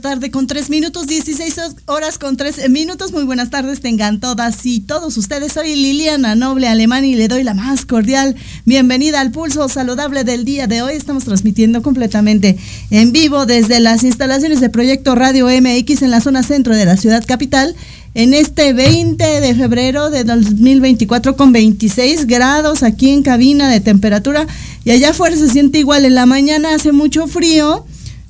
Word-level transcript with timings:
Tarde 0.00 0.30
con 0.30 0.46
3 0.46 0.68
minutos, 0.70 1.06
16 1.06 1.56
horas 1.86 2.18
con 2.18 2.36
3 2.36 2.68
minutos. 2.70 3.12
Muy 3.12 3.24
buenas 3.24 3.50
tardes, 3.50 3.80
tengan 3.80 4.20
todas 4.20 4.64
y 4.66 4.80
todos 4.80 5.16
ustedes. 5.16 5.52
Soy 5.52 5.74
Liliana 5.74 6.34
Noble 6.34 6.68
Alemán 6.68 7.04
y 7.04 7.14
le 7.14 7.28
doy 7.28 7.42
la 7.42 7.54
más 7.54 7.86
cordial 7.86 8.36
bienvenida 8.64 9.20
al 9.20 9.30
pulso 9.30 9.68
saludable 9.68 10.24
del 10.24 10.44
día 10.44 10.66
de 10.66 10.82
hoy. 10.82 10.94
Estamos 10.94 11.24
transmitiendo 11.24 11.82
completamente 11.82 12.58
en 12.90 13.12
vivo 13.12 13.46
desde 13.46 13.80
las 13.80 14.04
instalaciones 14.04 14.60
de 14.60 14.68
Proyecto 14.68 15.14
Radio 15.14 15.46
MX 15.46 16.02
en 16.02 16.10
la 16.10 16.20
zona 16.20 16.42
centro 16.42 16.74
de 16.74 16.84
la 16.84 16.96
ciudad 16.96 17.24
capital 17.26 17.74
en 18.14 18.34
este 18.34 18.72
20 18.72 19.24
de 19.40 19.54
febrero 19.54 20.10
de 20.10 20.24
2024 20.24 21.36
con 21.36 21.52
26 21.52 22.26
grados 22.26 22.82
aquí 22.82 23.10
en 23.10 23.22
cabina 23.22 23.68
de 23.68 23.80
temperatura 23.80 24.46
y 24.84 24.90
allá 24.90 25.10
afuera 25.10 25.36
se 25.36 25.48
siente 25.48 25.78
igual 25.78 26.04
en 26.04 26.14
la 26.14 26.26
mañana 26.26 26.74
hace 26.74 26.92
mucho 26.92 27.26
frío 27.26 27.84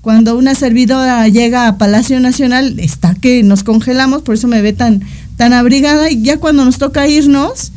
cuando 0.07 0.37
una 0.37 0.55
servidora 0.55 1.27
llega 1.27 1.67
a 1.67 1.79
Palacio 1.79 2.21
Nacional, 2.21 2.79
está 2.79 3.17
que 3.17 3.43
nos 3.43 3.65
congelamos, 3.65 4.23
por 4.23 4.37
eso 4.37 4.47
me 4.47 4.63
ve 4.63 4.73
tan, 4.73 5.03
tan 5.37 5.53
abrigada, 5.53 6.09
y 6.13 6.23
ya 6.23 6.37
cuando 6.37 6.65
nos 6.65 6.79
toca 6.79 7.09
irnos, 7.09 7.73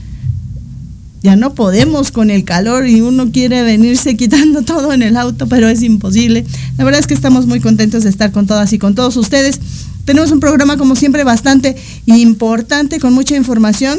ya 1.24 1.36
no 1.36 1.56
podemos 1.56 2.12
con 2.12 2.30
el 2.30 2.44
calor 2.44 2.88
y 2.88 3.02
uno 3.02 3.31
quiere 3.31 3.64
venirse 3.64 4.16
quitando 4.16 4.62
todo 4.64 4.94
en 4.94 5.02
el 5.02 5.18
auto, 5.18 5.48
pero 5.48 5.70
es 5.70 5.81
imposible. 5.81 6.46
La 6.78 6.84
verdad 6.84 7.00
es 7.00 7.08
que 7.08 7.16
estamos 7.16 7.48
muy 7.48 7.62
contentos 7.62 8.04
de 8.04 8.12
estar 8.12 8.31
con 8.31 8.46
todas 8.46 8.74
y 8.74 8.78
con 8.78 8.94
todos 8.94 9.18
ustedes. 9.18 9.60
Tenemos 10.06 10.31
un 10.31 10.40
programa 10.40 10.78
como 10.78 10.96
siempre 10.96 11.24
bastante 11.24 11.78
importante, 12.06 13.00
con 13.00 13.12
mucha 13.12 13.36
información. 13.38 13.98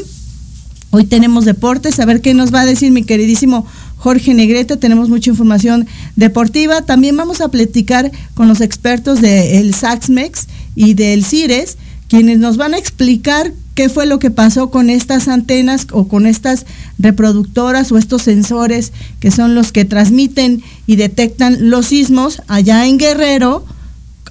Hoy 0.91 1.05
tenemos 1.05 1.47
deportes, 1.47 1.99
a 1.99 2.05
ver 2.05 2.21
qué 2.21 2.33
nos 2.35 2.55
va 2.55 2.61
a 2.61 2.67
decir 2.67 2.93
mi 2.93 3.03
queridísimo 3.03 3.67
Jorge 4.01 4.33
Negrete, 4.33 4.79
tenemos 4.79 5.11
mucha 5.11 5.29
información 5.29 5.87
deportiva. 6.17 6.81
También 6.81 7.19
vamos 7.19 7.43
a 7.43 7.49
platicar 7.49 8.11
con 8.33 8.49
los 8.49 8.63
expertos 8.63 9.21
del 9.21 9.75
SAXMEX 9.75 10.47
y 10.75 10.95
del 10.95 11.23
CIRES, 11.23 11.77
quienes 12.09 12.39
nos 12.39 12.57
van 12.57 12.73
a 12.73 12.79
explicar 12.79 13.53
qué 13.75 13.91
fue 13.91 14.07
lo 14.07 14.19
que 14.19 14.31
pasó 14.31 14.71
con 14.71 14.89
estas 14.89 15.29
antenas 15.29 15.87
o 15.93 16.09
con 16.09 16.25
estas 16.25 16.65
reproductoras 16.99 17.93
o 17.93 17.99
estos 17.99 18.23
sensores 18.23 18.95
que 19.21 19.31
son 19.31 19.55
los 19.55 19.71
que 19.71 19.85
transmiten 19.85 20.63
y 20.87 20.97
detectan 20.97 21.69
los 21.69 21.89
sismos 21.89 22.41
allá 22.49 22.87
en 22.87 22.97
Guerrero. 22.97 23.67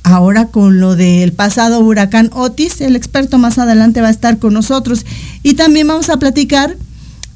Ahora 0.01 0.47
con 0.47 0.79
lo 0.79 0.95
del 0.95 1.31
pasado 1.31 1.79
huracán 1.81 2.31
Otis, 2.33 2.81
el 2.81 2.95
experto 2.95 3.37
más 3.37 3.59
adelante 3.59 4.01
va 4.01 4.07
a 4.07 4.11
estar 4.11 4.39
con 4.39 4.55
nosotros. 4.55 5.05
Y 5.43 5.53
también 5.53 5.87
vamos 5.87 6.09
a 6.09 6.17
platicar 6.17 6.75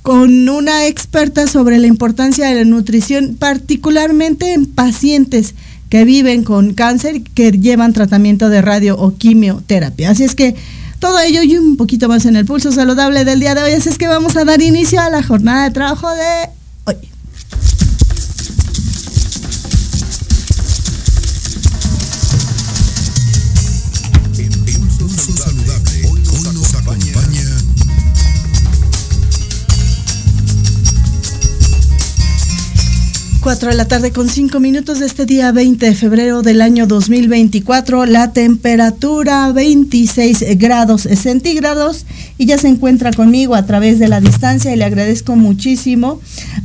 con 0.03 0.50
una 0.50 0.85
experta 0.85 1.47
sobre 1.47 1.79
la 1.79 1.88
importancia 1.88 2.47
de 2.47 2.55
la 2.55 2.65
nutrición, 2.65 3.35
particularmente 3.39 4.53
en 4.53 4.65
pacientes 4.65 5.55
que 5.89 6.03
viven 6.03 6.44
con 6.44 6.73
cáncer 6.73 7.21
que 7.21 7.51
llevan 7.51 7.94
tratamiento 7.94 8.50
de 8.50 8.61
radio 8.61 8.97
o 8.97 9.15
quimioterapia. 9.15 10.11
Así 10.11 10.23
es 10.23 10.35
que 10.35 10.55
todo 11.00 11.19
ello 11.19 11.41
y 11.41 11.57
un 11.57 11.77
poquito 11.77 12.09
más 12.09 12.25
en 12.25 12.35
el 12.35 12.45
pulso 12.45 12.71
saludable 12.71 13.25
del 13.25 13.39
día 13.39 13.55
de 13.55 13.63
hoy. 13.63 13.71
Así 13.71 13.89
es 13.89 13.97
que 13.97 14.07
vamos 14.07 14.35
a 14.35 14.44
dar 14.44 14.61
inicio 14.61 15.00
a 15.00 15.09
la 15.09 15.23
jornada 15.23 15.63
de 15.63 15.71
trabajo 15.71 16.09
de 16.09 16.50
4 33.53 33.69
de 33.69 33.75
la 33.75 33.85
tarde 33.85 34.11
con 34.11 34.29
5 34.29 34.59
minutos 34.59 34.97
de 34.97 35.05
este 35.05 35.27
día 35.27 35.51
20 35.51 35.85
de 35.85 35.94
febrero 35.94 36.41
del 36.41 36.59
año 36.59 36.88
2024. 36.88 38.07
La 38.07 38.33
temperatura 38.33 39.51
26 39.51 40.57
grados 40.57 41.03
centígrados 41.03 42.07
y 42.39 42.47
ya 42.47 42.57
se 42.57 42.67
encuentra 42.67 43.13
conmigo 43.13 43.53
a 43.53 43.67
través 43.67 44.00
de 44.00 44.07
la 44.07 44.21
distancia 44.21 44.73
y 44.73 44.75
le 44.75 44.85
agradezco 44.85 45.35
muchísimo 45.35 46.19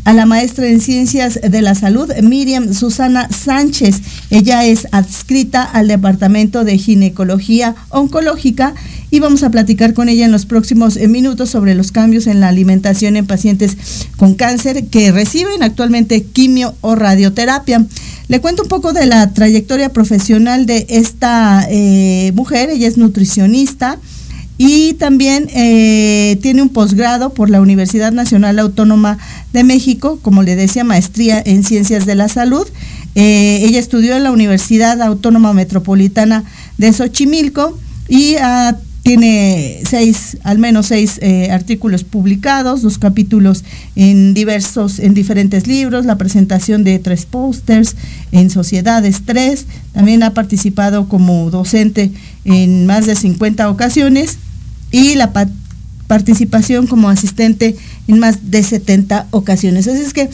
a 0.05 0.15
la 0.15 0.25
maestra 0.25 0.67
en 0.67 0.81
ciencias 0.81 1.39
de 1.43 1.61
la 1.61 1.75
salud, 1.75 2.11
Miriam 2.23 2.73
Susana 2.73 3.29
Sánchez. 3.29 4.01
Ella 4.31 4.65
es 4.65 4.89
adscrita 4.91 5.65
al 5.65 5.89
Departamento 5.89 6.65
de 6.65 6.79
Ginecología 6.79 7.75
Oncológica 7.91 8.73
y 9.11 9.21
vamos 9.21 9.43
a 9.43 9.51
platicar 9.51 9.95
con 9.95 10.09
ella 10.09 10.25
en 10.25 10.33
los 10.33 10.47
próximos 10.47 10.97
eh, 10.97 11.09
minutos 11.09 11.51
sobre 11.51 11.75
los 11.75 11.93
cambios 11.93 12.27
en 12.27 12.41
la 12.41 12.49
alimentación 12.49 13.17
en 13.17 13.27
pacientes 13.27 13.77
con 14.17 14.35
cáncer 14.35 14.87
que 14.87 15.13
reciben 15.13 15.63
actualmente 15.63 16.23
quimio 16.25 16.75
o 16.81 16.95
radioterapia. 16.95 17.87
Le 18.29 18.41
cuento 18.41 18.63
un 18.65 18.69
poco 18.69 18.93
de 18.93 19.07
la 19.07 19.33
trayectoria 19.33 19.91
profesional 19.91 20.67
de 20.67 20.87
esta 20.91 21.67
eh, 21.71 22.33
mujer, 22.35 22.69
ella 22.71 22.87
es 22.87 22.99
nutricionista 22.99 23.99
y 24.59 24.95
también 24.95 25.49
eh, 25.55 26.37
tiene 26.43 26.61
un 26.61 26.69
posgrado 26.69 27.33
por 27.33 27.49
la 27.49 27.61
Universidad 27.61 28.13
Nacional 28.13 28.59
Autónoma 28.59 29.17
de 29.53 29.65
México, 29.65 30.19
como 30.21 30.43
le 30.43 30.57
decía, 30.57 30.85
maestría 30.85 31.41
en 31.43 31.63
ciencias 31.63 32.07
de 32.07 32.17
la 32.17 32.29
salud. 32.29 32.67
ella 33.15 33.79
estudió 33.79 34.17
en 34.17 34.25
la 34.25 34.33
Universidad 34.33 35.01
Autónoma 35.01 35.53
Metropolitana 35.53 36.45
de 36.77 36.93
Xochimilco 36.93 37.79
y 38.09 38.35
ha 38.37 38.77
tiene 39.09 39.81
seis, 39.89 40.37
al 40.43 40.59
menos 40.59 40.89
seis 40.89 41.19
eh, 41.23 41.51
artículos 41.51 42.05
publicados, 42.05 42.83
dos 42.83 42.99
capítulos 42.99 43.65
en 43.97 44.35
diversos, 44.35 44.99
en 44.99 45.15
diferentes 45.15 45.67
libros, 45.67 46.05
la 46.05 46.19
presentación 46.19 46.85
de 46.85 46.99
tres 46.99 47.25
pósters 47.25 47.97
en 48.33 48.51
Sociedades 48.51 49.23
tres, 49.25 49.65
también 49.95 50.23
ha 50.23 50.35
participado 50.35 51.09
como 51.09 51.49
docente 51.51 52.13
en 52.45 52.85
más 52.85 53.07
de 53.07 53.15
50 53.15 53.71
ocasiones 53.71 54.37
y 54.93 55.15
la 55.15 55.33
participación 56.07 56.87
como 56.87 57.09
asistente 57.09 57.77
en 58.09 58.19
más 58.19 58.51
de 58.51 58.63
70 58.63 59.29
ocasiones. 59.31 59.89
Así 59.89 60.03
es 60.03 60.13
que 60.13 60.29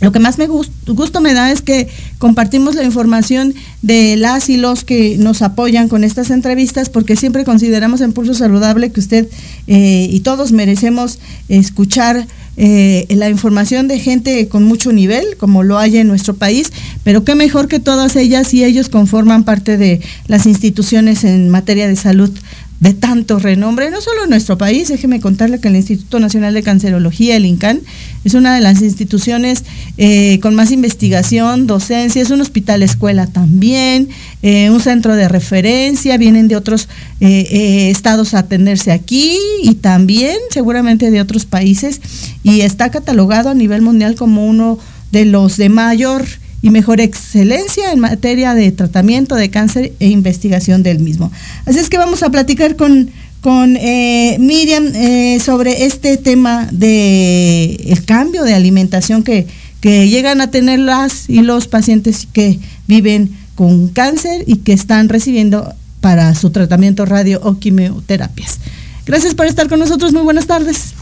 lo 0.00 0.12
que 0.12 0.20
más 0.20 0.38
me 0.38 0.46
gusto 0.46 1.20
me 1.20 1.34
da 1.34 1.50
es 1.50 1.60
que 1.60 1.88
compartimos 2.18 2.76
la 2.76 2.84
información 2.84 3.54
de 3.82 4.16
las 4.16 4.48
y 4.48 4.56
los 4.56 4.84
que 4.84 5.16
nos 5.18 5.42
apoyan 5.42 5.88
con 5.88 6.04
estas 6.04 6.30
entrevistas, 6.30 6.88
porque 6.88 7.16
siempre 7.16 7.44
consideramos 7.44 8.00
en 8.00 8.12
Pulso 8.12 8.34
Saludable 8.34 8.92
que 8.92 9.00
usted 9.00 9.28
eh, 9.66 10.08
y 10.10 10.20
todos 10.20 10.52
merecemos 10.52 11.18
escuchar 11.48 12.28
eh, 12.60 13.06
la 13.10 13.28
información 13.28 13.86
de 13.86 13.98
gente 13.98 14.48
con 14.48 14.64
mucho 14.64 14.92
nivel, 14.92 15.36
como 15.36 15.62
lo 15.62 15.78
hay 15.78 15.98
en 15.98 16.08
nuestro 16.08 16.34
país, 16.34 16.72
pero 17.04 17.24
qué 17.24 17.34
mejor 17.34 17.68
que 17.68 17.80
todas 17.80 18.16
ellas 18.16 18.52
y 18.54 18.64
ellos 18.64 18.88
conforman 18.88 19.44
parte 19.44 19.76
de 19.76 20.00
las 20.26 20.46
instituciones 20.46 21.24
en 21.24 21.48
materia 21.50 21.88
de 21.88 21.96
salud 21.96 22.30
de 22.80 22.94
tanto 22.94 23.40
renombre, 23.40 23.90
no 23.90 24.00
solo 24.00 24.24
en 24.24 24.30
nuestro 24.30 24.56
país, 24.56 24.88
déjeme 24.88 25.20
contarle 25.20 25.58
que 25.58 25.66
el 25.66 25.74
Instituto 25.74 26.20
Nacional 26.20 26.54
de 26.54 26.62
Cancerología, 26.62 27.34
el 27.34 27.44
INCAN, 27.44 27.80
es 28.24 28.34
una 28.34 28.54
de 28.54 28.60
las 28.60 28.82
instituciones 28.82 29.64
eh, 29.96 30.38
con 30.40 30.54
más 30.54 30.70
investigación, 30.70 31.66
docencia, 31.66 32.22
es 32.22 32.30
un 32.30 32.40
hospital 32.40 32.84
escuela 32.84 33.26
también, 33.26 34.08
eh, 34.42 34.70
un 34.70 34.80
centro 34.80 35.16
de 35.16 35.28
referencia, 35.28 36.16
vienen 36.18 36.46
de 36.46 36.54
otros 36.54 36.88
eh, 37.20 37.90
estados 37.90 38.34
a 38.34 38.40
atenderse 38.40 38.92
aquí 38.92 39.36
y 39.62 39.74
también 39.74 40.36
seguramente 40.50 41.10
de 41.10 41.20
otros 41.20 41.46
países 41.46 42.00
y 42.44 42.60
está 42.60 42.90
catalogado 42.90 43.50
a 43.50 43.54
nivel 43.54 43.82
mundial 43.82 44.14
como 44.14 44.46
uno 44.46 44.78
de 45.10 45.24
los 45.24 45.56
de 45.56 45.68
mayor 45.68 46.24
y 46.60 46.70
mejor 46.70 47.00
excelencia 47.00 47.92
en 47.92 48.00
materia 48.00 48.54
de 48.54 48.72
tratamiento 48.72 49.36
de 49.36 49.50
cáncer 49.50 49.92
e 50.00 50.08
investigación 50.08 50.82
del 50.82 50.98
mismo. 50.98 51.30
Así 51.66 51.78
es 51.78 51.88
que 51.88 51.98
vamos 51.98 52.22
a 52.22 52.30
platicar 52.30 52.76
con, 52.76 53.10
con 53.40 53.76
eh, 53.76 54.36
Miriam 54.40 54.86
eh, 54.94 55.38
sobre 55.44 55.84
este 55.84 56.16
tema 56.16 56.68
de 56.72 57.74
el 57.86 58.04
cambio 58.04 58.42
de 58.42 58.54
alimentación 58.54 59.22
que, 59.22 59.46
que 59.80 60.08
llegan 60.08 60.40
a 60.40 60.50
tener 60.50 60.80
las 60.80 61.28
y 61.28 61.42
los 61.42 61.68
pacientes 61.68 62.26
que 62.32 62.58
viven 62.86 63.30
con 63.54 63.88
cáncer 63.88 64.44
y 64.46 64.56
que 64.56 64.72
están 64.72 65.08
recibiendo 65.08 65.74
para 66.00 66.34
su 66.34 66.50
tratamiento 66.50 67.04
radio 67.06 67.40
o 67.42 67.58
quimioterapias. 67.58 68.58
Gracias 69.06 69.34
por 69.34 69.46
estar 69.46 69.68
con 69.68 69.78
nosotros, 69.78 70.12
muy 70.12 70.22
buenas 70.22 70.46
tardes. 70.46 70.92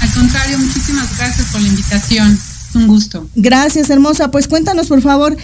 Al 0.00 0.12
contrario, 0.12 0.58
muchísimas 0.58 1.16
gracias 1.16 1.48
por 1.50 1.60
la 1.60 1.68
invitación. 1.68 2.38
Un 2.74 2.86
gusto. 2.86 3.26
Gracias, 3.34 3.90
hermosa. 3.90 4.30
Pues 4.30 4.48
cuéntanos, 4.48 4.88
por 4.88 5.00
favor, 5.00 5.36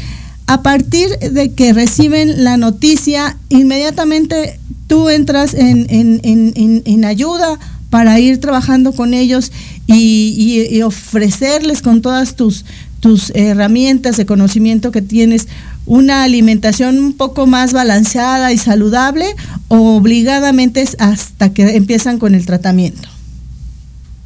a 0.47 0.62
partir 0.62 1.09
de 1.19 1.53
que 1.53 1.73
reciben 1.73 2.43
la 2.43 2.56
noticia, 2.56 3.37
inmediatamente 3.50 4.59
tú 4.88 5.09
entras 5.09 5.55
en, 5.55 5.87
en, 6.25 7.05
ayuda 7.05 7.59
para 7.91 8.19
ir 8.19 8.41
trabajando 8.41 8.93
con 8.93 9.15
ellos 9.15 9.53
y, 9.87 10.83
ofrecerles 10.83 11.83
con 11.83 12.02
todas 12.02 12.35
tus, 12.35 12.64
tus 12.99 13.31
herramientas 13.37 14.16
de 14.16 14.26
conocimiento 14.26 14.90
que 14.90 15.02
tienes 15.02 15.47
una 15.87 16.25
alimentación 16.25 16.99
un 16.99 17.12
poco 17.12 17.47
más 17.47 17.73
balanceada 17.73 18.52
y 18.52 18.59
saludable 18.59 19.26
o 19.69 19.97
obligadamente 19.97 20.85
hasta 20.99 21.52
que 21.52 21.76
empiezan 21.76 22.19
con 22.19 22.35
el 22.35 22.45
tratamiento. 22.45 23.09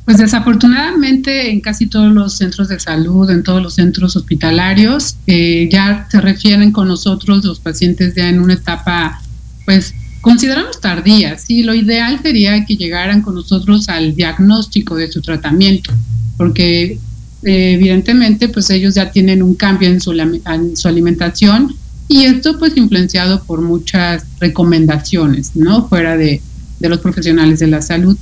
Pues 0.04 0.18
desafortunadamente 0.18 1.50
en 1.50 1.60
casi 1.60 1.86
todos 1.86 2.12
los 2.12 2.34
centros 2.36 2.68
de 2.68 2.78
salud, 2.78 3.30
en 3.30 3.42
todos 3.42 3.62
los 3.62 3.74
centros 3.74 4.16
hospitalarios, 4.16 5.16
eh, 5.26 5.66
ya 5.72 6.06
se 6.10 6.20
refieren 6.20 6.72
con 6.72 6.88
nosotros 6.88 7.42
los 7.44 7.58
pacientes 7.58 8.14
ya 8.14 8.28
en 8.28 8.40
una 8.40 8.54
etapa, 8.54 9.22
pues 9.64 9.94
consideramos 10.20 10.78
tardía. 10.80 11.38
Sí, 11.38 11.62
lo 11.62 11.74
ideal 11.74 12.20
sería 12.22 12.66
que 12.66 12.76
llegaran 12.76 13.22
con 13.22 13.34
nosotros 13.34 13.88
al 13.88 14.14
diagnóstico 14.14 14.94
de 14.94 15.10
su 15.10 15.22
tratamiento, 15.22 15.90
porque 16.36 16.98
eh, 17.42 17.72
evidentemente 17.72 18.50
pues 18.50 18.68
ellos 18.68 18.94
ya 18.94 19.10
tienen 19.10 19.42
un 19.42 19.54
cambio 19.54 19.88
en 19.88 20.02
su, 20.02 20.12
en 20.12 20.76
su 20.76 20.86
alimentación 20.86 21.74
y 22.08 22.24
esto 22.24 22.58
pues 22.58 22.76
influenciado 22.76 23.42
por 23.44 23.62
muchas 23.62 24.24
recomendaciones, 24.38 25.52
¿no? 25.54 25.88
Fuera 25.88 26.18
de, 26.18 26.42
de 26.78 26.88
los 26.90 27.00
profesionales 27.00 27.58
de 27.58 27.68
la 27.68 27.80
salud. 27.80 28.18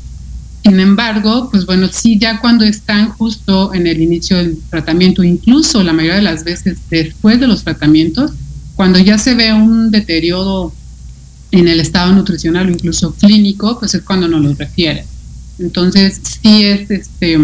Sin 0.64 0.78
embargo, 0.78 1.48
pues 1.50 1.66
bueno, 1.66 1.88
sí, 1.90 2.18
ya 2.18 2.40
cuando 2.40 2.64
están 2.64 3.10
justo 3.10 3.74
en 3.74 3.86
el 3.86 4.00
inicio 4.00 4.36
del 4.36 4.58
tratamiento, 4.70 5.24
incluso 5.24 5.82
la 5.82 5.92
mayoría 5.92 6.16
de 6.16 6.22
las 6.22 6.44
veces 6.44 6.78
después 6.88 7.40
de 7.40 7.48
los 7.48 7.64
tratamientos, 7.64 8.30
cuando 8.76 8.98
ya 8.98 9.18
se 9.18 9.34
ve 9.34 9.52
un 9.52 9.90
deterioro 9.90 10.72
en 11.50 11.68
el 11.68 11.80
estado 11.80 12.12
nutricional 12.12 12.68
o 12.68 12.70
incluso 12.70 13.14
clínico, 13.14 13.78
pues 13.78 13.94
es 13.94 14.02
cuando 14.02 14.28
nos 14.28 14.40
lo 14.40 14.54
refiere. 14.54 15.04
Entonces, 15.58 16.20
sí 16.22 16.64
es 16.64 16.90
este 16.90 17.38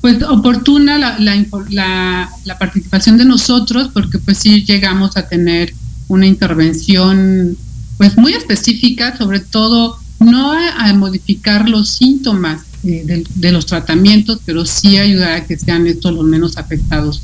pues 0.00 0.22
oportuna 0.22 0.98
la, 0.98 1.18
la, 1.18 2.30
la, 2.44 2.58
participación 2.58 3.18
de 3.18 3.26
nosotros 3.26 3.90
porque 3.92 4.18
pues 4.18 4.38
sí 4.38 4.64
llegamos 4.64 5.18
a 5.18 5.28
tener 5.28 5.74
una 6.08 6.26
intervención 6.26 7.56
pues 7.98 8.16
muy 8.16 8.32
específica, 8.32 9.18
sobre 9.18 9.40
todo 9.40 9.99
no 10.20 10.52
a, 10.52 10.92
modificar 10.94 11.68
los 11.68 11.88
síntomas 11.88 12.62
eh, 12.84 13.24
de, 13.34 13.52
los 13.52 13.66
tratamientos, 13.66 14.40
pero 14.44 14.64
sí 14.64 14.98
ayudar 14.98 15.32
a 15.32 15.46
que 15.46 15.58
sean 15.58 15.86
estos 15.86 16.12
los 16.12 16.24
menos 16.24 16.56
afectados 16.56 17.22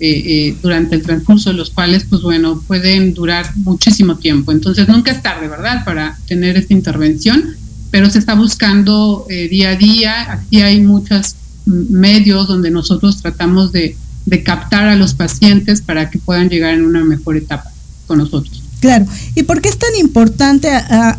eh, 0.00 0.22
eh, 0.26 0.56
durante 0.62 0.96
el 0.96 1.02
transcurso 1.02 1.50
de 1.50 1.56
los 1.56 1.70
cuales, 1.70 2.04
pues 2.08 2.22
bueno, 2.22 2.62
pueden 2.66 3.14
durar 3.14 3.50
muchísimo 3.56 4.16
tiempo. 4.16 4.52
Entonces, 4.52 4.88
nunca 4.88 5.10
es 5.12 5.22
tarde, 5.22 5.48
¿verdad?, 5.48 5.84
para 5.84 6.18
tener 6.26 6.56
esta 6.56 6.74
intervención, 6.74 7.56
pero 7.90 8.10
se 8.10 8.18
está 8.18 8.34
buscando 8.34 9.26
día 9.28 9.70
a 9.70 9.76
día. 9.76 10.32
Aquí 10.32 10.60
hay 10.60 10.80
muchos 10.80 11.36
medios 11.64 12.48
donde 12.48 12.70
nosotros 12.70 13.22
tratamos 13.22 13.72
de 13.72 13.96
captar 14.44 14.88
a 14.88 14.96
los 14.96 15.14
pacientes 15.14 15.80
para 15.80 16.10
que 16.10 16.18
puedan 16.18 16.48
llegar 16.48 16.74
en 16.74 16.84
una 16.84 17.04
mejor 17.04 17.36
etapa 17.36 17.70
con 18.06 18.18
nosotros. 18.18 18.63
Claro. 18.84 19.06
¿Y 19.34 19.44
por 19.44 19.62
qué 19.62 19.70
es 19.70 19.78
tan 19.78 19.96
importante 19.98 20.68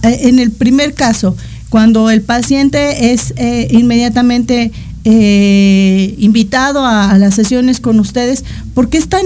en 0.03 0.37
el 0.37 0.51
primer 0.51 0.93
caso, 0.93 1.35
cuando 1.69 2.11
el 2.11 2.21
paciente 2.21 3.11
es 3.11 3.33
eh, 3.37 3.67
inmediatamente 3.71 4.71
eh, 5.03 6.13
invitado 6.19 6.85
a, 6.85 7.17
las 7.17 7.33
sesiones 7.33 7.79
con 7.79 7.99
ustedes, 7.99 8.43
por 8.75 8.89
qué 8.89 8.99
es 8.99 9.09
tan, 9.09 9.25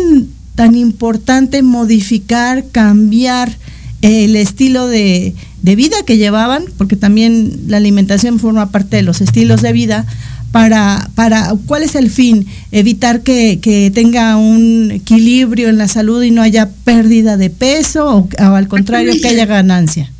tan 0.55 0.75
importante 0.75 1.63
modificar, 1.63 2.63
cambiar 2.71 3.57
el 4.01 4.37
estilo 4.37 4.87
de, 4.87 5.35
de 5.61 5.75
vida 5.75 5.97
que 6.05 6.15
llevaban? 6.15 6.63
Porque 6.77 6.95
también 6.95 7.63
la 7.67 7.75
alimentación 7.75 8.39
forma 8.39 8.71
parte 8.71 8.95
de 8.95 9.03
los 9.03 9.19
estilos 9.19 9.61
de 9.61 9.73
vida 9.73 10.05
para, 10.51 11.09
para 11.15 11.53
cuál 11.65 11.83
es 11.83 11.95
el 11.95 12.09
fin, 12.09 12.47
evitar 12.71 13.21
que, 13.21 13.59
que, 13.61 13.91
tenga 13.93 14.35
un 14.37 14.89
equilibrio 14.91 15.69
en 15.69 15.77
la 15.77 15.87
salud 15.87 16.23
y 16.23 16.31
no 16.31 16.41
haya 16.41 16.69
pérdida 16.83 17.37
de 17.37 17.49
peso 17.49 18.27
o, 18.39 18.43
al 18.43 18.67
contrario 18.67 19.13
que 19.21 19.27
haya 19.27 19.45
ganancia. 19.45 20.11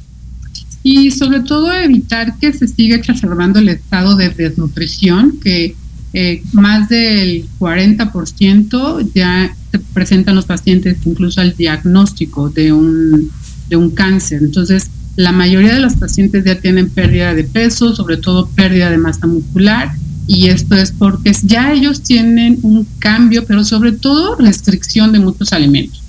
Y 0.83 1.11
sobre 1.11 1.41
todo 1.41 1.73
evitar 1.73 2.37
que 2.39 2.53
se 2.53 2.67
siga 2.67 2.95
exacerbando 2.95 3.59
el 3.59 3.69
estado 3.69 4.15
de 4.15 4.29
desnutrición, 4.29 5.39
que 5.43 5.75
eh, 6.13 6.41
más 6.53 6.89
del 6.89 7.45
40% 7.59 9.11
ya 9.13 9.55
se 9.71 9.79
presentan 9.79 10.35
los 10.35 10.45
pacientes 10.45 10.97
incluso 11.05 11.41
al 11.41 11.55
diagnóstico 11.55 12.49
de 12.49 12.71
un, 12.71 13.29
de 13.67 13.75
un 13.75 13.91
cáncer. 13.91 14.41
Entonces, 14.41 14.89
la 15.15 15.31
mayoría 15.31 15.73
de 15.73 15.81
los 15.81 15.95
pacientes 15.95 16.45
ya 16.45 16.59
tienen 16.59 16.89
pérdida 16.89 17.33
de 17.33 17.43
peso, 17.43 17.95
sobre 17.95 18.17
todo 18.17 18.47
pérdida 18.49 18.89
de 18.89 18.97
masa 18.97 19.27
muscular, 19.27 19.91
y 20.29 20.45
esto 20.49 20.75
es 20.75 20.91
porque 20.91 21.35
ya 21.41 21.73
ellos 21.73 22.03
tienen 22.03 22.59
un 22.61 22.85
cambio, 22.99 23.45
pero 23.45 23.63
sobre 23.63 23.93
todo 23.93 24.35
restricción 24.35 25.11
de 25.11 25.17
muchos 25.17 25.53
alimentos, 25.53 26.03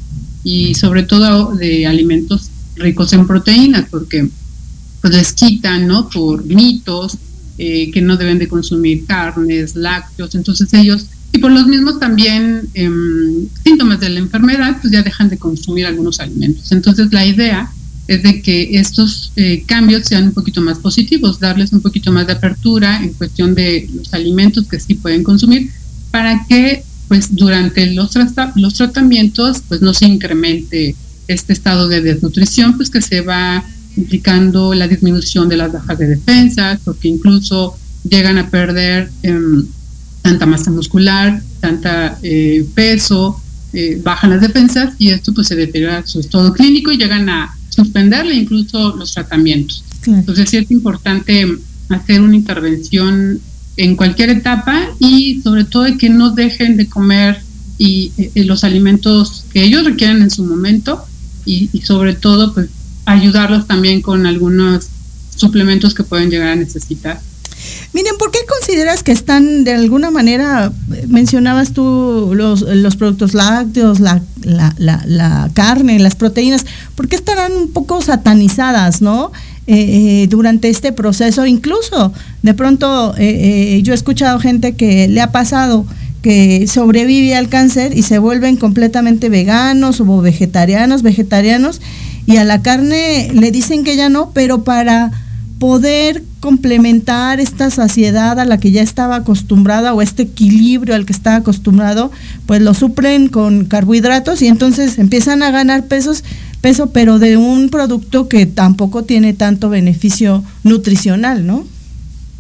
y 0.45 0.75
sobre 0.75 1.05
todo 1.05 1.57
de 1.57 1.87
alimentos 1.87 2.51
ricos 2.77 3.15
en 3.15 3.27
proteínas, 3.27 3.87
porque 3.91 4.29
pues 5.01 5.15
les 5.15 5.33
quitan, 5.33 5.87
¿no? 5.87 6.11
Por 6.11 6.45
mitos, 6.45 7.17
eh, 7.57 7.91
que 7.91 8.03
no 8.03 8.19
deben 8.19 8.39
de 8.39 8.47
consumir 8.47 9.07
carnes, 9.07 9.75
lácteos, 9.75 10.35
entonces 10.35 10.69
ellos, 10.75 11.07
y 11.33 11.39
por 11.39 11.51
los 11.51 11.67
mismos 11.67 11.99
también 11.99 12.69
em, 12.75 13.49
síntomas 13.65 14.01
de 14.01 14.11
la 14.11 14.19
enfermedad, 14.19 14.77
pues 14.83 14.93
ya 14.93 15.03
dejan 15.03 15.31
de 15.31 15.39
consumir 15.39 15.87
algunos 15.87 16.21
alimentos. 16.21 16.71
Entonces 16.73 17.11
la 17.11 17.25
idea 17.25 17.73
es 18.11 18.25
de 18.25 18.43
que 18.43 18.71
estos 18.73 19.31
eh, 19.37 19.63
cambios 19.67 20.09
sean 20.09 20.25
un 20.25 20.33
poquito 20.33 20.61
más 20.61 20.81
positivos, 20.81 21.39
darles 21.39 21.73
un 21.73 21.81
poquito 21.81 22.11
más 22.11 22.27
de 22.27 22.33
apertura 22.33 23.01
en 23.05 23.13
cuestión 23.13 23.55
de 23.55 23.89
los 23.95 24.13
alimentos 24.13 24.67
que 24.67 24.81
sí 24.81 24.95
pueden 24.95 25.23
consumir, 25.23 25.71
para 26.11 26.45
que 26.49 26.83
pues 27.07 27.37
durante 27.37 27.87
los, 27.87 28.11
tratamientos 28.11 29.63
pues 29.69 29.81
no 29.81 29.95
se 29.95 30.07
incremente 30.07 30.97
este 31.29 31.53
estado 31.53 31.87
de 31.87 32.01
desnutrición, 32.01 32.77
pues 32.77 32.91
que 32.91 33.01
se 33.01 33.21
va 33.21 33.65
implicando 33.97 34.75
la 34.75 34.89
disminución 34.89 35.49
de 35.49 35.59
las 35.59 35.73
bajas 35.73 35.97
de 35.97 36.09
defensa, 36.09 36.81
porque 36.85 37.07
incluso 37.07 37.77
llegan 38.03 38.39
a 38.39 38.51
perder 38.51 39.09
em, 39.23 39.67
tanta 40.21 40.47
masa 40.47 40.73
muscular, 40.73 41.41
tanta 41.61 42.19
eh, 42.25 42.67
peso, 42.75 43.41
eh, 43.73 44.01
bajan 44.03 44.31
las 44.31 44.41
defensas 44.41 44.95
y 44.99 45.11
esto 45.11 45.33
pues 45.33 45.47
se 45.47 45.55
deteriora 45.55 46.05
su 46.05 46.19
estado 46.19 46.53
clínico 46.53 46.91
y 46.91 46.97
llegan 46.97 47.29
a 47.29 47.55
suspenderle 47.85 48.35
incluso 48.35 48.97
los 48.97 49.13
tratamientos. 49.13 49.85
Entonces 50.07 50.49
sí 50.49 50.57
es 50.57 50.71
importante 50.71 51.47
hacer 51.89 52.21
una 52.21 52.37
intervención 52.37 53.41
en 53.77 53.97
cualquier 53.97 54.31
etapa 54.31 54.89
y 54.99 55.41
sobre 55.43 55.65
todo 55.65 55.85
de 55.85 55.97
que 55.97 56.11
no 56.11 56.31
dejen 56.31 56.77
de 56.77 56.89
comer 56.89 57.43
y, 57.79 58.13
eh, 58.19 58.45
los 58.45 58.65
alimentos 58.65 59.45
que 59.53 59.63
ellos 59.65 59.85
requieren 59.85 60.23
en 60.23 60.31
su 60.31 60.45
momento 60.45 61.05
y, 61.45 61.71
y 61.73 61.83
sobre 61.83 62.15
todo 62.15 62.53
pues 62.53 62.69
ayudarlos 63.07 63.67
también 63.67 64.03
con 64.03 64.27
algunos 64.27 64.89
suplementos 65.35 65.95
que 65.95 66.05
pueden 66.05 66.31
llegar 66.31 66.49
a 66.49 66.57
necesitar. 66.57 67.21
Miren, 67.93 68.15
¿por 68.19 68.31
qué 68.31 68.39
consideras 68.49 69.03
que 69.03 69.13
están 69.13 69.65
de 69.65 69.75
alguna 69.75 70.11
manera, 70.11 70.73
mencionabas 71.09 71.73
tú 71.73 72.33
los, 72.35 72.97
productos 72.97 73.35
lácteos, 73.35 73.99
la, 74.01 75.51
carne, 75.55 75.99
las 75.99 76.15
proteínas, 76.15 76.67
¿por 76.95 77.09
qué 77.09 77.17
estarán 77.17 77.53
un 77.53 77.73
poco 77.73 78.01
satanizadas, 78.01 79.03
no? 79.03 79.33
Eh, 79.67 80.23
eh, 80.23 80.27
durante 80.29 80.69
este 80.69 80.93
proceso, 80.93 81.47
incluso 81.47 82.13
de 82.43 82.55
pronto 82.55 83.15
eh, 83.19 83.81
yo 83.85 83.93
he 83.93 83.95
escuchado 83.95 84.41
gente 84.41 84.75
que 84.75 85.07
le 85.07 85.21
ha 85.21 85.31
pasado 85.31 85.87
que 86.23 86.67
sobrevive 86.67 87.35
al 87.35 87.49
cáncer 87.49 87.97
y 87.97 88.03
se 88.03 88.19
vuelven 88.19 88.57
completamente 88.57 89.29
veganos 89.29 90.01
o 90.01 90.21
vegetarianos, 90.21 91.03
vegetarianos, 91.03 91.81
y 92.27 92.37
a 92.37 92.45
la 92.45 92.63
carne 92.63 93.31
le 93.33 93.51
dicen 93.51 93.85
que 93.85 93.97
ya 93.97 94.09
no, 94.09 94.31
pero 94.33 94.63
para 94.65 95.11
poder 95.61 96.25
complementar 96.41 97.39
esta 97.39 97.69
saciedad 97.69 98.41
a 98.41 98.47
la 98.47 98.59
que 98.59 98.73
ya 98.73 98.81
estaba 98.81 99.17
acostumbrada 99.17 99.93
o 99.93 100.01
este 100.01 100.23
equilibrio 100.23 100.95
al 100.95 101.05
que 101.05 101.13
estaba 101.13 101.37
acostumbrado, 101.37 102.11
pues 102.47 102.63
lo 102.63 102.73
suplen 102.73 103.29
con 103.29 103.67
carbohidratos 103.67 104.41
y 104.41 104.47
entonces 104.47 104.99
empiezan 104.99 105.43
a 105.43 105.51
ganar 105.51 105.87
pesos, 105.87 106.25
peso, 106.63 106.93
pero 106.93 107.19
de 107.19 107.37
un 107.37 107.69
producto 107.69 108.27
que 108.27 108.47
tampoco 108.47 109.05
tiene 109.05 109.35
tanto 109.35 109.69
beneficio 109.69 110.43
nutricional, 110.65 111.47
¿no? 111.47 111.67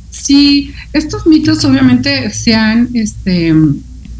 Sí, 0.08 0.72
estos 0.94 1.26
mitos 1.26 1.62
obviamente 1.66 2.30
se 2.30 2.54
han 2.54 2.88
este, 2.94 3.54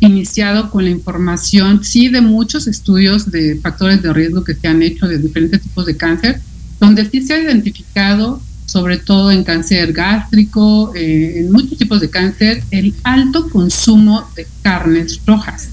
iniciado 0.00 0.70
con 0.70 0.84
la 0.84 0.90
información, 0.90 1.82
sí, 1.82 2.10
de 2.10 2.20
muchos 2.20 2.66
estudios 2.66 3.30
de 3.30 3.58
factores 3.62 4.02
de 4.02 4.12
riesgo 4.12 4.44
que 4.44 4.54
se 4.54 4.68
han 4.68 4.82
hecho 4.82 5.08
de 5.08 5.16
diferentes 5.16 5.62
tipos 5.62 5.86
de 5.86 5.96
cáncer, 5.96 6.38
donde 6.78 7.08
sí 7.08 7.22
se 7.22 7.32
ha 7.32 7.42
identificado, 7.42 8.42
sobre 8.70 8.98
todo 8.98 9.32
en 9.32 9.42
cáncer 9.42 9.92
gástrico, 9.92 10.94
eh, 10.94 11.40
en 11.40 11.50
muchos 11.50 11.76
tipos 11.76 12.00
de 12.00 12.08
cáncer, 12.08 12.62
el 12.70 12.94
alto 13.02 13.50
consumo 13.50 14.30
de 14.36 14.46
carnes 14.62 15.20
rojas. 15.26 15.70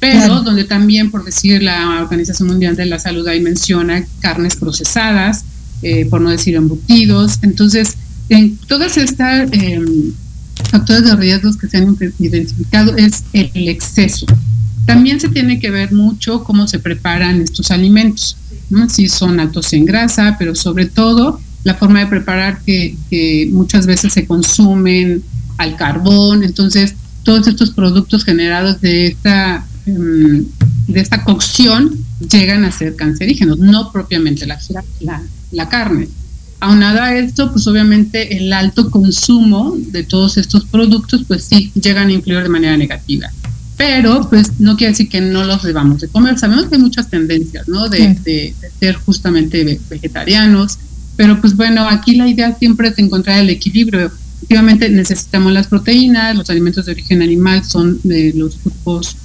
Pero 0.00 0.40
donde 0.40 0.64
también, 0.64 1.10
por 1.10 1.26
decir 1.26 1.62
la 1.62 2.00
Organización 2.00 2.48
Mundial 2.48 2.74
de 2.74 2.86
la 2.86 2.98
Salud, 2.98 3.28
ahí 3.28 3.40
menciona 3.40 4.02
carnes 4.20 4.56
procesadas, 4.56 5.44
eh, 5.82 6.06
por 6.06 6.22
no 6.22 6.30
decir 6.30 6.54
embutidos. 6.54 7.38
Entonces, 7.42 7.98
en 8.30 8.56
todas 8.56 8.96
estas 8.96 9.52
em, 9.52 10.12
factores 10.70 11.04
de 11.04 11.16
riesgos 11.16 11.58
que 11.58 11.68
se 11.68 11.76
han 11.76 11.98
identificado 12.18 12.96
es 12.96 13.24
el 13.34 13.68
exceso. 13.68 14.24
También 14.86 15.20
se 15.20 15.28
tiene 15.28 15.60
que 15.60 15.70
ver 15.70 15.92
mucho 15.92 16.44
cómo 16.44 16.66
se 16.66 16.78
preparan 16.78 17.42
estos 17.42 17.70
alimentos, 17.70 18.38
si 18.88 19.06
son 19.08 19.38
altos 19.38 19.70
en 19.74 19.84
grasa, 19.84 20.36
pero 20.38 20.54
sobre 20.54 20.86
todo 20.86 21.40
la 21.66 21.74
forma 21.74 21.98
de 21.98 22.06
preparar 22.06 22.60
que, 22.64 23.48
muchas 23.50 23.86
veces 23.86 24.12
se 24.12 24.24
consumen 24.24 25.24
al 25.58 25.74
carbón, 25.74 26.44
entonces 26.44 26.94
todos 27.24 27.48
estos 27.48 27.70
productos 27.70 28.22
generados 28.22 28.80
de 28.80 29.06
esta, 29.06 29.66
em, 29.84 30.44
de 30.86 31.00
esta 31.00 31.24
cocción 31.24 31.90
llegan 32.30 32.64
a 32.64 32.70
ser 32.70 32.94
cancerígenos, 32.94 33.58
no 33.58 33.90
propiamente 33.90 34.46
la, 34.46 34.60
la, 35.00 35.20
la 35.50 35.68
carne. 35.68 36.06
Aunado 36.60 37.00
a 37.02 37.16
esto, 37.16 37.50
pues 37.50 37.66
obviamente 37.66 38.36
el 38.36 38.52
alto 38.52 38.88
consumo 38.88 39.74
de 39.76 40.04
todos 40.04 40.36
estos 40.36 40.66
productos, 40.66 41.24
pues 41.26 41.42
sí, 41.42 41.72
llegan 41.74 42.10
a 42.10 42.12
influir 42.12 42.44
de 42.44 42.48
manera 42.48 42.76
negativa. 42.76 43.28
Pero, 43.76 44.28
pues 44.30 44.58
no 44.58 44.76
quiere 44.76 44.92
decir 44.92 45.08
que 45.08 45.20
no 45.20 45.44
los 45.44 45.62
debamos 45.62 46.00
de 46.00 46.08
comer. 46.08 46.38
Sabemos 46.38 46.66
que 46.66 46.76
hay 46.76 46.80
muchas 46.80 47.10
tendencias, 47.10 47.68
¿no? 47.68 47.88
De, 47.88 48.54
ser 48.78 48.94
justamente 48.94 49.80
vegetarianos. 49.90 50.78
Pero, 51.16 51.40
pues 51.40 51.56
bueno, 51.56 51.88
aquí 51.88 52.14
la 52.14 52.28
idea 52.28 52.54
siempre 52.58 52.88
es 52.88 52.98
encontrar 52.98 53.40
el 53.40 53.50
equilibrio. 53.50 54.10
Efectivamente, 54.36 54.88
necesitamos 54.90 55.52
las 55.52 55.66
proteínas, 55.66 56.36
los 56.36 56.50
alimentos 56.50 56.86
de 56.86 56.92
origen 56.92 57.22
animal 57.22 57.64
son 57.64 57.98
de 58.02 58.32
los 58.34 58.62
grupos 58.62 59.16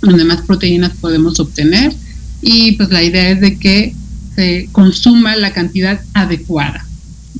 donde 0.00 0.24
más 0.24 0.42
proteínas 0.42 0.92
podemos 1.00 1.38
obtener. 1.38 1.92
Y 2.40 2.72
pues 2.72 2.90
la 2.90 3.02
idea 3.02 3.30
es 3.30 3.40
de 3.40 3.58
que 3.58 3.94
se 4.34 4.68
consuma 4.72 5.36
la 5.36 5.52
cantidad 5.52 6.00
adecuada 6.12 6.86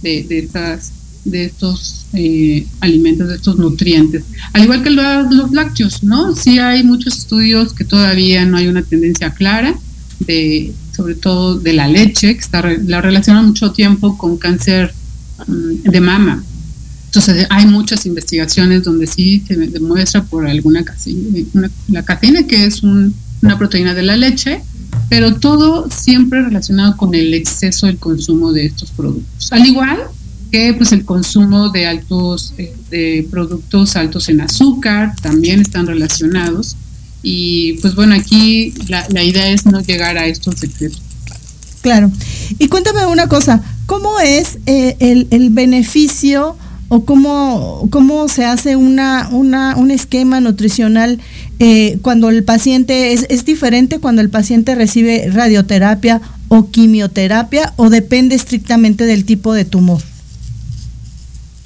de, 0.02 0.24
de, 0.24 0.38
estas, 0.38 0.92
de 1.24 1.44
estos 1.44 2.06
eh, 2.12 2.66
alimentos, 2.80 3.28
de 3.28 3.36
estos 3.36 3.58
nutrientes. 3.58 4.24
Al 4.52 4.64
igual 4.64 4.82
que 4.82 4.90
los, 4.90 5.52
lácteos, 5.52 6.02
¿no? 6.02 6.34
Sí 6.34 6.58
hay 6.58 6.82
muchos 6.82 7.18
estudios 7.18 7.72
que 7.72 7.84
todavía 7.84 8.44
no 8.46 8.56
hay 8.56 8.68
una 8.68 8.82
tendencia 8.82 9.30
clara, 9.34 9.74
de, 10.20 10.72
sobre 10.94 11.14
todo 11.14 11.58
de 11.58 11.72
la 11.72 11.88
leche, 11.88 12.34
que 12.34 12.40
está, 12.40 12.62
la 12.84 13.00
relaciona 13.00 13.42
mucho 13.42 13.72
tiempo 13.72 14.16
con 14.16 14.36
cáncer 14.36 14.94
mm, 15.46 15.90
de 15.90 16.00
mama. 16.00 16.44
Entonces 17.06 17.46
hay 17.50 17.66
muchas 17.66 18.04
investigaciones 18.04 18.84
donde 18.84 19.06
sí 19.06 19.42
se 19.46 19.56
demuestra 19.56 20.22
por 20.24 20.46
alguna 20.46 20.84
caseína, 20.84 21.70
la 21.88 22.02
caseína 22.02 22.46
que 22.46 22.66
es 22.66 22.82
una 22.82 23.58
proteína 23.58 23.94
de 23.94 24.02
la 24.02 24.16
leche, 24.16 24.62
pero 25.08 25.36
todo 25.36 25.88
siempre 25.90 26.42
relacionado 26.42 26.96
con 26.96 27.14
el 27.14 27.32
exceso 27.32 27.86
del 27.86 27.98
consumo 27.98 28.52
de 28.52 28.66
estos 28.66 28.90
productos. 28.90 29.52
Al 29.52 29.64
igual 29.64 29.98
que 30.50 30.74
pues 30.74 30.92
el 30.92 31.04
consumo 31.04 31.70
de 31.70 31.86
altos 31.86 32.54
eh, 32.58 32.74
de 32.90 33.26
productos 33.30 33.96
altos 33.96 34.28
en 34.28 34.40
azúcar 34.42 35.14
también 35.20 35.60
están 35.60 35.86
relacionados 35.86 36.76
y 37.28 37.72
pues 37.80 37.96
bueno 37.96 38.14
aquí 38.14 38.72
la, 38.86 39.04
la 39.08 39.24
idea 39.24 39.48
es 39.48 39.66
no 39.66 39.80
llegar 39.80 40.16
a 40.16 40.26
estos 40.26 40.62
excesos. 40.62 41.02
Claro. 41.80 42.12
Y 42.60 42.68
cuéntame 42.68 43.04
una 43.06 43.26
cosa, 43.26 43.64
¿cómo 43.86 44.20
es 44.20 44.58
eh, 44.66 44.96
el, 45.00 45.26
el 45.32 45.50
beneficio 45.50 46.56
o 46.88 47.04
cómo, 47.04 47.88
cómo 47.90 48.28
se 48.28 48.44
hace 48.44 48.76
una, 48.76 49.28
una, 49.32 49.74
un 49.74 49.90
esquema 49.90 50.38
nutricional 50.38 51.18
eh, 51.58 51.98
cuando 52.00 52.30
el 52.30 52.44
paciente 52.44 53.12
es, 53.12 53.26
es 53.28 53.44
diferente 53.44 53.98
cuando 53.98 54.22
el 54.22 54.30
paciente 54.30 54.76
recibe 54.76 55.28
radioterapia 55.28 56.20
o 56.46 56.70
quimioterapia 56.70 57.72
o 57.74 57.90
depende 57.90 58.36
estrictamente 58.36 59.04
del 59.04 59.24
tipo 59.24 59.52
de 59.52 59.64
tumor? 59.64 60.00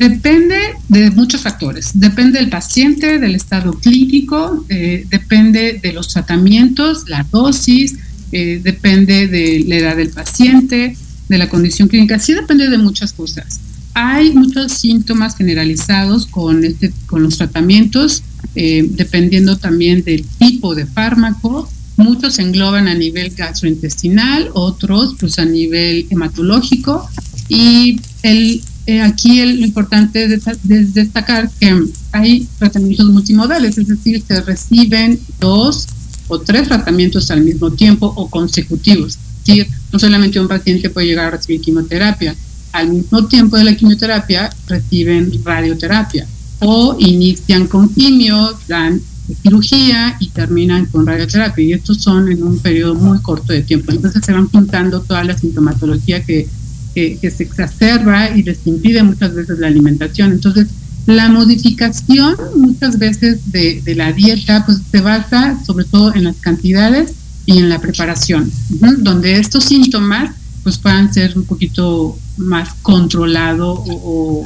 Depende 0.01 0.57
de 0.89 1.11
muchos 1.13 1.43
factores. 1.43 1.91
Depende 1.95 2.41
del 2.41 2.49
paciente, 2.49 3.19
del 3.19 3.37
estado 3.37 3.73
clínico, 3.75 4.65
eh, 4.69 5.07
depende 5.09 5.79
de 5.81 5.93
los 5.93 6.09
tratamientos, 6.09 7.05
la 7.09 7.25
dosis, 7.31 7.95
eh, 8.33 8.61
depende 8.65 9.29
de 9.29 9.65
la 9.69 9.77
edad 9.77 9.97
del 9.97 10.11
paciente, 10.11 10.97
de 11.29 11.39
la 11.39 11.49
condición 11.49 11.87
clínica. 11.87 12.19
Sí 12.19 12.35
depende 12.35 12.69
de 12.69 12.79
muchas 12.79 13.13
cosas 13.13 13.61
hay 13.95 14.33
muchos 14.33 14.73
síntomas 14.73 15.37
generalizados 15.37 16.27
con, 16.27 16.65
este, 16.65 16.93
con 17.07 17.23
los 17.23 17.37
tratamientos, 17.37 18.23
eh, 18.55 18.87
dependiendo 18.89 19.57
también 19.59 20.05
del 20.05 20.25
tipo 20.39 20.75
de 20.75 20.87
fármaco. 20.87 21.69
Muchos 21.97 22.35
se 22.35 22.43
engloban 22.43 22.89
a 22.89 22.95
nivel 22.95 23.31
gastrointestinal, 23.31 24.51
otros 24.55 25.17
pues 25.19 25.39
a 25.39 25.45
nivel 25.45 26.07
hematológico. 26.11 27.09
Y 27.49 28.01
el, 28.23 28.63
eh, 28.91 29.03
aquí 29.03 29.41
lo 29.45 29.65
importante 29.65 30.25
es 30.25 30.95
destacar 30.95 31.49
que 31.61 31.85
hay 32.11 32.49
tratamientos 32.59 33.07
multimodales, 33.07 33.79
es 33.79 33.87
decir, 33.87 34.21
se 34.27 34.41
reciben 34.41 35.21
dos 35.39 35.87
o 36.27 36.41
tres 36.41 36.67
tratamientos 36.67 37.31
al 37.31 37.43
mismo 37.43 37.71
tiempo 37.71 38.13
o 38.17 38.29
consecutivos. 38.29 39.17
Es 39.17 39.47
decir, 39.47 39.69
no 39.93 39.99
solamente 40.01 40.41
un 40.41 40.49
paciente 40.49 40.91
puede 40.91 41.07
llegar 41.07 41.27
a 41.27 41.31
recibir 41.31 41.61
quimioterapia, 41.61 42.35
al 42.73 42.89
mismo 42.89 43.27
tiempo 43.27 43.57
de 43.57 43.65
la 43.65 43.77
quimioterapia 43.77 44.51
reciben 44.67 45.33
radioterapia 45.45 46.27
o 46.59 46.97
inician 46.99 47.69
con 47.69 47.89
quimio, 47.95 48.59
dan 48.67 49.01
cirugía 49.43 50.17
y 50.19 50.31
terminan 50.31 50.87
con 50.87 51.07
radioterapia. 51.07 51.65
Y 51.65 51.73
estos 51.75 52.03
son 52.03 52.31
en 52.31 52.43
un 52.43 52.59
periodo 52.59 52.97
muy 52.97 53.21
corto 53.21 53.53
de 53.53 53.63
tiempo. 53.63 53.93
Entonces 53.93 54.25
se 54.25 54.33
van 54.33 54.49
juntando 54.49 55.01
toda 55.01 55.23
la 55.23 55.39
sintomatología 55.39 56.25
que, 56.25 56.49
que, 56.95 57.19
se 57.31 57.43
exacerba 57.43 58.31
y 58.31 58.43
les 58.43 58.67
impide 58.67 59.03
muchas 59.03 59.35
veces 59.35 59.59
la 59.59 59.69
alimentación. 59.69 60.33
Entonces, 60.33 60.69
la 61.07 61.29
modificación 61.29 62.37
muchas 62.57 62.99
veces 62.99 63.53
de, 63.53 63.81
de, 63.83 63.95
la 63.95 64.13
dieta 64.13 64.65
pues 64.67 64.79
se 64.91 65.01
basa 65.01 65.59
sobre 65.65 65.85
todo 65.85 66.15
en 66.15 66.25
las 66.25 66.37
cantidades 66.37 67.15
y 67.47 67.59
en 67.59 67.69
la 67.69 67.81
preparación, 67.81 68.51
donde 68.99 69.39
estos 69.39 69.65
síntomas 69.65 70.35
pues 70.63 70.79
puedan 70.79 71.13
ser 71.13 71.37
un 71.37 71.45
poquito 71.45 72.19
más 72.37 72.75
controlados 72.83 73.81
o, 73.89 74.45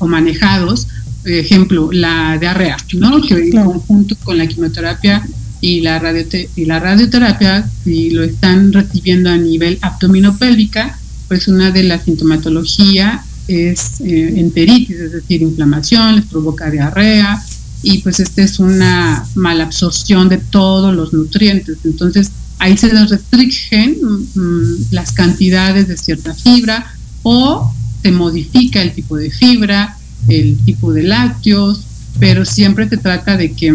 o, 0.00 0.06
manejados. 0.06 0.86
Por 1.22 1.32
ejemplo, 1.32 1.90
la 1.90 2.36
diarrea, 2.38 2.76
¿no? 2.94 3.22
Que 3.22 3.34
en 3.34 3.64
conjunto 3.64 4.16
con 4.22 4.36
la 4.36 4.46
quimioterapia 4.46 5.26
y 5.62 5.80
la, 5.80 6.14
y 6.56 6.64
la 6.66 6.78
radioterapia, 6.78 7.68
si 7.82 8.10
lo 8.10 8.22
están 8.22 8.72
recibiendo 8.72 9.30
a 9.30 9.36
nivel 9.38 9.78
abdominopélvica, 9.80 10.98
pues 11.34 11.48
una 11.48 11.72
de 11.72 11.82
las 11.82 12.04
sintomatología 12.04 13.24
es 13.48 14.00
eh, 14.02 14.34
enteritis, 14.36 14.96
es 15.00 15.10
decir, 15.10 15.42
inflamación, 15.42 16.14
les 16.14 16.26
provoca 16.26 16.70
diarrea 16.70 17.42
y 17.82 17.98
pues 17.98 18.20
esta 18.20 18.40
es 18.40 18.60
una 18.60 19.26
mala 19.34 19.64
absorción 19.64 20.28
de 20.28 20.38
todos 20.38 20.94
los 20.94 21.12
nutrientes. 21.12 21.78
Entonces, 21.82 22.30
ahí 22.60 22.76
se 22.76 22.86
les 22.92 23.10
restringen 23.10 23.96
mm, 24.32 24.92
las 24.92 25.10
cantidades 25.10 25.88
de 25.88 25.96
cierta 25.96 26.34
fibra 26.34 26.94
o 27.24 27.74
se 28.00 28.12
modifica 28.12 28.80
el 28.80 28.92
tipo 28.92 29.16
de 29.16 29.32
fibra, 29.32 29.98
el 30.28 30.56
tipo 30.64 30.92
de 30.92 31.02
lácteos, 31.02 31.80
pero 32.20 32.44
siempre 32.44 32.88
se 32.88 32.98
trata 32.98 33.36
de 33.36 33.54
que 33.54 33.74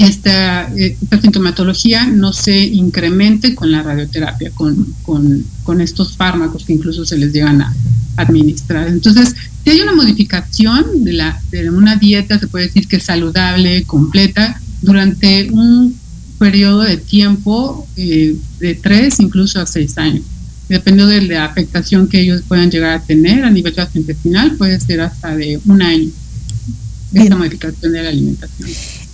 esta, 0.00 0.72
esta 0.76 1.20
sintomatología 1.20 2.06
no 2.06 2.32
se 2.32 2.56
incremente 2.58 3.54
con 3.54 3.70
la 3.70 3.82
radioterapia, 3.82 4.50
con, 4.52 4.94
con, 5.02 5.44
con, 5.62 5.80
estos 5.80 6.16
fármacos 6.16 6.64
que 6.64 6.72
incluso 6.72 7.04
se 7.04 7.18
les 7.18 7.32
llegan 7.32 7.60
a 7.60 7.74
administrar. 8.16 8.88
Entonces, 8.88 9.34
si 9.62 9.70
hay 9.70 9.80
una 9.80 9.94
modificación 9.94 11.04
de, 11.04 11.12
la, 11.12 11.40
de 11.50 11.68
una 11.68 11.96
dieta, 11.96 12.38
se 12.38 12.46
puede 12.46 12.66
decir 12.66 12.88
que 12.88 12.96
es 12.96 13.04
saludable, 13.04 13.84
completa, 13.84 14.60
durante 14.80 15.50
un 15.50 15.94
periodo 16.38 16.80
de 16.80 16.96
tiempo 16.96 17.86
eh, 17.96 18.36
de 18.58 18.74
tres 18.74 19.20
incluso 19.20 19.60
a 19.60 19.66
seis 19.66 19.98
años. 19.98 20.22
Dependiendo 20.68 21.12
de 21.12 21.22
la 21.22 21.44
afectación 21.44 22.08
que 22.08 22.20
ellos 22.20 22.42
puedan 22.48 22.70
llegar 22.70 22.92
a 22.92 23.02
tener 23.02 23.44
a 23.44 23.50
nivel 23.50 23.74
gastrointestinal, 23.74 24.52
puede 24.56 24.80
ser 24.80 25.02
hasta 25.02 25.36
de 25.36 25.60
un 25.66 25.82
año 25.82 26.10
esta 27.12 27.36
modificación 27.36 27.92
de 27.92 28.02
la 28.02 28.08
alimentación. 28.08 28.70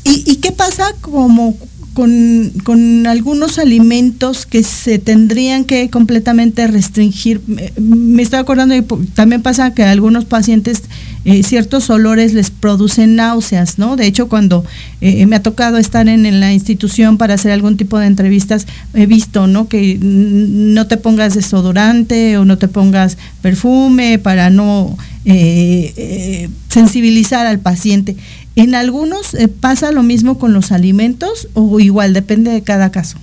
¿Y, 0.06 0.22
¿Y, 0.30 0.36
qué 0.36 0.52
pasa 0.52 0.84
como 1.00 1.56
con, 1.96 2.52
con, 2.62 3.06
algunos 3.06 3.58
alimentos 3.58 4.44
que 4.44 4.62
se 4.62 4.98
tendrían 4.98 5.64
que 5.64 5.88
completamente 5.88 6.66
restringir. 6.66 7.40
Me 7.80 8.22
estoy 8.22 8.38
acordando 8.38 8.76
y 8.76 8.82
también 9.14 9.40
pasa 9.40 9.72
que 9.72 9.82
a 9.82 9.92
algunos 9.92 10.26
pacientes 10.26 10.82
eh, 11.24 11.42
ciertos 11.42 11.88
olores 11.88 12.34
les 12.34 12.50
producen 12.50 13.16
náuseas, 13.16 13.78
¿no? 13.78 13.96
De 13.96 14.06
hecho, 14.06 14.28
cuando 14.28 14.62
eh, 15.00 15.24
me 15.24 15.36
ha 15.36 15.42
tocado 15.42 15.78
estar 15.78 16.06
en, 16.06 16.26
en, 16.26 16.38
la 16.38 16.52
institución 16.52 17.16
para 17.16 17.32
hacer 17.34 17.50
algún 17.50 17.78
tipo 17.78 17.98
de 17.98 18.06
entrevistas, 18.06 18.66
he 18.92 19.06
visto, 19.06 19.46
¿no? 19.46 19.66
Que 19.66 19.98
no 19.98 20.86
te 20.86 20.98
pongas 20.98 21.34
desodorante 21.34 22.36
o 22.36 22.44
no 22.44 22.58
te 22.58 22.68
pongas 22.68 23.16
perfume 23.40 24.18
para 24.18 24.50
no 24.50 24.98
eh, 25.24 26.48
sensibilizar 26.68 27.46
al 27.46 27.58
paciente. 27.58 28.16
¿En 28.56 28.74
algunos 28.74 29.34
eh, 29.34 29.48
pasa 29.48 29.92
lo 29.92 30.02
mismo 30.02 30.38
con 30.38 30.54
los 30.54 30.72
alimentos 30.72 31.48
o 31.52 31.78
igual, 31.78 32.14
depende 32.14 32.50
de 32.50 32.62
cada 32.62 32.90
caso? 32.90 33.18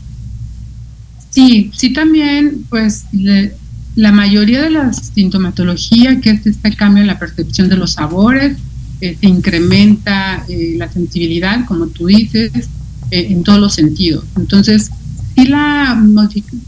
Sí, 1.32 1.72
sí 1.76 1.92
también, 1.92 2.66
pues 2.70 3.06
la 3.96 4.12
mayoría 4.12 4.62
de 4.62 4.70
la 4.70 4.94
sintomatología, 4.94 6.22
que 6.22 6.30
es 6.30 6.46
este 6.46 6.76
cambio 6.76 7.02
en 7.02 7.08
la 7.08 7.18
percepción 7.18 7.68
de 7.68 7.78
los 7.78 7.94
sabores, 7.94 8.58
eh, 9.02 9.18
se 9.20 9.28
incrementa 9.28 10.46
eh, 10.48 10.76
la 10.78 10.92
sensibilidad, 10.92 11.66
como 11.66 11.88
tú 11.88 12.06
dices, 12.06 12.52
en 13.10 13.44
todos 13.44 13.60
los 13.60 13.74
sentidos. 13.74 14.26
Entonces, 14.38 14.92
sí 15.36 15.46
la 15.46 16.00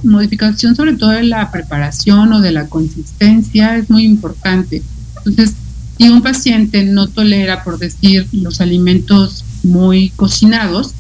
modificación 0.03 0.75
sobre 0.75 0.93
todo 0.93 1.11
de 1.11 1.23
la 1.23 1.51
preparación 1.51 2.33
o 2.33 2.41
de 2.41 2.51
la 2.51 2.67
consistencia 2.67 3.77
es 3.77 3.89
muy 3.89 4.03
importante. 4.03 4.81
Entonces, 5.17 5.55
y 5.97 6.09
un 6.09 6.21
paciente 6.21 6.83
no 6.83 7.07
tolera, 7.07 7.63
por 7.63 7.79
decir, 7.79 8.27
los 8.31 8.61
alimentos 8.61 9.45
muy 9.63 10.09
cocinados, 10.09 10.91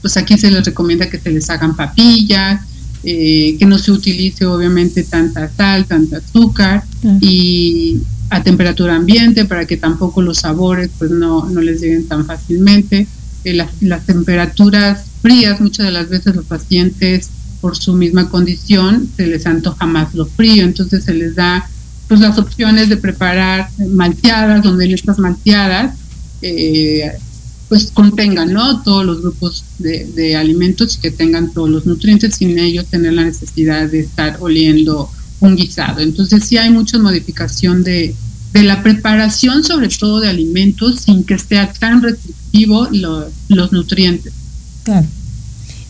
pues 0.00 0.16
aquí 0.16 0.36
se 0.38 0.50
les 0.50 0.64
recomienda 0.64 1.08
que 1.08 1.18
se 1.18 1.30
les 1.30 1.48
hagan 1.50 1.76
papillas, 1.76 2.62
eh, 3.04 3.56
que 3.58 3.66
no 3.66 3.78
se 3.78 3.92
utilice 3.92 4.44
obviamente 4.44 5.04
tanta 5.04 5.48
sal, 5.48 5.86
tanta 5.86 6.18
azúcar 6.18 6.84
y 7.20 8.00
a 8.30 8.42
temperatura 8.42 8.96
ambiente 8.96 9.44
para 9.44 9.66
que 9.66 9.76
tampoco 9.76 10.20
los 10.20 10.38
sabores 10.38 10.90
pues 10.98 11.10
no, 11.10 11.48
no 11.48 11.60
les 11.60 11.80
lleguen 11.80 12.06
tan 12.08 12.26
fácilmente. 12.26 13.06
Eh, 13.44 13.54
las, 13.54 13.70
las 13.80 14.04
temperaturas 14.04 15.04
frías, 15.22 15.60
muchas 15.60 15.86
de 15.86 15.92
las 15.92 16.08
veces 16.08 16.34
los 16.34 16.44
pacientes 16.44 17.30
por 17.60 17.76
su 17.76 17.94
misma 17.94 18.28
condición 18.28 19.08
se 19.16 19.26
les 19.26 19.46
antoja 19.46 19.86
más 19.86 20.14
lo 20.14 20.26
frío, 20.26 20.64
entonces 20.64 21.04
se 21.04 21.14
les 21.14 21.34
da 21.34 21.68
pues 22.08 22.20
las 22.20 22.38
opciones 22.38 22.88
de 22.88 22.96
preparar 22.96 23.68
malteadas, 23.90 24.62
donde 24.62 24.86
en 24.86 24.94
estas 24.94 25.18
malteadas 25.18 25.94
eh, 26.42 27.12
pues 27.68 27.90
contengan 27.92 28.52
¿no? 28.52 28.82
todos 28.82 29.04
los 29.04 29.20
grupos 29.20 29.64
de, 29.78 30.34
alimentos 30.36 30.96
y 30.96 31.00
que 31.00 31.10
tengan 31.10 31.52
todos 31.52 31.68
los 31.68 31.84
nutrientes 31.84 32.36
sin 32.36 32.58
ellos 32.58 32.86
tener 32.86 33.12
la 33.12 33.24
necesidad 33.24 33.88
de 33.88 34.00
estar 34.00 34.38
oliendo 34.40 35.10
un 35.40 35.54
guisado. 35.54 36.00
Entonces 36.00 36.44
sí 36.44 36.56
hay 36.56 36.70
mucha 36.70 36.98
modificación 36.98 37.84
de, 37.84 38.14
de 38.54 38.62
la 38.62 38.82
preparación, 38.82 39.62
sobre 39.62 39.88
todo 39.88 40.20
de 40.20 40.28
alimentos, 40.28 41.00
sin 41.00 41.24
que 41.24 41.38
sea 41.38 41.70
tan 41.72 42.02
restrictivo 42.02 42.88
los 42.90 43.72
nutrientes. 43.72 44.32
Claro. 44.84 45.06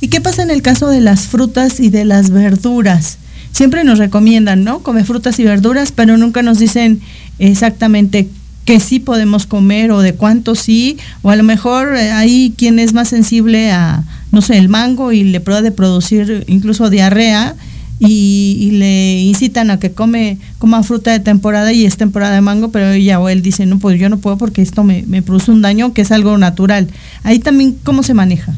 ¿Y 0.01 0.09
qué 0.09 0.21
pasa 0.21 0.43
en 0.43 0.51
el 0.51 0.63
caso 0.63 0.89
de 0.89 1.01
las 1.01 1.27
frutas 1.27 1.79
y 1.81 1.91
de 1.91 2.05
las 2.05 2.31
verduras? 2.31 3.19
Siempre 3.53 3.85
nos 3.85 3.99
recomiendan, 3.99 4.65
¿no? 4.65 4.81
Comer 4.81 5.05
frutas 5.05 5.39
y 5.39 5.45
verduras, 5.45 5.93
pero 5.93 6.17
nunca 6.17 6.43
nos 6.43 6.59
dicen 6.59 7.01
exactamente 7.39 8.29
qué 8.65 8.81
sí 8.81 9.01
podemos 9.01 9.47
comer 9.47 9.91
o 9.93 10.01
de 10.01 10.15
cuánto 10.15 10.55
sí, 10.55 10.99
o 11.23 11.31
a 11.31 11.37
lo 11.37 11.43
mejor 11.43 11.97
eh, 11.97 12.13
hay 12.13 12.53
quien 12.57 12.79
es 12.79 12.93
más 12.93 13.09
sensible 13.09 13.73
a, 13.73 14.05
no 14.31 14.43
sé, 14.43 14.59
el 14.59 14.69
mango 14.69 15.11
y 15.11 15.25
le 15.25 15.41
puede 15.41 15.71
producir 15.71 16.45
incluso 16.49 16.91
diarrea 16.91 17.57
y, 17.99 18.71
le 18.75 19.23
incitan 19.23 19.71
a 19.71 19.81
que 19.81 19.93
come 19.93 20.39
coma 20.59 20.83
fruta 20.83 21.13
de 21.13 21.21
temporada 21.21 21.73
y 21.73 21.87
es 21.87 21.97
temporada 21.97 22.35
de 22.35 22.43
mango, 22.43 22.71
pero 22.71 22.91
ella 22.91 23.19
o 23.19 23.31
él 23.31 23.41
dice, 23.41 23.65
no, 23.65 23.79
pues 23.79 23.99
yo 23.99 24.09
no 24.11 24.19
puedo 24.19 24.37
porque 24.37 24.61
esto 24.61 24.85
me 24.85 25.23
produce 25.23 25.51
un 25.51 25.63
daño 25.63 25.95
que 25.95 26.03
es 26.03 26.13
algo 26.13 26.37
natural. 26.37 26.89
Ahí 27.25 27.39
también, 27.39 27.77
¿cómo 27.83 28.03
se 28.03 28.13
maneja? 28.13 28.55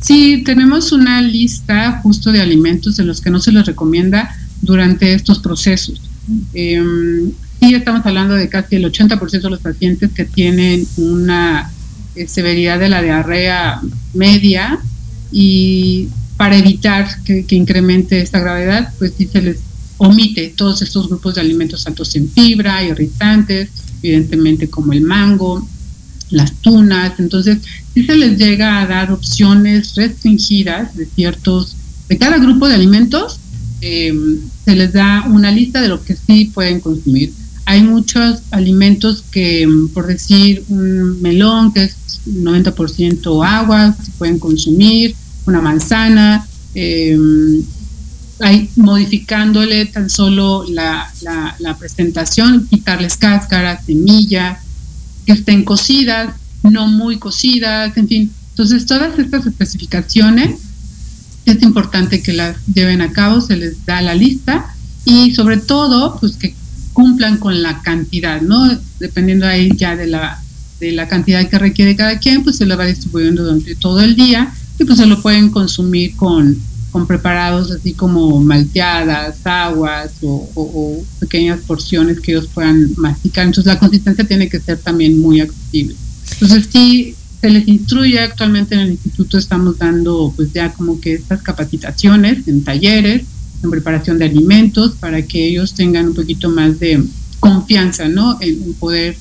Sí, 0.00 0.42
tenemos 0.44 0.92
una 0.92 1.20
lista 1.20 2.00
justo 2.02 2.32
de 2.32 2.40
alimentos 2.40 2.96
de 2.96 3.04
los 3.04 3.20
que 3.20 3.30
no 3.30 3.40
se 3.40 3.52
les 3.52 3.66
recomienda 3.66 4.34
durante 4.62 5.12
estos 5.12 5.38
procesos. 5.40 6.00
Eh, 6.54 6.82
sí, 7.60 7.74
estamos 7.74 8.04
hablando 8.06 8.34
de 8.34 8.48
casi 8.48 8.76
el 8.76 8.90
80% 8.90 9.42
de 9.42 9.50
los 9.50 9.60
pacientes 9.60 10.10
que 10.12 10.24
tienen 10.24 10.86
una 10.96 11.70
eh, 12.14 12.26
severidad 12.26 12.78
de 12.78 12.88
la 12.88 13.02
diarrea 13.02 13.80
media 14.14 14.78
y 15.30 16.08
para 16.36 16.56
evitar 16.56 17.22
que, 17.24 17.44
incremente 17.50 18.22
esta 18.22 18.40
gravedad, 18.40 18.92
pues 18.98 19.12
sí 19.16 19.28
se 19.30 19.42
les 19.42 19.58
omite 19.98 20.54
todos 20.56 20.80
estos 20.80 21.08
grupos 21.08 21.34
de 21.34 21.42
alimentos 21.42 21.86
altos 21.86 22.16
en 22.16 22.30
fibra, 22.30 22.82
irritantes, 22.82 23.68
evidentemente 24.02 24.70
como 24.70 24.94
el 24.94 25.02
mango, 25.02 25.68
las 26.30 26.52
tunas, 26.62 27.18
entonces 27.18 27.58
sí 27.94 28.04
se 28.04 28.16
les 28.16 28.38
llega 28.38 28.80
a 28.80 28.86
dar 28.86 29.12
opciones 29.12 29.94
restringidas 29.94 30.96
de 30.96 31.06
ciertos, 31.06 31.76
de 32.08 32.18
cada 32.18 32.38
grupo 32.38 32.68
de 32.68 32.74
alimentos, 32.74 33.40
em, 33.80 34.38
se 34.64 34.76
les 34.76 34.92
da 34.92 35.24
una 35.28 35.50
lista 35.50 35.80
de 35.80 35.88
lo 35.88 36.02
que 36.02 36.16
sí 36.16 36.46
pueden 36.46 36.80
consumir. 36.80 37.32
hay 37.66 37.82
muchos 37.82 38.40
alimentos 38.50 39.22
que, 39.30 39.68
por 39.94 40.08
decir, 40.08 40.64
un 40.68 41.22
melón 41.22 41.72
que 41.72 41.84
es 41.84 41.94
90% 42.26 43.44
agua, 43.44 43.94
se 44.02 44.10
pueden 44.12 44.40
consumir, 44.40 45.14
una 45.46 45.60
manzana, 45.60 46.44
em, 46.74 47.62
hay, 48.40 48.70
modificándole 48.76 49.86
tan 49.86 50.08
solo 50.08 50.64
la, 50.68 51.12
la, 51.58 51.76
presentación, 51.78 52.66
quitarles 52.68 53.16
cáscaras, 53.16 53.84
semillas, 53.84 54.58
estén 55.32 55.64
cocidas, 55.64 56.34
no 56.62 56.86
muy 56.86 57.18
cocidas, 57.18 57.96
en 57.96 58.08
fin. 58.08 58.32
Entonces, 58.50 58.86
todas 58.86 59.18
estas 59.18 59.46
especificaciones 59.46 60.56
es 61.46 61.62
importante 61.62 62.22
que 62.22 62.32
las 62.32 62.56
lleven 62.66 63.00
a 63.00 63.12
cabo, 63.12 63.40
se 63.40 63.56
les 63.56 63.84
da 63.86 64.02
la 64.02 64.14
lista 64.14 64.74
y 65.04 65.34
sobre 65.34 65.56
todo, 65.56 66.18
pues 66.20 66.36
que 66.36 66.54
cumplan 66.92 67.38
con 67.38 67.62
la 67.62 67.82
cantidad, 67.82 68.40
¿no? 68.40 68.78
Dependiendo 68.98 69.46
ahí 69.46 69.70
ya 69.76 69.96
de 69.96 70.06
la, 70.06 70.42
de 70.80 70.92
la 70.92 71.08
cantidad 71.08 71.48
que 71.48 71.58
requiere 71.58 71.96
cada 71.96 72.18
quien, 72.18 72.42
pues 72.42 72.56
se 72.56 72.66
lo 72.66 72.76
va 72.76 72.84
distribuyendo 72.84 73.44
durante 73.44 73.74
todo 73.74 74.00
el 74.00 74.16
día 74.16 74.52
y 74.78 74.84
pues 74.84 74.98
se 74.98 75.06
lo 75.06 75.22
pueden 75.22 75.50
consumir 75.50 76.16
con, 76.16 76.58
con 76.90 77.06
preparados 77.06 77.70
así 77.70 77.92
como 77.92 78.40
malteadas, 78.40 79.38
aguas 79.44 80.12
o, 80.22 81.02
pequeñas 81.18 81.60
porciones 81.60 82.20
que 82.20 82.32
ellos 82.32 82.48
puedan 82.52 82.90
masticar. 82.96 83.46
Entonces 83.46 83.72
la 83.72 83.78
consistencia 83.78 84.24
tiene 84.24 84.48
que 84.48 84.60
ser 84.60 84.78
también 84.78 85.20
muy 85.20 85.40
accesible. 85.40 85.94
Entonces 86.32 86.68
sí, 86.72 87.14
se 87.40 87.50
les 87.50 87.66
instruye 87.68 88.18
actualmente 88.18 88.74
en 88.74 88.82
el 88.82 88.90
instituto, 88.90 89.38
estamos 89.38 89.78
dando 89.78 90.32
pues 90.36 90.52
ya 90.52 90.72
como 90.72 91.00
que 91.00 91.14
estas 91.14 91.42
capacitaciones 91.42 92.46
en 92.48 92.64
talleres, 92.64 93.22
en 93.62 93.70
preparación 93.70 94.18
de 94.18 94.26
alimentos, 94.26 94.92
para 95.00 95.22
que 95.22 95.46
ellos 95.46 95.74
tengan 95.74 96.08
un 96.08 96.14
poquito 96.14 96.50
más 96.50 96.78
de 96.80 97.02
confianza, 97.40 98.08
¿no? 98.08 98.38
En, 98.40 98.74
poder 98.74 99.16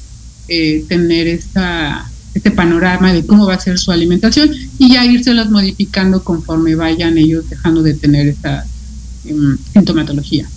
eh, 0.47 0.83
tener 0.87 1.27
esta 1.27 2.09
este 2.33 2.51
panorama 2.51 3.13
de 3.13 3.25
cómo 3.25 3.47
va 3.47 3.55
a 3.55 3.59
ser 3.59 3.79
su 3.79 3.91
alimentación 3.91 4.51
y 4.77 4.93
ya 4.93 5.03
las 5.33 5.49
modificando 5.49 6.23
conforme 6.23 6.75
vayan 6.75 7.17
ellos 7.17 7.49
dejando 7.49 7.83
de 7.83 7.93
tener 7.93 8.27
esta 8.27 8.65
em, 9.25 9.57
sintomatología. 9.73 10.47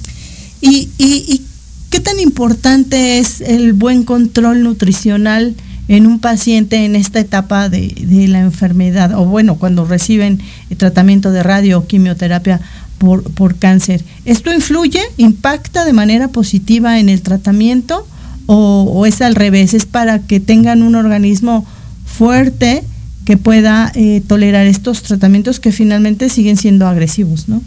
¿Y, 0.61 0.91
y, 0.99 1.43
qué 1.91 2.01
tan 2.01 2.19
importante 2.21 3.19
es 3.19 3.41
el 3.43 3.75
buen 3.75 4.05
control 4.05 4.63
nutricional 4.63 5.55
en 5.89 6.07
un 6.07 6.21
paciente 6.21 6.85
en 6.85 6.97
esta 6.97 7.21
etapa 7.21 7.69
de, 7.69 7.95
de 8.01 8.29
la 8.29 8.41
enfermedad 8.41 9.13
o 9.19 9.27
bueno, 9.27 9.57
cuando 9.57 9.85
reciben 9.85 10.41
tratamiento 10.79 11.33
de 11.33 11.43
radio 11.43 11.79
o 11.79 11.87
quimioterapia 11.87 12.61
por, 12.99 13.25
por 13.25 13.57
cáncer? 13.57 14.05
¿Esto 14.25 14.53
influye, 14.53 15.03
impacta 15.17 15.85
de 15.85 15.93
manera 15.93 16.29
positiva 16.29 17.01
en 17.01 17.09
el 17.09 17.21
tratamiento? 17.21 18.07
O, 18.55 19.07
es 19.07 19.23
al 19.23 19.35
revés, 19.35 19.73
es 19.73 19.87
para 19.87 20.21
que 20.21 20.39
tengan 20.39 20.83
un 20.83 20.95
organismo 20.95 21.67
fuerte 22.05 22.83
que 23.25 23.37
pueda 23.37 23.91
eh, 23.95 24.23
tolerar 24.27 24.67
estos 24.67 25.03
tratamientos 25.03 25.59
que 25.59 25.73
finalmente 25.73 26.29
siguen 26.29 26.57
siendo 26.57 26.87
agresivos, 26.87 27.49
¿no? 27.49 27.63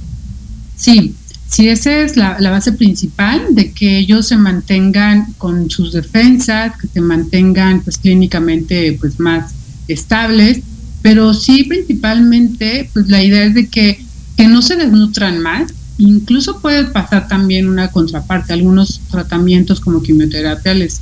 Sí, 0.75 1.15
sí, 1.49 1.69
esa 1.69 2.01
es 2.01 2.17
la, 2.17 2.37
base 2.39 2.73
principal 2.73 3.55
de 3.55 3.71
que 3.71 3.97
ellos 3.97 4.27
se 4.27 4.37
mantengan 4.37 5.33
con 5.37 5.69
sus 5.71 5.93
defensas, 5.93 6.73
que 6.79 6.87
se 6.87 7.01
mantengan 7.01 7.81
pues 7.81 7.97
clínicamente 7.97 8.95
pues 8.99 9.19
más 9.19 9.53
estables, 9.87 10.59
pero 11.01 11.33
sí 11.33 11.63
principalmente 11.63 12.89
pues 12.93 13.07
la 13.07 13.23
idea 13.23 13.45
es 13.45 13.55
de 13.55 13.67
que, 13.69 13.99
que 14.37 14.47
no 14.47 14.61
se 14.61 14.75
desnutran 14.75 15.41
más, 15.41 15.73
Incluso 15.97 16.59
puede 16.59 16.85
pasar 16.85 17.27
también 17.27 17.69
una 17.69 17.89
contraparte. 17.89 18.53
Algunos 18.53 19.01
tratamientos 19.09 19.79
como 19.79 20.01
quimioterapia 20.01 20.73
les, 20.73 21.01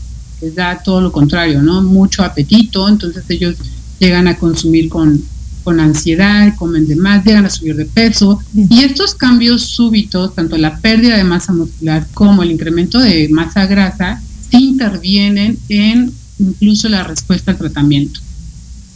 da 0.56 0.82
todo 0.84 1.02
lo 1.02 1.12
contrario, 1.12 1.62
¿no? 1.62 1.82
Mucho 1.82 2.24
apetito, 2.24 2.88
entonces 2.88 3.24
ellos 3.30 3.56
llegan 4.00 4.28
a 4.28 4.36
consumir 4.36 4.90
con, 4.90 5.24
con 5.64 5.80
ansiedad, 5.80 6.54
comen 6.58 6.88
de 6.88 6.96
más, 6.96 7.24
llegan 7.26 7.46
a 7.46 7.50
subir 7.50 7.76
de 7.76 7.86
peso. 7.86 8.40
Y 8.54 8.84
estos 8.84 9.16
cambios 9.16 9.64
súbitos, 9.64 10.36
tanto 10.36 10.58
la 10.58 10.78
pérdida 10.78 11.18
de 11.18 11.24
masa 11.24 11.54
muscular 11.54 12.06
como 12.14 12.44
el 12.44 12.52
incremento 12.52 13.00
de 13.00 13.30
masa 13.30 13.66
grasa, 13.66 14.22
intervienen 14.52 15.58
en 15.70 16.12
incluso 16.38 16.90
la 16.90 17.04
respuesta 17.04 17.52
al 17.52 17.58
tratamiento. 17.58 18.20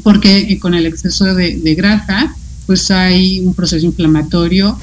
Porque 0.03 0.39
eh, 0.39 0.60
con 0.60 0.75
el 0.75 0.86
exceso 0.86 1.33
de, 1.33 1.57
de 1.57 1.75
grasa, 1.75 2.36
pues 2.65 2.91
hay 2.91 3.39
un 3.39 3.53
proceso 3.53 3.86
inflamatorio 3.86 4.77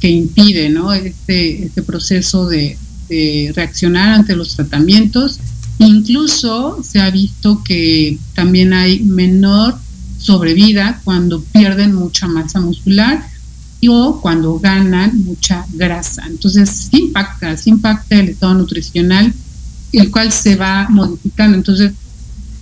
que, 0.00 0.10
impide 0.10 0.68
¿no? 0.68 0.92
este, 0.92 1.64
este 1.64 1.82
proceso 1.82 2.46
de, 2.48 2.76
reaccionar 3.54 4.10
ante 4.10 4.36
los 4.36 4.54
tratamientos. 4.54 5.40
Incluso 5.78 6.82
se 6.82 7.00
ha 7.00 7.10
visto 7.10 7.62
que 7.64 8.18
también 8.34 8.74
hay 8.74 9.00
menor 9.00 9.78
sobrevida 10.18 11.00
cuando 11.04 11.40
pierden 11.40 11.94
mucha 11.94 12.28
masa 12.28 12.60
muscular 12.60 13.24
o 13.88 14.20
cuando 14.20 14.58
ganan 14.58 15.22
mucha 15.24 15.64
grasa. 15.72 16.24
Entonces, 16.26 16.68
sí 16.90 16.98
impacta, 16.98 17.56
sí 17.56 17.70
impacta 17.70 18.16
el 18.16 18.30
estado 18.30 18.54
nutricional, 18.54 19.32
el 19.92 20.10
cual 20.10 20.32
se 20.32 20.56
va 20.56 20.88
modificando. 20.90 21.56
Entonces, 21.56 21.92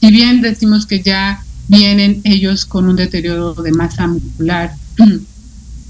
si 0.01 0.11
bien 0.11 0.42
decimos 0.42 0.87
que 0.87 1.03
ya 1.03 1.42
vienen 1.69 2.21
ellos 2.25 2.66
con 2.66 2.88
un 2.88 2.97
deterioro 2.97 3.55
de 3.55 3.73
masa 3.73 4.07
muscular, 4.07 4.75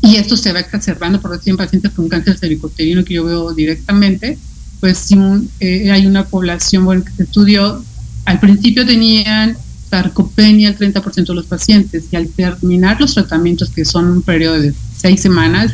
y 0.07 0.17
esto 0.17 0.37
se 0.37 0.53
va 0.53 0.61
exacerbando, 0.61 1.21
por 1.21 1.33
decir, 1.33 1.51
en 1.51 1.57
pacientes 1.57 1.91
con 1.93 2.09
cáncer 2.09 2.39
cervicoterino 2.39 3.05
que 3.05 3.15
yo 3.15 3.25
veo 3.25 3.53
directamente, 3.53 4.39
pues 4.79 4.99
si 4.99 5.17
eh, 5.59 5.91
hay 5.91 6.07
una 6.07 6.25
población 6.25 6.85
bueno, 6.85 7.05
que 7.05 7.11
se 7.13 7.25
estudió, 7.25 7.83
al 8.25 8.39
principio 8.39 8.87
tenían 8.87 9.57
sarcopenia 9.91 10.69
el 10.69 10.79
30% 10.79 11.27
de 11.27 11.35
los 11.35 11.47
pacientes 11.47 12.05
y 12.11 12.17
al 12.17 12.29
terminar 12.29 13.01
los 13.01 13.15
tratamientos, 13.15 13.71
que 13.71 13.85
son 13.85 14.07
un 14.07 14.23
periodo 14.23 14.61
de 14.61 14.75
seis 14.97 15.21
semanas, 15.21 15.73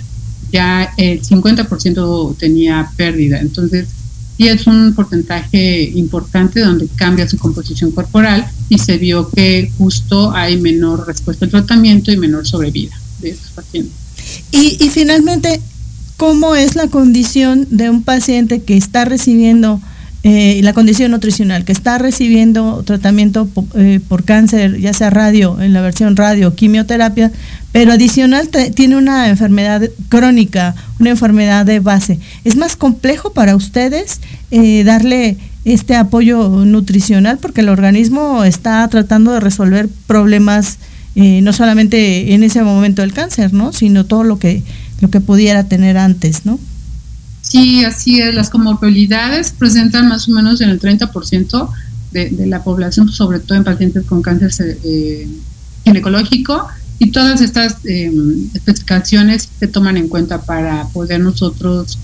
ya 0.51 0.93
el 0.97 1.23
50% 1.23 2.37
tenía 2.39 2.91
pérdida. 2.97 3.39
Entonces, 3.41 3.89
sí 4.37 4.49
es 4.49 4.67
un 4.67 4.95
porcentaje 4.95 5.83
importante 5.95 6.61
donde 6.61 6.89
cambia 6.89 7.29
su 7.29 7.37
composición 7.39 7.91
corporal 7.91 8.47
y 8.69 8.79
se 8.79 8.97
vio 8.97 9.31
que 9.31 9.71
justo 9.77 10.33
hay 10.33 10.59
menor 10.59 11.07
respuesta 11.07 11.45
al 11.45 11.51
tratamiento 11.51 12.13
y 12.13 12.17
menor 12.17 12.47
sobrevida 12.47 12.99
de 13.21 13.31
estos 13.31 13.51
pacientes. 13.51 14.02
Y, 14.53 14.91
finalmente, 14.91 15.61
¿cómo 16.19 16.55
es 16.55 16.77
la 16.77 16.87
condición 16.89 17.67
de 17.71 17.89
un 17.89 18.03
paciente 18.03 18.63
que 18.63 18.77
está 18.77 19.07
recibiendo, 19.07 19.81
eh, 20.25 20.61
la 20.63 20.75
condición 20.75 21.11
nutricional, 21.11 21.65
que 21.65 21.73
está 21.73 21.97
recibiendo 21.97 22.83
tratamiento 22.85 23.49
eh, 23.75 23.99
por 24.07 24.25
cáncer, 24.25 24.79
ya 24.79 24.93
sea 24.93 25.09
radio, 25.09 25.61
en 25.61 25.73
la 25.73 25.81
versión 25.81 26.17
radio, 26.17 26.55
quimioterapia, 26.55 27.33
pero 27.73 27.93
adicional 27.93 28.51
tiene 28.75 28.97
una 28.97 29.31
enfermedad 29.31 29.89
crónica, 30.11 30.75
una 31.01 31.11
enfermedad 31.11 31.65
de 31.65 31.81
base? 31.81 32.19
¿Es 32.45 32.55
más 32.55 32.77
complejo 32.77 33.33
para 33.33 33.57
ustedes 33.57 34.21
eh, 34.51 34.85
darle 34.85 35.39
este 35.65 35.95
apoyo 35.95 36.49
nutricional 36.67 37.39
porque 37.39 37.63
el 37.63 37.69
organismo 37.69 38.45
está 38.45 38.87
tratando 38.89 39.33
de 39.33 39.41
resolver 39.41 39.89
problemas 40.07 40.79
eh, 41.15 41.41
no 41.43 41.53
solamente 41.53 42.35
en 42.35 42.43
ese 42.43 42.63
momento 42.63 43.03
del 43.03 43.13
cáncer, 43.13 43.53
¿no? 43.53 43.73
Sino 43.73 44.05
todo 44.07 44.25
lo 44.25 44.39
que, 44.39 44.63
lo 45.01 45.11
que 45.11 45.21
pudiera 45.21 45.65
tener 45.65 45.99
antes, 45.99 46.47
¿no? 46.47 46.59
Sí, 47.43 47.85
así 47.85 48.21
es. 48.21 48.35
Las 48.35 48.51
comorbilidades 48.51 49.51
presentan 49.51 50.09
más 50.09 50.29
o 50.29 50.33
menos 50.33 50.61
en 50.61 50.71
el 50.71 50.81
30% 50.81 51.69
de, 52.13 52.31
de 52.31 52.47
la 52.47 52.63
población, 52.63 53.09
sobre 53.11 53.41
todo 53.41 53.59
en 53.59 53.65
pacientes 53.65 54.05
con 54.05 54.23
cáncer 54.23 54.79
eh, 54.85 55.29
ginecológico, 55.85 56.69
y 57.03 57.11
todas 57.11 57.41
estas 57.41 57.79
em, 57.85 58.49
especificaciones 58.55 59.49
se 59.59 59.67
toman 59.67 59.97
en 59.97 60.07
cuenta 60.07 60.43
para 60.43 60.87
poder 60.93 61.19
nosotros 61.21 61.99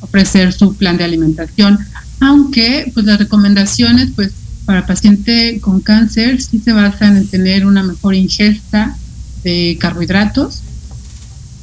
ofrecer 0.00 0.52
su 0.52 0.74
plan 0.74 0.98
de 0.98 1.04
alimentación, 1.04 1.78
aunque 2.20 2.90
pues 2.92 3.06
las 3.06 3.18
recomendaciones 3.18 4.10
pues 4.14 4.32
para 4.64 4.86
paciente 4.86 5.60
con 5.60 5.80
cáncer 5.80 6.40
sí 6.40 6.60
se 6.60 6.72
basan 6.72 7.16
en 7.16 7.26
tener 7.26 7.66
una 7.66 7.82
mejor 7.82 8.14
ingesta 8.14 8.96
de 9.42 9.76
carbohidratos 9.80 10.62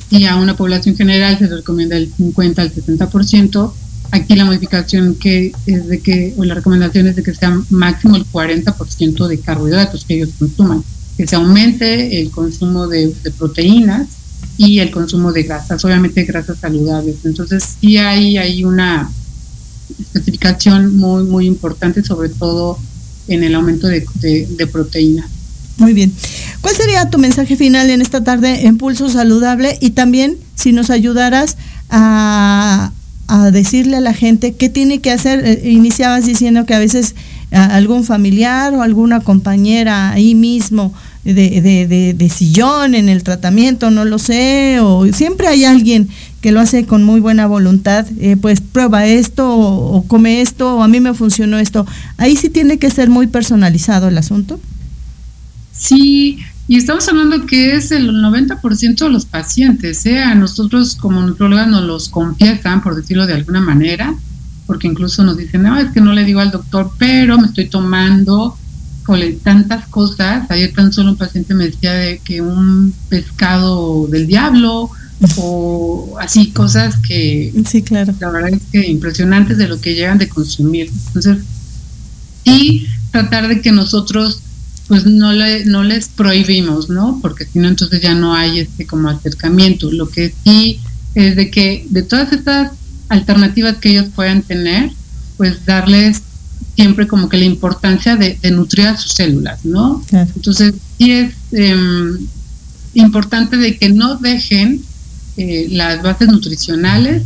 y 0.09 0.25
a 0.25 0.35
una 0.35 0.55
población 0.57 0.95
general 0.95 1.37
se 1.37 1.47
recomienda 1.47 1.95
el 1.95 2.11
50 2.11 2.61
al 2.61 2.73
60%. 2.73 3.73
Aquí 4.11 4.35
la 4.35 4.45
modificación 4.45 5.15
que 5.15 5.53
es 5.67 5.87
de 5.87 5.99
que, 5.99 6.33
o 6.35 6.43
la 6.43 6.55
recomendación 6.55 7.07
es 7.07 7.15
de 7.15 7.23
que 7.23 7.33
sea 7.33 7.61
máximo 7.69 8.15
el 8.15 8.25
40% 8.25 9.27
de 9.27 9.39
carbohidratos 9.39 10.03
que 10.05 10.15
ellos 10.15 10.31
consuman, 10.37 10.83
que 11.15 11.27
se 11.27 11.35
aumente 11.35 12.19
el 12.19 12.31
consumo 12.31 12.87
de, 12.87 13.13
de 13.23 13.31
proteínas 13.31 14.07
y 14.57 14.79
el 14.79 14.89
consumo 14.89 15.31
de 15.31 15.43
grasas, 15.43 15.85
obviamente 15.85 16.23
grasas 16.23 16.57
saludables. 16.57 17.17
Entonces 17.23 17.75
sí 17.79 17.97
hay, 17.97 18.37
hay 18.37 18.63
una 18.63 19.09
especificación 19.99 20.95
muy, 20.97 21.23
muy 21.23 21.45
importante, 21.45 22.03
sobre 22.03 22.29
todo 22.29 22.77
en 23.27 23.43
el 23.43 23.55
aumento 23.55 23.87
de, 23.87 24.05
de. 24.21 25.23
Muy 25.77 25.93
bien. 25.93 26.11
¿Cuál 26.61 26.75
sería 26.75 27.09
tu 27.09 27.17
mensaje 27.17 27.55
final 27.55 27.89
en 27.89 28.01
esta 28.01 28.23
tarde 28.23 28.67
en 28.67 28.77
Saludable? 29.09 29.77
Y 29.81 29.91
también 29.91 30.37
si 30.55 30.73
nos 30.73 30.89
ayudaras 30.89 31.57
a, 31.89 32.91
a 33.27 33.51
decirle 33.51 33.97
a 33.97 34.01
la 34.01 34.13
gente 34.13 34.53
qué 34.53 34.69
tiene 34.69 34.99
que 34.99 35.11
hacer. 35.11 35.45
Eh, 35.45 35.69
iniciabas 35.69 36.25
diciendo 36.25 36.65
que 36.65 36.73
a 36.73 36.79
veces 36.79 37.15
algún 37.51 38.03
familiar 38.03 38.73
o 38.73 38.81
alguna 38.81 39.21
compañera 39.21 40.11
ahí 40.11 40.35
mismo 40.35 40.93
de, 41.23 41.61
de, 41.61 42.13
de, 42.13 42.29
sillón 42.29 42.95
en 42.95 43.09
el 43.09 43.23
tratamiento, 43.23 43.91
no 43.91 44.05
lo 44.05 44.19
sé, 44.19 44.79
o 44.81 45.05
siempre 45.13 45.47
hay 45.47 45.65
alguien 45.65 46.09
que 46.41 46.51
lo 46.51 46.59
hace 46.59 46.85
con 46.85 47.03
muy 47.03 47.19
buena 47.19 47.47
voluntad, 47.47 48.05
eh, 48.19 48.37
pues 48.39 48.61
prueba 48.61 49.05
esto 49.05 49.49
o, 49.49 50.03
come 50.07 50.41
esto 50.41 50.77
o 50.77 50.83
a 50.83 50.87
mí 50.87 50.99
me 50.99 51.13
funcionó 51.13 51.57
esto. 51.59 51.85
Ahí 52.17 52.35
sí 52.35 52.49
tiene 52.49 52.79
que 52.79 52.89
ser 52.89 53.09
muy 53.09 53.27
personalizado 53.27 54.07
el 54.07 54.17
asunto. 54.17 54.59
Sí, 55.73 56.39
y 56.67 56.77
estamos 56.77 57.07
hablando 57.07 57.45
que 57.45 57.75
es 57.75 57.91
el 57.91 58.09
90% 58.11 58.97
de 58.97 59.09
los 59.09 59.25
pacientes, 59.25 60.05
¿eh? 60.05 60.19
a 60.19 60.35
nosotros 60.35 60.95
como 60.95 61.21
nutriólogas 61.21 61.67
nos 61.67 61.83
los 61.83 62.09
confiesan, 62.09 62.81
por 62.81 62.95
decirlo 62.95 63.25
de 63.25 63.33
alguna 63.33 63.61
manera, 63.61 64.13
porque 64.67 64.87
incluso 64.87 65.23
nos 65.23 65.37
dicen, 65.37 65.63
no, 65.63 65.77
es 65.77 65.91
que 65.91 66.01
no 66.01 66.13
le 66.13 66.25
digo 66.25 66.39
al 66.39 66.51
doctor, 66.51 66.91
pero 66.97 67.37
me 67.37 67.47
estoy 67.47 67.69
tomando 67.69 68.55
tantas 69.43 69.87
cosas. 69.87 70.49
Ayer 70.51 70.71
tan 70.73 70.93
solo 70.93 71.11
un 71.11 71.17
paciente 71.17 71.53
me 71.53 71.65
decía 71.65 71.93
de 71.93 72.19
que 72.19 72.41
un 72.41 72.93
pescado 73.09 74.07
del 74.07 74.27
diablo 74.27 74.91
o 75.37 76.17
así 76.19 76.51
cosas 76.51 76.95
que 76.97 77.53
sí, 77.69 77.81
claro. 77.81 78.13
la 78.19 78.31
verdad 78.31 78.53
es 78.53 78.61
que 78.71 78.87
impresionantes 78.87 79.57
de 79.57 79.67
lo 79.67 79.79
que 79.79 79.93
llegan 79.93 80.17
de 80.17 80.29
consumir. 80.29 80.91
Entonces, 81.07 81.39
y 82.45 82.87
tratar 83.11 83.47
de 83.47 83.61
que 83.61 83.71
nosotros 83.71 84.41
pues 84.87 85.05
no, 85.05 85.33
le, 85.33 85.65
no 85.65 85.83
les 85.83 86.07
prohibimos, 86.07 86.89
¿no? 86.89 87.19
Porque 87.21 87.45
si 87.45 87.59
no, 87.59 87.67
entonces 87.67 88.01
ya 88.01 88.15
no 88.15 88.33
hay 88.33 88.59
este 88.59 88.87
como 88.87 89.07
acercamiento. 89.09 89.91
Lo 89.91 90.09
que 90.09 90.33
sí 90.43 90.79
es 91.13 91.35
de 91.35 91.51
que 91.51 91.85
de 91.89 92.01
todas 92.01 92.33
estas 92.33 92.71
alternativas 93.07 93.77
que 93.77 93.91
ellos 93.91 94.07
puedan 94.15 94.41
tener, 94.41 94.91
pues 95.37 95.63
darles 95.65 96.23
siempre 96.75 97.07
como 97.07 97.29
que 97.29 97.37
la 97.37 97.45
importancia 97.45 98.15
de, 98.15 98.37
nutrir 98.51 98.87
a 98.87 98.97
sus 98.97 99.11
células, 99.11 99.63
¿no? 99.63 100.03
Entonces 100.11 100.73
sí 100.97 101.11
es 101.11 101.33
em, 101.51 102.17
importante 102.95 103.57
de 103.57 103.77
que 103.77 103.89
no 103.89 104.15
dejen 104.15 104.81
eh, 105.41 105.67
las 105.71 106.03
bases 106.03 106.27
nutricionales 106.27 107.23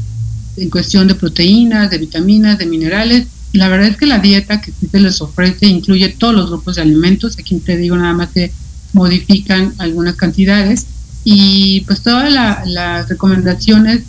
en 0.55 0.69
cuestión 0.69 1.07
de 1.07 1.15
proteínas, 1.15 1.89
de 1.89 1.97
vitaminas, 1.97 2.59
de 2.59 2.67
minerales, 2.67 3.25
la 3.53 3.69
verdad 3.69 3.87
es 3.87 3.97
que 3.97 4.05
la 4.05 4.19
dieta 4.19 4.61
que 4.61 4.71
se 4.71 4.99
les 4.99 5.19
ofrece 5.19 5.65
incluye 5.65 6.09
todos 6.09 6.35
los 6.35 6.49
grupos 6.51 6.75
de 6.75 6.83
alimentos. 6.83 7.37
Aquí 7.39 7.55
te 7.57 7.75
digo 7.75 7.95
nada 7.97 8.13
más 8.13 8.29
que 8.29 8.51
modifican 8.93 9.73
algunas 9.79 10.15
cantidades. 10.15 10.85
Y 11.23 11.81
pues 11.81 12.01
todas 12.01 12.31
las 12.31 13.09
recomendaciones 13.09 14.03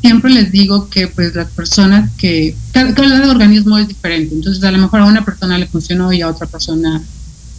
siempre 0.00 0.30
les 0.30 0.52
digo 0.52 0.88
que 0.88 1.08
pues 1.08 1.34
las 1.34 1.48
personas 1.50 2.10
que 2.16 2.54
cada, 2.70 2.94
cada, 2.94 3.28
organismo 3.28 3.76
es 3.78 3.88
diferente. 3.88 4.36
Entonces 4.36 4.62
a 4.62 4.70
lo 4.70 4.78
mejor 4.78 5.00
a 5.00 5.06
una 5.06 5.24
persona 5.24 5.58
le 5.58 5.66
funcionó 5.66 6.12
y 6.12 6.20
a 6.20 6.28
otra 6.28 6.46
persona 6.46 7.02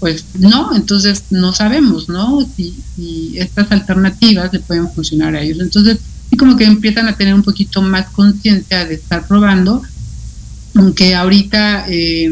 pues 0.04 0.26
no 0.38 0.76
entonces 0.76 1.24
no 1.30 1.54
sabemos 1.54 2.10
no 2.10 2.46
si, 2.58 2.76
estas 3.38 3.72
alternativas 3.72 4.52
le 4.52 4.60
pueden 4.60 4.92
funcionar 4.92 5.34
a 5.34 5.42
ellos. 5.42 5.62
Entonces 5.62 6.00
sí 6.30 6.36
como 6.36 6.58
que 6.58 6.66
empiezan 6.66 7.08
a 7.08 7.16
tener 7.16 7.34
un 7.34 7.44
poquito 7.44 7.82
más 7.82 8.10
conciencia 8.10 8.84
de 8.86 8.96
estar 8.96 9.26
probando 9.30 9.82
aunque 10.76 11.16
ahorita 11.16 11.86
eh, 11.88 12.30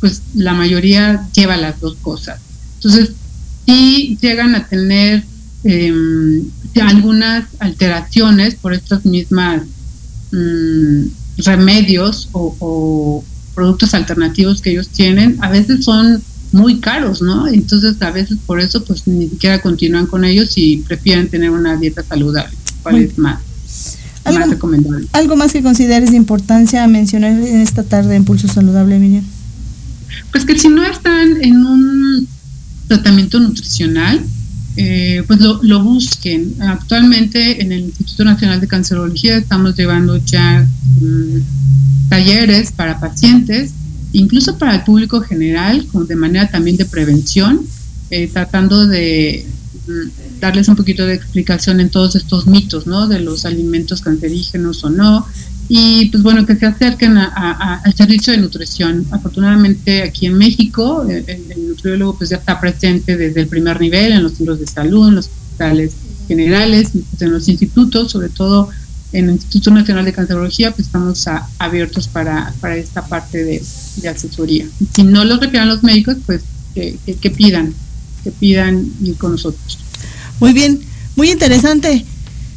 pues 0.00 0.22
la 0.34 0.54
mayoría 0.54 1.28
lleva 1.34 1.58
las 1.58 1.78
dos 1.78 1.96
cosas. 2.00 2.40
Entonces, 2.76 3.12
sí 3.66 4.18
llegan 4.20 4.54
a 4.54 4.66
tener 4.66 5.24
em, 5.64 6.44
algunas 6.82 7.46
alteraciones 7.58 8.54
por 8.54 8.74
estas 8.74 9.04
mismas 9.04 9.62
mm, 10.32 11.04
remedios 11.38 12.28
o, 12.32 13.24
productos 13.54 13.94
alternativos 13.94 14.60
que 14.60 14.72
ellos 14.72 14.88
tienen, 14.88 15.38
a 15.40 15.48
veces 15.48 15.84
son 15.84 16.20
muy 16.54 16.80
caros, 16.80 17.20
¿no? 17.20 17.46
Entonces, 17.48 18.00
a 18.00 18.10
veces 18.10 18.38
por 18.46 18.60
eso, 18.60 18.82
pues 18.84 19.06
ni 19.06 19.28
siquiera 19.28 19.60
continúan 19.60 20.06
con 20.06 20.24
ellos 20.24 20.52
y 20.56 20.78
prefieren 20.78 21.28
tener 21.28 21.50
una 21.50 21.76
dieta 21.76 22.02
saludable, 22.02 22.56
cuál 22.82 22.96
es 22.96 23.18
más 23.18 23.40
¿Algo, 24.24 25.36
más 25.36 25.52
que 25.52 25.62
consideres 25.62 26.10
de 26.10 26.16
importancia 26.16 26.86
mencionar 26.86 27.32
en 27.32 27.60
esta 27.60 27.82
tarde 27.82 28.16
en 28.16 28.24
Pulso 28.24 28.48
Saludable, 28.48 28.98
Miriam? 28.98 29.24
Pues 30.32 30.44
que 30.44 30.58
si 30.58 30.68
no 30.68 30.82
están 30.84 31.42
en 31.42 31.56
un 31.64 32.26
tratamiento 32.88 33.38
nutricional, 33.38 34.22
eh, 34.76 35.22
pues 35.26 35.40
lo, 35.40 35.84
busquen. 35.84 36.54
Actualmente 36.62 37.62
en 37.62 37.72
el 37.72 37.80
Instituto 37.82 38.24
Nacional 38.24 38.60
de 38.60 38.66
Cancerología 38.66 39.36
estamos 39.36 39.76
llevando 39.76 40.16
ya 40.16 40.66
mm, 41.00 42.08
talleres 42.08 42.72
para 42.72 42.98
pacientes, 42.98 43.72
incluso 44.14 44.56
para 44.56 44.76
el 44.76 44.84
público 44.84 45.20
general, 45.20 45.86
de 45.92 46.16
manera 46.16 46.48
también 46.48 46.76
de 46.76 46.86
prevención, 46.86 47.60
eh, 48.10 48.28
tratando 48.32 48.86
de 48.86 49.46
darles 50.40 50.68
un 50.68 50.76
poquito 50.76 51.04
de 51.04 51.14
explicación 51.14 51.80
en 51.80 51.90
todos 51.90 52.16
estos 52.16 52.46
mitos, 52.46 52.86
¿no? 52.86 53.06
De 53.08 53.20
los 53.20 53.44
alimentos 53.44 54.00
cancerígenos 54.00 54.82
o 54.84 54.90
no. 54.90 55.26
Y 55.68 56.06
pues 56.10 56.22
bueno, 56.22 56.46
que 56.46 56.56
se 56.56 56.66
acerquen 56.66 57.16
al 57.16 57.94
servicio 57.94 58.32
de 58.32 58.38
nutrición. 58.38 59.06
Afortunadamente 59.10 60.02
aquí 60.02 60.26
en 60.26 60.38
México 60.38 61.06
el, 61.08 61.68
nutriólogo 61.68 62.16
pues 62.18 62.30
ya 62.30 62.36
está 62.36 62.60
presente 62.60 63.16
desde 63.16 63.40
el 63.40 63.48
primer 63.48 63.80
nivel 63.80 64.12
en 64.12 64.22
los 64.22 64.34
centros 64.34 64.60
de 64.60 64.66
salud, 64.66 65.08
en 65.08 65.16
los 65.16 65.26
hospitales 65.26 65.94
generales, 66.28 66.90
en 67.20 67.32
los 67.32 67.48
institutos, 67.48 68.12
sobre 68.12 68.28
todo 68.28 68.68
en 69.14 69.26
el 69.26 69.36
Instituto 69.36 69.70
Nacional 69.70 70.04
de 70.04 70.12
Cancerología, 70.12 70.72
pues 70.72 70.88
estamos 70.88 71.24
abiertos 71.58 72.08
para, 72.08 72.52
para 72.60 72.76
esta 72.76 73.06
parte 73.06 73.44
de, 73.44 73.62
asesoría. 74.08 74.66
Si 74.92 75.04
no 75.04 75.24
lo 75.24 75.38
requieran 75.38 75.68
los 75.68 75.84
médicos, 75.84 76.16
pues 76.26 76.42
que, 76.74 76.98
que 77.20 77.30
pidan, 77.30 77.72
que 78.24 78.32
pidan 78.32 78.84
ir 79.02 79.16
con 79.16 79.30
nosotros. 79.32 79.78
Muy 80.40 80.52
bien, 80.52 80.80
muy 81.14 81.30
interesante. 81.30 82.04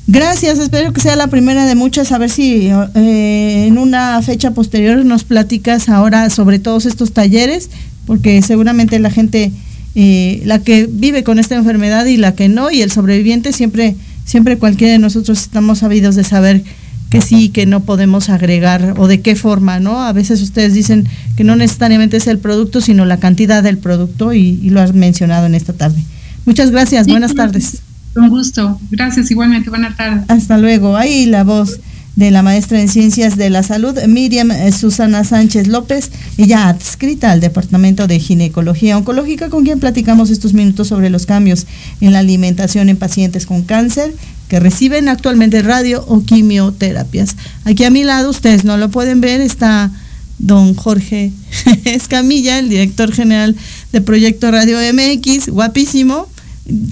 Gracias, 0.08 0.58
espero 0.58 0.94
que 0.94 1.02
sea 1.02 1.16
la 1.16 1.28
primera 1.28 1.66
de 1.66 1.76
muchas. 1.76 2.12
A 2.12 2.18
ver 2.18 2.32
si 2.32 2.70
eh, 2.96 3.66
en 3.68 3.78
una 3.78 4.20
fecha 4.24 4.52
posterior 4.52 5.06
nos 5.06 5.26
platicas 5.26 5.90
ahora 5.90 6.30
sobre 6.32 6.58
todos 6.58 6.88
estos 6.88 7.12
talleres, 7.14 7.70
porque 8.08 8.42
seguramente 8.42 8.98
la 8.98 9.12
gente, 9.12 9.52
eh, 9.94 10.42
la 10.46 10.60
que 10.60 10.88
vive 10.90 11.24
con 11.24 11.38
esta 11.38 11.56
enfermedad 11.56 12.06
y 12.06 12.18
la 12.18 12.34
que 12.34 12.50
no, 12.50 12.72
y 12.72 12.82
el 12.82 12.90
sobreviviente, 12.90 13.54
siempre, 13.54 13.96
siempre 14.28 14.58
cualquiera 14.58 14.94
de 14.94 15.00
nosotros 15.00 15.42
estamos 15.42 15.80
sabidos 15.80 16.16
de 16.16 16.24
saber 16.24 16.64
que 17.10 17.22
sí, 17.22 17.50
que 17.50 17.66
no 17.66 17.80
podemos 17.80 18.30
agregar 18.30 18.94
o 18.98 19.08
de 19.08 19.22
qué 19.22 19.36
forma, 19.36 19.80
¿no? 19.80 20.04
A 20.04 20.12
veces 20.12 20.42
ustedes 20.42 20.74
dicen 20.74 21.08
que 21.38 21.46
no 21.46 21.56
necesariamente 21.56 22.18
es 22.18 22.28
el 22.28 22.38
producto, 22.38 22.82
sino 22.82 23.06
la 23.06 23.18
cantidad 23.18 23.64
del 23.64 23.78
producto 23.78 24.34
y, 24.34 24.60
y 24.62 24.70
lo 24.70 24.82
has 24.82 24.94
mencionado 24.94 25.46
en 25.46 25.56
esta 25.56 25.72
tarde. 25.74 26.04
Muchas 26.46 26.70
gracias, 26.70 27.08
buenas 27.08 27.34
tardes. 27.34 27.82
Un 28.16 28.30
gusto, 28.30 28.80
gracias 28.92 29.32
igualmente, 29.32 29.70
buenas 29.70 29.96
tardes. 29.96 30.24
Hasta 30.28 30.58
luego. 30.58 30.98
Ahí 30.98 31.26
la 31.26 31.44
voz 31.44 31.80
de 32.18 32.32
la 32.32 32.42
maestra 32.42 32.82
en 32.82 32.90
Ciencias 32.90 33.38
de 33.38 33.52
la 33.52 33.62
Salud, 33.62 33.96
Miriam 34.08 34.50
eh, 34.50 34.72
Susana 34.72 35.24
Sánchez 35.24 35.68
López, 35.68 36.10
ella 36.40 36.68
adscrita 36.68 37.32
al 37.32 37.42
Departamento 37.42 38.08
de 38.08 38.20
Ginecología 38.20 38.98
Oncológica, 38.98 39.50
con 39.50 39.64
quien 39.64 39.80
platicamos 39.80 40.32
estos 40.32 40.54
minutos 40.54 40.88
sobre 40.88 41.12
los 41.12 41.28
cambios 41.28 41.68
en 42.02 42.14
la 42.14 42.20
alimentación 42.20 42.90
en 42.90 42.98
pacientes 42.98 43.46
con 43.46 43.62
cáncer 43.62 44.12
que 44.50 44.60
reciben 44.60 45.10
actualmente 45.10 45.62
radio 45.62 46.04
o 46.08 46.24
quimioterapias. 46.24 47.36
Aquí 47.66 47.84
a 47.84 47.92
mi 47.92 48.04
lado, 48.04 48.32
ustedes 48.32 48.66
no 48.66 48.78
lo 48.78 48.90
pueden 48.90 49.22
ver, 49.22 49.40
está 49.40 49.92
don 50.40 50.74
Jorge 50.74 51.32
Escamilla, 51.86 52.58
el 52.58 52.70
director 52.70 53.12
general 53.14 53.56
de 53.92 54.02
Proyecto 54.02 54.50
Radio 54.50 54.80
MX, 54.92 55.50
guapísimo 55.50 56.28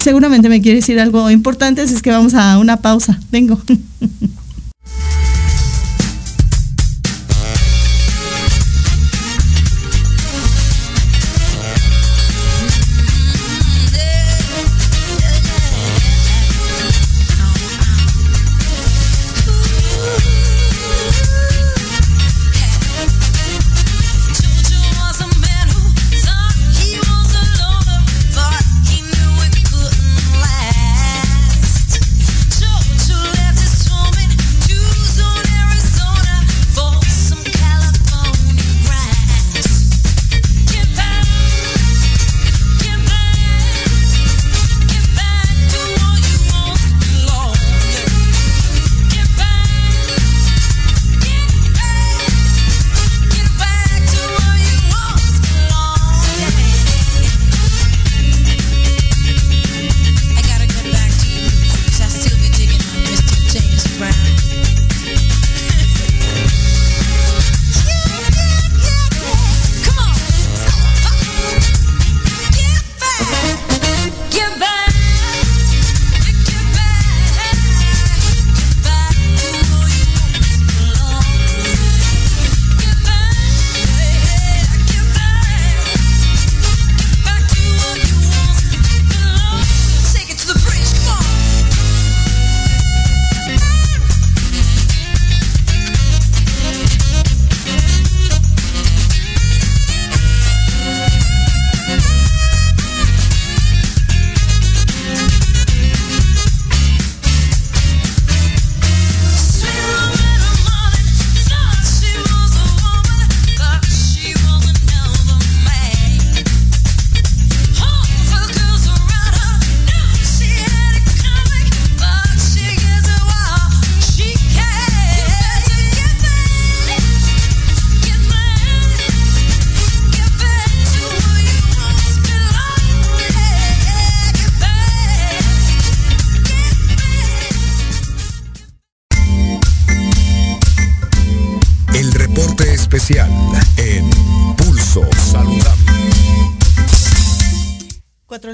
seguramente 0.02 0.48
me 0.48 0.62
quiere 0.62 0.76
decir 0.76 0.98
algo 1.00 1.30
importante, 1.30 1.82
así 1.82 1.94
es 1.94 2.00
que 2.00 2.10
vamos 2.10 2.32
a 2.34 2.58
una 2.58 2.78
pausa. 2.78 3.20
Vengo. 3.30 3.60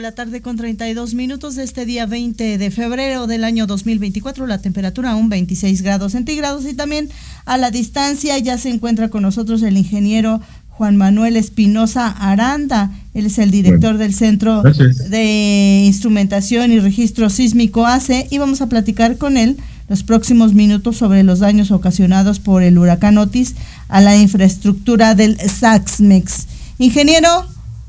la 0.02 0.12
tarde 0.12 0.42
con 0.42 0.56
32 0.56 1.14
minutos 1.14 1.54
de 1.54 1.62
este 1.62 1.86
día 1.86 2.06
20 2.06 2.58
de 2.58 2.70
febrero 2.72 3.28
del 3.28 3.44
año 3.44 3.68
2024. 3.68 4.48
La 4.48 4.58
temperatura 4.58 5.12
aún 5.12 5.28
26 5.28 5.80
grados 5.82 6.12
centígrados 6.12 6.66
y 6.66 6.74
también 6.74 7.08
a 7.44 7.56
la 7.56 7.70
distancia 7.70 8.36
ya 8.38 8.58
se 8.58 8.68
encuentra 8.68 9.10
con 9.10 9.22
nosotros 9.22 9.62
el 9.62 9.76
ingeniero 9.76 10.40
Juan 10.70 10.96
Manuel 10.96 11.36
Espinosa 11.36 12.08
Aranda. 12.08 12.90
Él 13.14 13.26
es 13.26 13.38
el 13.38 13.52
director 13.52 13.96
del 13.96 14.12
Centro 14.12 14.62
de 14.62 15.84
Instrumentación 15.86 16.72
y 16.72 16.80
Registro 16.80 17.30
Sísmico 17.30 17.86
ACE 17.86 18.26
y 18.28 18.38
vamos 18.38 18.60
a 18.60 18.68
platicar 18.68 19.18
con 19.18 19.36
él 19.36 19.56
los 19.88 20.02
próximos 20.02 20.52
minutos 20.52 20.96
sobre 20.96 21.22
los 21.22 21.38
daños 21.38 21.70
ocasionados 21.70 22.40
por 22.40 22.64
el 22.64 22.76
huracán 22.76 23.18
Otis 23.18 23.54
a 23.88 24.00
la 24.00 24.16
infraestructura 24.16 25.14
del 25.14 25.38
SAXMEX. 25.38 26.46
Ingeniero, 26.78 27.46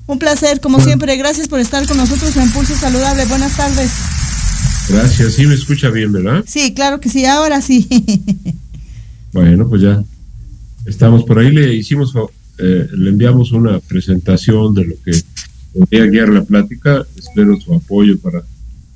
un 0.07 0.19
placer, 0.19 0.59
como 0.59 0.79
siempre. 0.79 1.15
Gracias 1.17 1.47
por 1.47 1.59
estar 1.59 1.85
con 1.87 1.97
nosotros 1.97 2.35
en 2.37 2.51
Pulso 2.51 2.75
Saludable. 2.75 3.25
Buenas 3.25 3.55
tardes. 3.55 3.91
Gracias. 4.89 5.33
Sí, 5.33 5.45
me 5.45 5.55
escucha 5.55 5.89
bien, 5.89 6.11
¿verdad? 6.11 6.43
Sí, 6.47 6.73
claro 6.73 6.99
que 6.99 7.09
sí. 7.09 7.25
Ahora 7.25 7.61
sí. 7.61 7.87
bueno, 9.33 9.67
pues 9.67 9.81
ya 9.81 10.03
estamos 10.85 11.23
por 11.23 11.39
ahí. 11.39 11.51
Le 11.51 11.73
hicimos, 11.73 12.13
eh, 12.59 12.87
le 12.91 13.09
enviamos 13.09 13.51
una 13.51 13.79
presentación 13.79 14.73
de 14.73 14.85
lo 14.85 14.95
que 15.03 15.11
podría 15.73 16.05
guiar 16.05 16.29
la 16.29 16.43
plática. 16.43 17.05
Espero 17.17 17.59
su 17.59 17.73
apoyo 17.73 18.19
para 18.19 18.43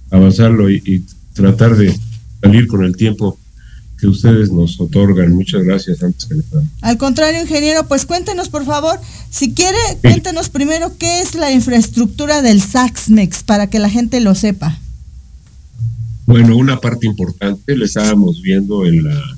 avanzarlo 0.09 0.69
y 0.69 1.05
tratar 1.33 1.75
de 1.75 1.97
salir 2.41 2.67
con 2.67 2.83
el 2.83 2.95
tiempo 2.95 3.39
que 3.97 4.07
ustedes 4.07 4.51
nos 4.51 4.79
otorgan. 4.79 5.33
Muchas 5.33 5.63
gracias 5.63 6.03
antes 6.03 6.25
que 6.25 6.35
nada. 6.35 6.65
Al 6.81 6.97
contrario, 6.97 7.41
ingeniero, 7.41 7.87
pues 7.87 8.05
cuéntenos 8.05 8.49
por 8.49 8.65
favor, 8.65 8.99
si 9.29 9.53
quiere, 9.53 9.77
cuéntenos 10.01 10.49
primero 10.49 10.97
qué 10.97 11.21
es 11.21 11.35
la 11.35 11.51
infraestructura 11.51 12.41
del 12.41 12.61
SAXMEX 12.61 13.43
para 13.43 13.69
que 13.69 13.79
la 13.79 13.89
gente 13.89 14.19
lo 14.21 14.35
sepa. 14.35 14.79
Bueno, 16.25 16.57
una 16.57 16.79
parte 16.79 17.07
importante 17.07 17.75
le 17.75 17.85
estábamos 17.85 18.41
viendo 18.41 18.85
en 18.85 19.03
la, 19.03 19.37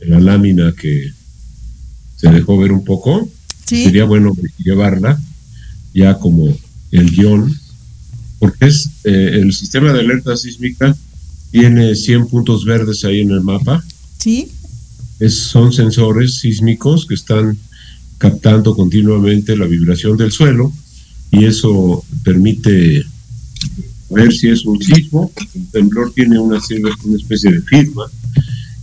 en 0.00 0.10
la 0.10 0.20
lámina 0.20 0.74
que 0.78 1.12
se 2.16 2.30
dejó 2.30 2.58
ver 2.58 2.72
un 2.72 2.84
poco. 2.84 3.28
Sería 3.64 4.04
bueno 4.04 4.34
llevarla 4.58 5.20
ya 5.94 6.18
como 6.18 6.54
el 6.90 7.10
guion, 7.10 7.54
porque 8.38 8.66
es 8.66 8.90
eh, 9.04 9.30
el 9.34 9.52
sistema 9.52 9.92
de 9.92 10.00
alerta 10.00 10.36
sísmica 10.36 10.96
tiene 11.50 11.94
100 11.94 12.26
puntos 12.28 12.64
verdes 12.64 13.04
ahí 13.04 13.20
en 13.20 13.30
el 13.30 13.40
mapa. 13.40 13.84
Sí. 14.18 14.48
Es, 15.20 15.36
son 15.38 15.72
sensores 15.72 16.36
sísmicos 16.36 17.06
que 17.06 17.14
están 17.14 17.58
captando 18.18 18.74
continuamente 18.74 19.56
la 19.56 19.66
vibración 19.66 20.16
del 20.16 20.32
suelo 20.32 20.72
y 21.30 21.44
eso 21.44 22.04
permite 22.24 23.04
ver 24.10 24.32
si 24.32 24.48
es 24.48 24.64
un 24.64 24.82
sismo. 24.82 25.32
El 25.54 25.66
temblor 25.68 26.12
tiene 26.12 26.38
una, 26.38 26.58
una 27.04 27.16
especie 27.16 27.52
de 27.52 27.62
firma 27.62 28.04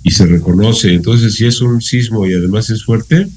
y 0.03 0.11
se 0.11 0.25
reconoce. 0.25 0.93
Entonces, 0.93 1.35
si 1.35 1.45
es 1.45 1.61
un 1.61 1.81
sismo 1.81 2.27
y 2.27 2.33
además 2.33 2.69
es 2.69 2.83
fuerte, 2.83 3.27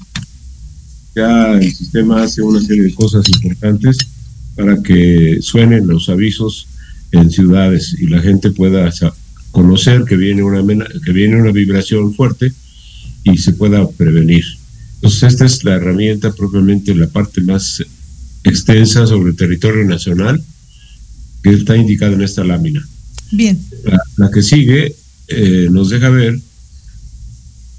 ya 1.15 1.53
el 1.53 1.73
sistema 1.73 2.23
hace 2.23 2.41
una 2.41 2.61
serie 2.61 2.83
de 2.83 2.93
cosas 2.93 3.25
importantes 3.29 3.97
para 4.55 4.81
que 4.81 5.39
suenen 5.41 5.87
los 5.87 6.09
avisos 6.09 6.67
en 7.11 7.31
ciudades 7.31 7.95
y 7.99 8.07
la 8.07 8.21
gente 8.21 8.51
pueda 8.51 8.87
conocer 9.51 10.03
que 10.05 10.15
viene 10.15 10.43
una, 10.43 10.63
que 11.05 11.11
viene 11.11 11.41
una 11.41 11.51
vibración 11.51 12.13
fuerte 12.13 12.53
y 13.23 13.37
se 13.37 13.53
pueda 13.53 13.87
prevenir. 13.89 14.45
Entonces, 14.95 15.23
esta 15.23 15.45
es 15.45 15.63
la 15.63 15.75
herramienta 15.75 16.31
propiamente 16.33 16.93
la 16.95 17.07
parte 17.07 17.41
más 17.41 17.83
extensa 18.43 19.07
sobre 19.07 19.31
el 19.31 19.35
territorio 19.35 19.83
nacional 19.85 20.43
que 21.43 21.51
está 21.51 21.77
indicada 21.77 22.13
en 22.13 22.21
esta 22.21 22.43
lámina. 22.43 22.85
Bien. 23.31 23.59
La, 24.17 24.29
que 24.31 24.41
sigue 24.41 24.95
eh, 25.27 25.67
nos 25.71 25.89
deja 25.89 26.09
ver, 26.09 26.39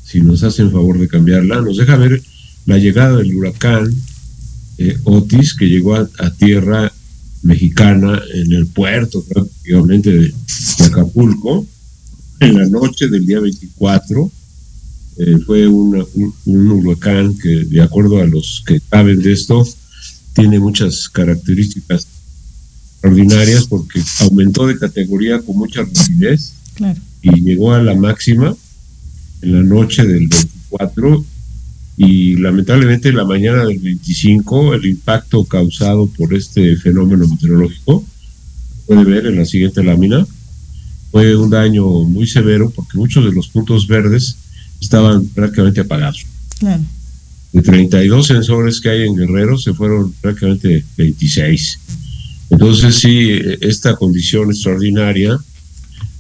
si 0.05 0.21
nos 0.21 0.43
hacen 0.43 0.71
favor 0.71 0.99
de 0.99 1.09
cambiarla, 1.09 1.61
nos 1.61 1.77
deja 1.77 1.97
ver 1.97 2.23
la 2.67 2.79
llegada 2.79 3.19
del 3.19 3.35
huracán 3.35 3.93
eh, 4.79 4.97
Otis 5.05 5.55
que 5.55 5.67
llegó 5.69 5.97
a, 5.97 6.09
a 6.19 6.31
tierra 6.31 6.93
mexicana 7.43 8.21
en 8.35 8.53
el 8.53 8.67
puerto 8.67 9.25
prácticamente 9.25 10.11
de, 10.13 10.35
Acapulco 10.85 11.67
en 12.41 12.59
la 12.59 12.67
noche 12.67 13.09
del 13.09 13.27
día 13.27 13.41
24. 13.41 14.31
Eh, 15.19 15.37
fue 15.45 15.67
un, 15.67 16.07
huracán 16.47 17.37
que, 17.37 17.65
de 17.65 17.83
acuerdo 17.83 18.21
a 18.21 18.27
los 18.27 18.63
que 18.67 18.81
saben 18.91 19.21
de 19.21 19.33
esto, 19.33 19.67
tiene 20.35 20.59
muchas 20.59 21.09
características 21.09 22.07
extraordinarias 22.93 23.67
porque 23.67 24.03
aumentó 24.21 24.67
de 24.67 24.79
categoría 24.79 25.41
con 25.41 25.57
mucha 25.57 25.83
rapidez 25.83 26.53
y 27.23 27.41
llegó 27.41 27.73
a 27.73 27.83
la 27.83 27.95
máxima 27.95 28.55
en 29.43 29.53
la 29.53 29.63
noche 29.63 30.07
del 30.07 30.29
24 30.29 31.25
y 32.03 32.35
lamentablemente 32.37 33.13
la 33.13 33.27
mañana 33.27 33.67
del 33.67 33.79
25 33.79 34.73
el 34.73 34.87
impacto 34.87 35.45
causado 35.45 36.07
por 36.07 36.33
este 36.33 36.75
fenómeno 36.77 37.29
meteorológico, 37.29 38.03
puede 38.87 39.05
ver 39.05 39.27
en 39.27 39.37
la 39.37 39.45
siguiente 39.45 39.85
lámina, 39.85 40.27
fue 41.11 41.37
un 41.37 41.51
daño 41.51 41.85
muy 42.05 42.27
severo 42.27 42.71
porque 42.71 42.97
muchos 42.97 43.27
de 43.27 43.33
los 43.33 43.49
puntos 43.49 43.87
verdes 43.87 44.35
estaban 44.81 45.27
prácticamente 45.27 45.83
apagados. 45.83 46.25
Claro. 46.59 46.83
De 47.53 47.61
32 47.61 48.27
sensores 48.27 48.81
que 48.81 48.89
hay 48.89 49.03
en 49.03 49.17
Guerrero 49.17 49.59
se 49.59 49.75
fueron 49.75 50.11
prácticamente 50.23 50.83
26. 50.97 51.81
Entonces 52.49 52.95
sí, 52.95 53.31
esta 53.61 53.95
condición 53.97 54.49
extraordinaria 54.49 55.39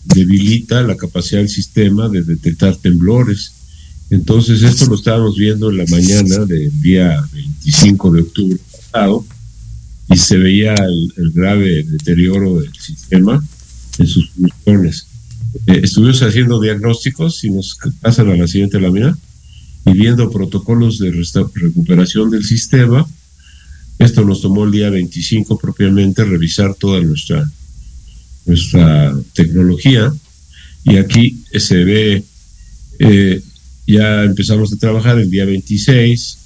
debilita 0.04 0.82
la 0.82 0.98
capacidad 0.98 1.40
del 1.40 1.48
sistema 1.48 2.10
de 2.10 2.22
detectar 2.22 2.76
temblores 2.76 3.54
entonces, 4.10 4.62
esto 4.62 4.86
lo 4.86 4.96
estábamos 4.96 5.36
viendo 5.36 5.70
en 5.70 5.78
la 5.78 5.86
mañana 5.86 6.44
del 6.44 6.80
día 6.82 7.24
25 7.32 8.10
de 8.10 8.20
octubre 8.22 8.58
pasado 8.72 9.24
y 10.10 10.16
se 10.16 10.36
veía 10.36 10.74
el, 10.74 11.30
grave 11.32 11.84
deterioro 11.84 12.60
del 12.60 12.74
sistema 12.74 13.42
en 13.98 14.06
sus 14.08 14.30
funciones. 14.30 15.06
Eh, 15.68 15.80
estuvimos 15.84 16.20
haciendo 16.22 16.60
diagnósticos 16.60 17.44
y 17.44 17.50
nos 17.50 17.78
pasan 18.00 18.30
a 18.30 18.36
la 18.36 18.48
siguiente 18.48 18.80
lámina 18.80 19.16
y 19.86 19.92
viendo 19.92 20.28
protocolos 20.28 20.98
de 20.98 21.12
recuperación 21.12 22.30
del 22.30 22.44
sistema. 22.44 23.06
Esto 24.00 24.24
nos 24.24 24.40
tomó 24.40 24.64
el 24.64 24.72
día 24.72 24.90
25 24.90 25.56
propiamente 25.56 26.24
revisar 26.24 26.74
toda 26.74 27.00
nuestra, 27.00 27.48
nuestra 28.44 29.16
tecnología 29.34 30.12
y 30.82 30.96
aquí 30.96 31.44
se 31.56 31.84
ve 31.84 32.24
eh, 32.98 33.40
ya 33.86 34.24
empezamos 34.24 34.72
a 34.72 34.76
trabajar 34.76 35.18
el 35.18 35.30
día 35.30 35.44
26, 35.44 36.38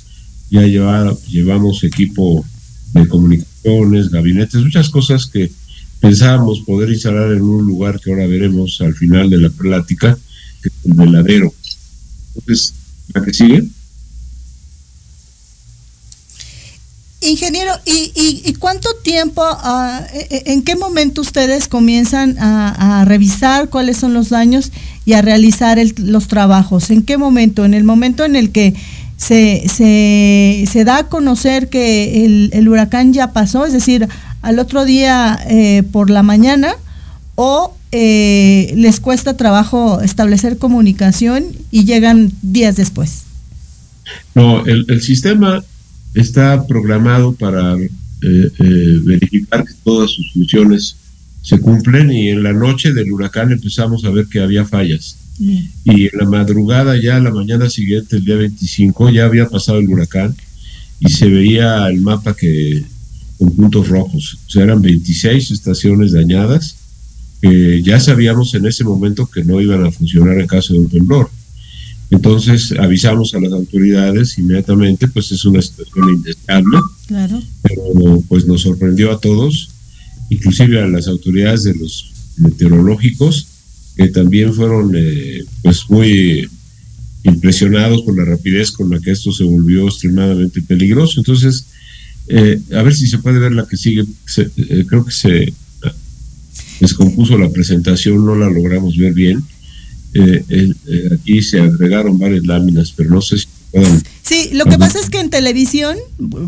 ya 0.51 0.63
llevamos 0.63 1.85
equipo 1.85 2.45
de 2.93 3.09
comunicaciones, 3.09 4.11
gabinetes, 4.11 4.61
muchas 4.61 4.89
cosas 4.89 5.27
que 5.27 5.51
pensábamos 6.01 6.61
poder 6.61 6.91
instalar 6.91 7.33
en 7.33 7.43
un 7.43 7.67
lugar 7.67 8.01
que 8.01 8.11
ahora 8.11 8.27
veremos 8.27 8.81
al 8.81 8.95
final 8.95 9.31
de 9.31 9.39
la 9.39 9.51
plática, 9.51 10.19
que 10.63 10.69
es 10.69 10.75
el 10.85 10.93
veladero. 10.93 11.53
Entonces, 12.35 12.75
¿la 13.13 13.25
que 13.25 13.33
sigue? 13.33 13.65
Ingeniero, 17.25 17.73
¿y, 17.87 18.53
cuánto 18.59 18.89
tiempo, 19.03 19.43
e, 20.13 20.43
en 20.47 20.63
qué 20.63 20.77
momento 20.77 21.23
ustedes 21.23 21.69
comienzan 21.69 22.37
a, 22.39 23.05
revisar 23.07 23.71
cuáles 23.71 23.97
son 23.97 24.13
los 24.13 24.29
daños 24.29 24.73
y 25.07 25.15
a 25.15 25.23
realizar 25.23 25.79
los 25.97 26.29
trabajos? 26.29 26.91
¿En 26.91 27.03
qué 27.03 27.17
momento? 27.17 27.65
¿En 27.65 27.73
el 27.73 27.85
momento 27.85 28.25
en 28.25 28.37
el 28.37 28.51
que 28.51 28.75
se, 29.17 29.65
se, 29.69 30.85
da 30.85 30.99
a 30.99 31.09
conocer 31.09 31.71
que 31.71 32.51
el, 32.53 32.69
huracán 32.69 33.15
ya 33.15 33.33
pasó, 33.33 33.65
es 33.65 33.73
decir, 33.73 34.07
al 34.43 34.59
otro 34.59 34.85
día 34.85 35.39
eh, 35.49 35.83
por 35.93 36.11
la 36.11 36.23
mañana, 36.23 36.75
o 37.37 37.75
eh, 37.91 38.73
les 38.77 39.01
cuesta 39.01 39.37
trabajo 39.37 40.03
establecer 40.03 40.59
comunicación 40.59 41.45
y 41.71 41.85
llegan 41.85 42.33
días 42.43 42.77
después? 42.77 43.23
No, 44.35 44.67
el, 44.67 44.85
el 44.89 45.01
sistema 45.01 45.65
está 46.15 46.67
programado 46.67 47.35
para 47.35 47.77
eh, 47.77 47.89
eh, 48.23 49.01
verificar 49.03 49.65
que 49.65 49.75
todas 49.83 50.11
sus 50.11 50.33
funciones 50.33 50.97
se 51.43 51.59
cumplen 51.61 52.11
y 52.11 52.31
en 52.31 52.43
la 52.43 52.53
noche 52.53 52.93
del 52.93 53.13
huracán 53.13 53.53
empezamos 53.53 54.05
a 54.05 54.11
ver 54.11 54.27
que 54.27 54.41
había 54.41 54.65
fallas. 54.65 55.17
Y 55.39 56.05
en 56.05 56.11
la 56.15 56.27
madrugada, 56.27 56.97
ya 57.01 57.19
la 57.19 57.33
mañana 57.33 57.69
siguiente, 57.69 58.17
el 58.17 58.25
día 58.25 58.37
25, 58.37 59.11
ya 59.11 59.25
había 59.25 59.49
pasado 59.49 59.79
el 59.79 59.89
huracán 59.89 60.35
y 61.01 61.11
se 61.11 61.29
veía 61.29 61.87
el 61.89 62.01
mapa 62.01 62.35
que 62.37 62.85
con 63.39 63.51
puntos 63.51 63.89
rojos. 63.89 64.39
O 64.47 64.51
sea, 64.51 64.63
eran 64.63 64.81
26 64.81 65.51
estaciones 65.51 66.13
dañadas 66.13 66.77
que 67.43 67.83
ya 67.83 68.01
sabíamos 68.01 68.55
en 68.55 68.67
ese 68.67 68.85
momento 68.85 69.27
que 69.27 69.45
no 69.45 69.61
iban 69.61 69.85
a 69.85 69.91
funcionar 69.91 70.41
en 70.41 70.47
caso 70.47 70.73
de 70.73 70.79
un 70.79 70.89
temblor. 70.89 71.29
Entonces 72.11 72.73
avisamos 72.79 73.35
a 73.35 73.41
las 73.41 73.53
autoridades 73.53 74.39
inmediatamente, 74.39 75.09
pues 75.09 75.33
es 75.33 75.45
una 75.45 75.63
situación 75.63 76.11
indeseable. 76.11 76.79
Claro. 77.07 77.43
Pero 77.63 78.23
pues 78.29 78.47
nos 78.47 78.63
sorprendió 78.63 79.11
a 79.11 79.21
todos 79.21 79.71
inclusive 80.31 80.81
a 80.81 80.87
las 80.87 81.07
autoridades 81.09 81.65
de 81.65 81.75
los 81.75 82.13
meteorológicos, 82.37 83.47
que 83.97 84.09
también 84.09 84.53
fueron 84.53 84.93
eh, 84.97 85.45
pues 85.63 85.89
muy 85.89 86.49
impresionados 87.23 88.03
por 88.03 88.17
la 88.17 88.25
rapidez 88.25 88.71
con 88.71 88.91
la 88.91 89.01
que 89.01 89.13
esto 89.13 89.33
se 89.33 89.45
volvió 89.45 89.87
extremadamente 89.87 90.61
peligroso. 90.63 91.21
Entonces, 91.21 91.67
eh, 92.29 92.61
a 92.75 92.83
ver 92.83 92.95
si 92.95 93.07
se 93.07 93.19
puede 93.19 93.39
ver 93.39 93.53
la 93.53 93.67
que 93.67 93.77
sigue. 93.77 94.05
Eh, 94.37 94.85
creo 94.87 95.05
que 95.05 95.13
se 95.13 95.53
descompuso 96.81 97.39
la 97.39 97.51
presentación, 97.51 98.25
no 98.25 98.35
la 98.35 98.51
logramos 98.51 98.97
ver 98.97 99.15
bien. 99.15 99.43
Aquí 101.13 101.43
se 101.43 101.61
agregaron 101.61 102.19
varias 102.19 102.45
láminas, 102.45 102.93
pero 102.97 103.11
no 103.11 103.21
sé 103.21 103.39
si 103.39 103.47
puedan 103.71 104.03
Sí, 104.25 104.49
lo 104.55 104.65
que 104.65 104.79
pasa 104.79 104.99
es 105.01 105.11
que 105.11 105.21
en 105.21 105.29
televisión, 105.29 105.99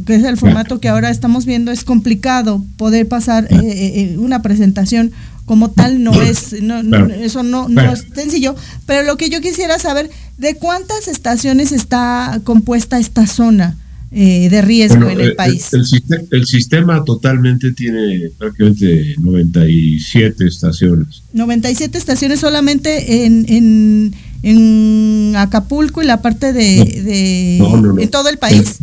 que 0.06 0.14
es 0.14 0.24
el 0.24 0.38
formato 0.38 0.80
que 0.80 0.88
ahora 0.88 1.10
estamos 1.10 1.44
viendo, 1.44 1.70
es 1.70 1.84
complicado 1.84 2.64
poder 2.78 3.06
pasar 3.06 3.44
eh, 3.44 3.56
eh, 3.62 4.12
eh, 4.14 4.18
una 4.18 4.40
presentación 4.40 5.12
como 5.44 5.70
tal 5.70 6.02
no 6.02 6.22
es 6.22 6.60
no, 6.62 6.80
eso 7.06 7.42
no, 7.42 7.68
no 7.68 7.92
es 7.92 8.06
sencillo. 8.14 8.56
Pero 8.86 9.06
lo 9.06 9.18
que 9.18 9.28
yo 9.28 9.42
quisiera 9.42 9.78
saber 9.78 10.08
de 10.38 10.54
cuántas 10.54 11.06
estaciones 11.06 11.70
está 11.70 12.40
compuesta 12.44 12.98
esta 12.98 13.26
zona 13.26 13.76
de 14.16 14.62
riesgo 14.62 15.10
en 15.10 15.20
el 15.20 15.34
país 15.34 15.72
el, 15.72 15.84
el, 16.30 16.46
sistema, 16.46 17.04
totalmente 17.04 17.72
tiene 17.72 18.30
prácticamente 18.38 19.14
97 19.18 20.46
estaciones 20.46 21.22
97 21.32 21.98
estaciones 21.98 22.40
solamente 22.40 23.26
en, 23.26 23.44
en 23.48 24.14
en 24.42 25.34
Acapulco 25.36 26.02
y 26.02 26.06
la 26.06 26.22
parte 26.22 26.52
de, 26.52 27.58
en 27.58 28.10
todo 28.10 28.28
el 28.28 28.38
país. 28.38 28.78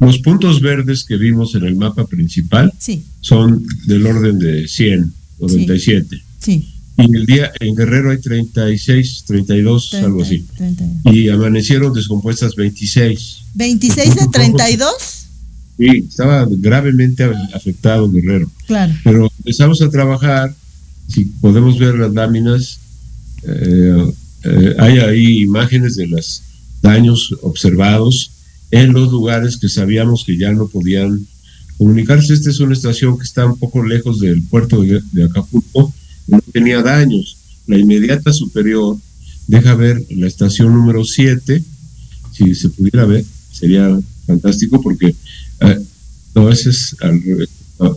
Los 0.00 0.18
puntos 0.20 0.62
verdes 0.62 1.04
que 1.04 1.16
vimos 1.16 1.54
en 1.54 1.64
el 1.64 1.76
mapa 1.76 2.06
principal 2.06 2.72
son 3.20 3.66
del 3.86 4.06
orden 4.06 4.38
de 4.38 4.66
100, 4.66 5.12
97. 5.40 6.22
Sí. 6.38 6.74
Y 6.98 7.16
el 7.16 7.26
día 7.26 7.52
en 7.60 7.76
Guerrero 7.76 8.10
hay 8.10 8.18
36, 8.18 9.24
32, 9.26 9.94
algo 9.94 10.22
así. 10.22 10.44
Y 11.04 11.28
amanecieron 11.28 11.92
descompuestas 11.92 12.56
26. 12.56 13.42
¿26 13.56 14.14
de 14.14 14.28
32? 14.32 14.92
Sí, 15.78 15.86
estaba 16.08 16.46
gravemente 16.50 17.24
afectado 17.54 18.10
Guerrero. 18.10 18.50
Claro. 18.66 18.92
Pero 19.04 19.30
empezamos 19.38 19.80
a 19.80 19.90
trabajar, 19.90 20.52
si 21.06 21.24
podemos 21.24 21.78
ver 21.78 21.94
las 21.94 22.12
láminas, 22.12 22.80
eh, 23.44 24.12
eh, 24.44 24.74
hay 24.78 24.98
ahí 24.98 25.42
imágenes 25.42 25.94
de 25.94 26.08
los 26.08 26.42
daños 26.82 27.34
observados 27.42 28.32
en 28.70 28.92
los 28.92 29.10
lugares 29.10 29.56
que 29.56 29.68
sabíamos 29.68 30.24
que 30.24 30.36
ya 30.36 30.52
no 30.52 30.68
podían 30.68 31.26
comunicarse. 31.76 32.34
Esta 32.34 32.50
es 32.50 32.60
una 32.60 32.74
estación 32.74 33.18
que 33.18 33.24
está 33.24 33.46
un 33.46 33.58
poco 33.58 33.84
lejos 33.84 34.20
del 34.20 34.42
puerto 34.42 34.82
de, 34.82 35.24
Acapulco, 35.24 35.92
no 36.28 36.40
tenía 36.52 36.82
daños. 36.82 37.36
La 37.66 37.76
inmediata 37.76 38.32
superior 38.32 38.96
deja 39.46 39.74
ver 39.74 40.04
la 40.10 40.26
estación 40.26 40.72
número 40.72 41.04
7, 41.04 41.62
si 42.32 42.54
se 42.54 42.68
pudiera 42.68 43.04
ver, 43.04 43.24
sería 43.52 43.98
fantástico 44.26 44.80
porque 44.80 45.14
eh, 45.60 45.80
no, 46.34 46.50
ese 46.50 46.70
es 46.70 46.94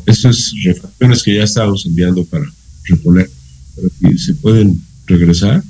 es 0.06 0.54
refacciones 0.64 1.24
que 1.24 1.36
ya 1.36 1.44
estábamos 1.44 1.86
enviando 1.86 2.24
para 2.26 2.46
reponer, 2.86 3.30
pero 3.76 4.18
se 4.18 4.34
pueden 4.36 4.82
regresar 5.08 5.64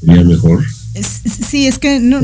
sería 0.00 0.24
mejor. 0.24 0.64
sí, 1.48 1.66
es 1.66 1.78
que 1.78 2.00
no, 2.00 2.18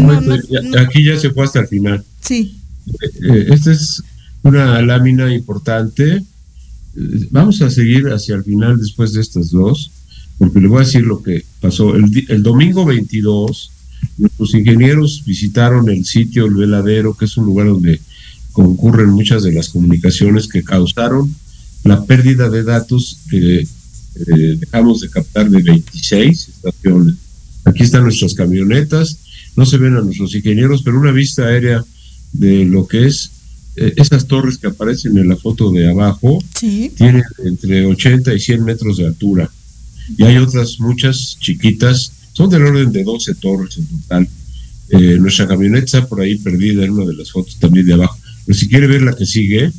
Aquí 0.79 1.05
ya 1.05 1.19
se 1.19 1.31
fue 1.31 1.45
hasta 1.45 1.61
el 1.61 1.69
final. 1.69 2.05
Sí. 2.21 2.59
Eh, 3.01 3.47
esta 3.51 3.73
es 3.73 4.03
una 4.43 4.81
lámina 4.83 5.33
importante. 5.33 6.23
Vamos 7.31 7.61
a 7.63 7.71
seguir 7.71 8.07
hacia 8.09 8.37
el 8.37 8.45
final 8.45 8.79
después 8.79 9.13
de 9.13 9.21
estas 9.21 9.51
dos, 9.51 9.91
porque 10.39 10.61
le 10.61 10.69
voy 10.69 10.83
a 10.83 10.85
decir 10.85 11.03
lo 11.03 11.23
que 11.23 11.45
pasó. 11.61 11.95
El, 11.95 12.27
el 12.29 12.43
domingo 12.43 12.85
22, 12.85 13.71
nuestros 14.19 14.55
ingenieros 14.55 15.23
visitaron 15.25 15.89
el 15.89 16.05
sitio 16.05 16.47
El 16.47 16.55
Veladero, 16.55 17.15
que 17.15 17.27
es 17.27 17.37
un 17.37 17.47
lugar 17.47 17.69
donde 17.69 18.01
concurren 18.53 19.11
muchas 19.11 19.43
de 19.43 19.53
las 19.53 19.69
comunicaciones 19.69 20.49
que 20.49 20.63
causaron 20.63 21.35
la 21.85 22.05
pérdida 22.05 22.49
de 22.49 22.63
datos 22.63 23.19
que 23.31 23.61
eh, 23.61 24.57
dejamos 24.59 25.01
de 25.01 25.11
captar 25.11 25.51
de 25.51 25.63
26 25.63 26.49
estaciones 26.49 27.15
Aquí 27.67 27.83
están 27.83 28.05
nuestras 28.05 28.35
camionetas, 28.35 29.19
no 29.57 29.67
se 29.67 29.77
ven 29.77 29.97
a 29.97 30.01
nuestros 30.01 30.35
ingenieros, 30.37 30.83
pero 30.85 31.01
una 31.01 31.11
vista 31.11 31.47
aérea 31.47 31.85
de 32.33 32.65
lo 32.65 32.87
que 32.87 33.07
es 33.07 33.33
eh, 33.77 33.93
esas 33.97 34.27
torres 34.27 34.59
que 34.59 34.69
aparecen 34.69 35.17
en 35.19 35.29
la 35.29 35.37
foto 35.37 35.71
de 35.71 35.91
abajo, 35.91 36.43
tienen 36.59 37.23
entre 37.45 37.85
80 37.87 38.35
y 38.35 38.41
100 38.41 38.65
metros 38.65 38.97
de 38.97 39.07
altura. 39.07 39.51
Y 40.17 40.25
hay 40.25 40.39
otras 40.39 40.81
muchas 40.81 41.37
chiquitas, 41.41 42.13
son 42.33 42.49
del 42.49 42.65
orden 42.65 42.93
de 42.93 43.05
12 43.05 43.35
torres 43.35 43.77
en 43.77 43.87
total. 43.87 44.29
Eh, 44.89 45.19
nuestra 45.21 45.49
camioneta 45.49 45.85
está 45.85 46.07
por 46.07 46.21
ahí 46.21 46.37
perdida 46.37 46.85
en 46.85 46.93
una 46.93 47.05
de 47.05 47.15
las 47.15 47.31
fotos 47.31 47.57
también 47.59 47.87
de 47.87 47.95
abajo. 47.95 48.19
Pero 48.47 48.59
si 48.59 48.69
quiere 48.69 48.87
ver 48.87 49.03
la 49.03 49.15
que 49.15 49.27
sigue, 49.27 49.73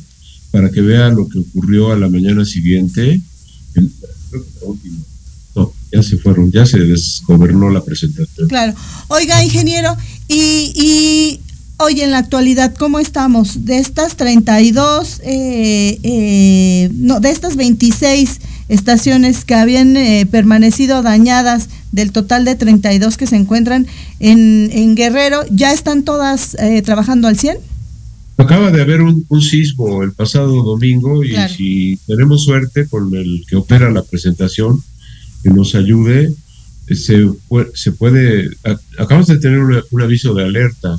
para 0.50 0.70
que 0.70 0.80
vea 0.80 1.08
lo 1.08 1.28
que 1.28 1.38
ocurrió 1.38 1.92
a 1.92 1.98
la 1.98 2.08
mañana 2.08 2.44
siguiente, 2.44 3.20
el, 3.74 3.90
ya 5.92 6.02
se 6.02 6.18
fueron, 6.18 6.52
ya 6.52 6.66
se 6.66 6.78
desgobernó 6.78 7.70
la 7.70 7.82
presentación. 7.82 8.48
Claro. 8.48 8.74
Oiga, 9.08 9.42
ingeniero, 9.42 9.96
y, 10.28 10.72
y 10.74 11.40
hoy 11.78 12.00
en 12.00 12.10
la 12.10 12.18
actualidad, 12.18 12.74
¿cómo 12.76 12.98
estamos? 12.98 13.64
De 13.64 13.78
estas 13.78 14.16
32, 14.16 15.20
eh, 15.22 15.98
eh, 16.02 16.90
no, 16.94 17.20
de 17.20 17.30
estas 17.30 17.56
26 17.56 18.40
estaciones 18.68 19.44
que 19.44 19.54
habían 19.54 19.96
eh, 19.96 20.26
permanecido 20.26 21.02
dañadas 21.02 21.68
del 21.92 22.12
total 22.12 22.44
de 22.44 22.56
32 22.56 23.16
que 23.16 23.26
se 23.26 23.36
encuentran 23.36 23.86
en, 24.18 24.70
en 24.72 24.94
Guerrero, 24.96 25.42
¿ya 25.50 25.72
están 25.72 26.02
todas 26.02 26.56
trabajando 26.84 27.28
al 27.28 27.38
100? 27.38 27.56
Acaba 28.36 28.70
de 28.70 28.82
haber 28.82 29.00
un, 29.00 29.24
sismo 29.40 30.02
el 30.02 30.12
pasado 30.12 30.62
domingo 30.62 31.24
y 31.24 31.34
si 31.56 31.98
tenemos 32.06 32.44
suerte 32.44 32.86
con 32.86 33.14
el 33.16 33.44
que 33.48 33.56
opera 33.56 33.90
la 33.90 34.02
presentación, 34.02 34.82
que 35.42 35.50
nos 35.50 35.74
ayude, 35.74 36.32
se, 36.88 37.28
se 37.74 37.92
puede, 37.92 38.50
acabamos 38.98 39.28
de 39.28 39.38
tener 39.38 39.58
un 39.58 40.02
aviso 40.02 40.34
de 40.34 40.44
alerta, 40.44 40.98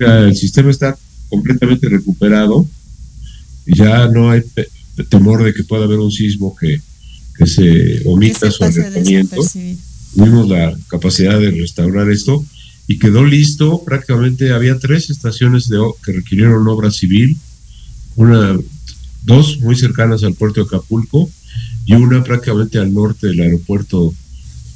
el 0.00 0.36
sistema 0.36 0.70
está 0.70 0.96
completamente 1.28 1.88
recuperado, 1.88 2.66
ya 3.66 4.08
no 4.08 4.30
hay 4.30 4.42
temor 5.08 5.44
de 5.44 5.54
que 5.54 5.64
pueda 5.64 5.84
haber 5.84 5.98
un 5.98 6.10
sismo 6.10 6.56
que, 6.56 6.80
que 7.36 7.46
se 7.46 8.02
omita 8.06 8.50
su 8.50 8.64
alertamiento. 8.64 9.36
Tuvimos 10.14 10.48
la 10.48 10.76
capacidad 10.88 11.38
de 11.38 11.52
restaurar 11.52 12.10
esto 12.10 12.44
y 12.88 12.98
quedó 12.98 13.24
listo. 13.24 13.82
Prácticamente 13.84 14.52
había 14.52 14.78
tres 14.78 15.10
estaciones 15.10 15.68
de, 15.68 15.78
que 16.04 16.12
requirieron 16.12 16.66
obra 16.66 16.90
civil, 16.90 17.36
una, 18.16 18.58
dos 19.22 19.60
muy 19.60 19.76
cercanas 19.76 20.24
al 20.24 20.34
puerto 20.34 20.60
de 20.60 20.66
Acapulco 20.66 21.30
y 21.86 21.94
una 21.94 22.24
prácticamente 22.24 22.78
al 22.78 22.92
norte 22.92 23.28
del 23.28 23.40
aeropuerto, 23.40 24.12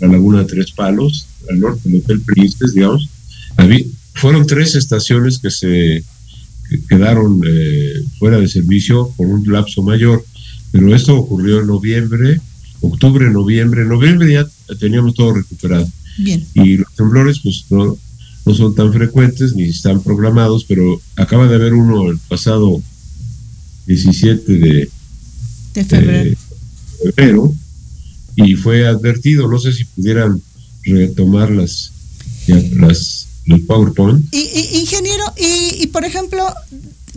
la 0.00 0.08
Laguna 0.08 0.40
de 0.40 0.44
Tres 0.46 0.72
Palos, 0.72 1.26
al 1.50 1.60
norte 1.60 1.88
del 1.88 2.00
Hotel 2.00 2.20
Príncipes, 2.20 2.74
digamos. 2.74 3.08
Fueron 4.14 4.46
tres 4.46 4.74
estaciones 4.74 5.38
que 5.38 5.50
se 5.50 6.04
quedaron 6.88 7.42
eh, 7.46 8.02
fuera 8.18 8.38
de 8.38 8.48
servicio 8.48 9.12
por 9.16 9.26
un 9.26 9.50
lapso 9.52 9.82
mayor, 9.82 10.24
pero 10.72 10.94
esto 10.94 11.16
ocurrió 11.16 11.60
en 11.60 11.66
noviembre, 11.66 12.40
octubre, 12.80 13.30
noviembre, 13.30 13.84
noviembre 13.84 14.32
ya 14.32 14.48
teníamos 14.78 15.14
todo 15.14 15.34
recuperado. 15.34 15.88
Bien. 16.18 16.46
Y 16.54 16.78
los 16.78 16.92
temblores 16.94 17.40
pues 17.40 17.64
no, 17.70 17.96
no 18.46 18.54
son 18.54 18.74
tan 18.74 18.92
frecuentes 18.92 19.54
ni 19.54 19.64
están 19.64 20.02
programados, 20.02 20.64
pero 20.64 21.00
acaba 21.16 21.46
de 21.48 21.56
haber 21.56 21.74
uno 21.74 22.10
el 22.10 22.18
pasado 22.18 22.82
17 23.86 24.52
de, 24.52 24.88
de 25.74 25.84
febrero. 25.84 26.30
Eh, 26.30 26.36
febrero 27.04 27.54
y 28.36 28.54
fue 28.56 28.86
advertido, 28.86 29.48
no 29.48 29.58
sé 29.58 29.72
si 29.72 29.84
pudieran 29.84 30.40
retomar 30.84 31.50
las, 31.50 31.92
las 32.46 33.23
el 33.46 33.62
PowerPoint. 33.62 34.24
Y, 34.32 34.78
ingeniero, 34.78 35.24
y, 35.36 35.86
por 35.88 36.04
ejemplo, 36.04 36.44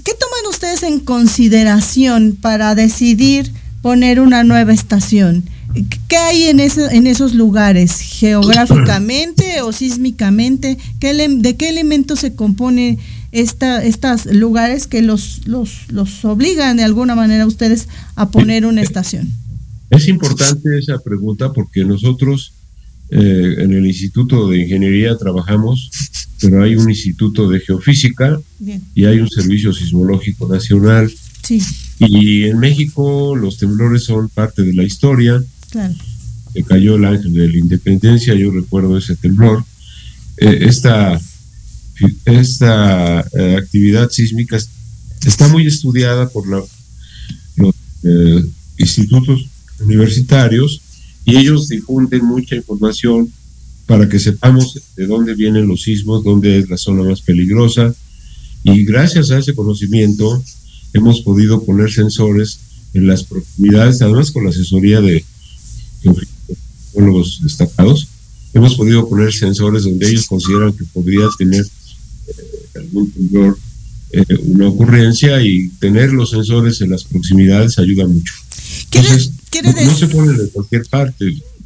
¿qué 0.03 0.13
toman 0.13 0.49
ustedes 0.49 0.84
en 0.84 0.99
consideración 0.99 2.38
para 2.39 2.75
decidir 2.75 3.51
poner 3.82 4.19
una 4.19 4.43
nueva 4.43 4.73
estación? 4.73 5.49
¿Qué 6.07 6.17
hay 6.17 6.43
en, 6.45 6.59
en 6.59 7.07
esos 7.07 7.34
lugares, 7.34 7.99
geográficamente 7.99 9.61
o 9.63 9.71
sísmicamente? 9.71 10.78
¿Qué 10.99 11.13
¿De 11.13 11.55
qué 11.55 11.69
elementos 11.69 12.19
se 12.19 12.36
compone 12.36 12.97
esta, 13.32 13.84
estos 13.84 14.25
lugares 14.25 14.88
que 14.88 15.01
los, 15.01 15.47
los, 15.47 15.91
los 15.91 16.25
obligan 16.25 16.78
de 16.78 16.84
alguna 16.84 17.15
manera 17.15 17.43
a 17.43 17.47
ustedes 17.47 17.88
a 18.15 18.30
poner 18.30 18.65
una 18.65 18.82
estación? 18.82 19.32
Es 19.89 20.07
importante 20.07 20.78
esa 20.78 20.97
pregunta 20.99 21.53
porque 21.53 21.86
nosotros 21.86 22.53
eh, 23.10 23.55
en 23.60 23.74
el 23.74 23.86
Instituto 23.86 24.49
de 24.49 24.60
Ingeniería 24.60 25.18
trabajamos, 25.18 25.89
pero 26.41 26.64
hay 26.64 26.76
un 26.76 26.89
Instituto 26.89 27.49
de 27.49 27.60
Geofísica 27.60 28.39
y 28.93 29.05
hay 29.05 29.20
un 29.20 29.30
Servicio 29.30 29.74
Sismológico 29.74 30.47
Nacional. 30.47 31.12
Sí. 31.43 31.62
Y 31.99 32.43
en 32.43 32.60
México 32.60 33.36
los 33.36 33.58
temblores 33.58 34.03
son 34.03 34.30
parte 34.30 34.64
de 34.64 34.74
la 34.74 34.84
historia. 34.84 35.41
Claro. 35.70 35.95
Se 36.53 36.64
cayó 36.64 36.95
el 36.95 37.05
ángel 37.05 37.34
de 37.34 37.47
la 37.49 37.58
independencia, 37.58 38.34
yo 38.36 38.51
recuerdo 38.51 38.97
ese 38.97 39.16
temblor. 39.16 39.64
Eh, 40.38 40.66
esta 40.68 41.20
esta 42.26 43.22
eh, 43.34 43.55
actividad 43.58 44.10
sísmica 44.10 44.58
está 45.26 45.47
muy 45.47 45.66
estudiada 45.66 46.30
por 46.30 46.47
la, 46.47 46.64
los 47.55 47.76
eh, 48.03 48.43
institutos 48.78 49.47
universitarios 49.80 50.82
y 51.28 51.36
ellos 51.36 51.67
difunden 51.67 52.23
mucha 52.23 52.55
información 52.55 53.30
para 53.86 54.07
que 54.07 54.17
sepamos 54.17 54.80
de 54.95 55.07
dónde 55.07 55.36
vienen 55.36 55.67
los 55.67 55.84
sismos, 55.84 56.23
dónde 56.23 56.57
es 56.57 56.69
la 56.69 56.78
zona 56.78 57.03
más 57.03 57.19
peligrosa. 57.19 57.93
Y 58.63 58.86
gracias 58.86 59.30
a 59.32 59.38
ese 59.38 59.53
conocimiento 59.53 60.41
hemos 60.93 61.19
podido 61.21 61.63
poner 61.65 61.91
sensores 61.91 62.59
en 62.93 63.07
las 63.07 63.23
proximidades, 63.25 64.01
además 64.01 64.32
con 64.32 64.45
la 64.45 64.51
asesoría 64.51 65.01
de 65.01 65.25
geólogos 66.93 67.41
destacados, 67.43 68.07
hemos 68.53 68.75
podido 68.75 69.09
poner 69.09 69.34
sensores 69.34 69.84
donde 69.84 70.07
ellos 70.07 70.28
consideran 70.28 70.71
que 70.71 70.86
podría 70.86 71.28
tener 71.38 71.65
eh, 71.65 72.34
algún 72.75 73.11
temblor, 73.11 73.59
eh, 74.11 74.23
una 74.45 74.69
ocurrencia 74.69 75.41
y 75.43 75.67
tener 75.80 76.13
los 76.13 76.30
sensores 76.30 76.80
en 76.80 76.91
las 76.91 77.03
proximidades 77.03 77.78
ayuda 77.80 78.07
mucho. 78.07 78.34
Entonces, 78.86 79.32
no, 79.63 79.95
se 79.95 80.07
ponen 80.07 80.39
en 80.39 80.47
cualquier 80.47 80.85
parte, 80.87 81.25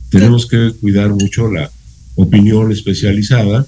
tenemos 0.09 0.45
que 0.45 0.73
cuidar 0.79 1.09
mucho 1.09 1.49
la 1.49 1.69
opinión 2.15 2.71
especializada 2.71 3.65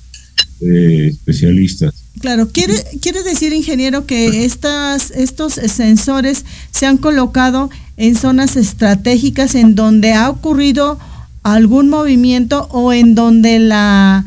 de 0.60 1.08
especialistas. 1.08 1.94
Claro, 2.20 2.50
quiere, 2.50 2.76
quiere 3.02 3.24
decir, 3.24 3.54
ingeniero, 3.54 4.06
que 4.06 4.46
estas, 4.46 5.12
estos 5.12 5.54
sensores 5.54 6.46
se 6.72 6.86
han 6.86 6.98
colocado 6.98 7.70
en 7.98 8.16
zonas 8.16 8.56
estratégicas 8.56 9.56
en 9.56 9.76
donde 9.76 10.14
ha 10.14 10.30
ocurrido 10.30 11.00
algún 11.42 11.90
movimiento 11.90 12.68
o 12.72 12.94
en 12.94 13.16
donde 13.16 13.60
la 13.60 14.26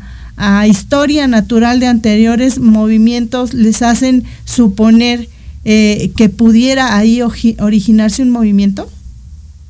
historia 0.67 1.27
natural 1.27 1.79
de 1.79 1.87
anteriores 1.87 2.59
movimientos 2.59 3.53
les 3.53 3.81
hacen 3.81 4.23
suponer 4.45 5.27
eh, 5.69 6.11
que 6.15 6.29
pudiera 6.29 6.95
ahí 6.95 7.21
originarse 7.21 8.21
un 8.21 8.29
movimiento? 8.29 8.89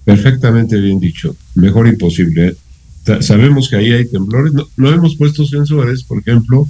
Perfectamente 0.08 0.80
bien 0.80 1.02
dicho, 1.02 1.36
mejor 1.56 1.86
imposible. 1.86 2.56
¿eh? 3.06 3.18
Sabemos 3.20 3.68
que 3.68 3.76
ahí 3.76 3.92
hay 3.92 4.08
temblores, 4.08 4.54
no, 4.54 4.66
no, 4.78 4.90
hemos 4.90 5.18
puesto 5.18 5.46
sensores, 5.46 6.04
por 6.04 6.20
ejemplo, 6.20 6.66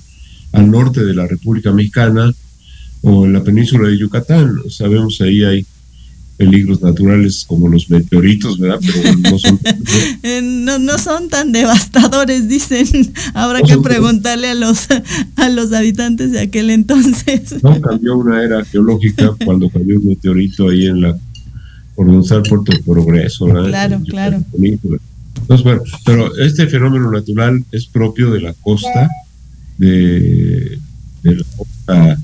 al 0.54 0.72
norte 0.72 1.06
de 1.06 1.14
la 1.14 1.28
República 1.28 1.72
Mexicana 1.72 2.34
o 3.04 3.28
en 3.28 3.34
la 3.34 3.44
península 3.44 3.90
de 3.90 4.00
Yucatán. 4.00 4.56
Sabemos 4.70 5.20
que 5.20 5.26
ahí 5.26 5.44
hay 5.44 5.66
peligros 6.36 6.82
naturales 6.82 7.46
como 7.48 7.68
los 7.68 7.92
meteoritos, 7.92 8.58
¿verdad? 8.58 8.80
Pero 8.82 9.16
no 9.18 9.38
son, 9.38 9.60
eh, 10.24 10.42
no, 10.42 10.98
son 10.98 11.30
tan 11.30 11.52
devastadores, 11.52 12.48
dicen. 12.48 12.88
Habrá 13.36 13.62
que 13.62 13.78
preguntarle 13.78 14.50
a 14.50 14.56
los 14.56 14.88
a 15.36 15.50
los 15.50 15.74
habitantes 15.74 16.32
de 16.32 16.40
aquel 16.40 16.72
entonces. 16.72 17.62
No 17.64 17.80
cambió 17.82 18.18
una 18.18 18.44
era 18.44 18.66
geológica 18.66 19.36
cuando 19.46 19.70
cayó 19.70 20.00
un 20.00 20.08
meteorito 20.08 20.70
ahí 20.70 20.88
en 20.88 21.02
la 21.02 21.18
por 21.98 22.06
donde 22.06 22.48
Puerto 22.48 22.72
Progreso, 22.86 23.46
¿verdad? 23.46 23.70
Claro, 23.70 24.02
claro. 24.08 24.44
Entonces, 24.54 25.64
bueno, 25.64 25.82
pero 26.06 26.38
este 26.38 26.68
fenómeno 26.68 27.12
natural 27.12 27.66
es 27.72 27.88
propio 27.88 28.30
de 28.30 28.42
la 28.42 28.54
costa 28.54 29.10
de, 29.80 30.78
de 31.24 31.36
la 31.36 31.44
costa 31.58 32.18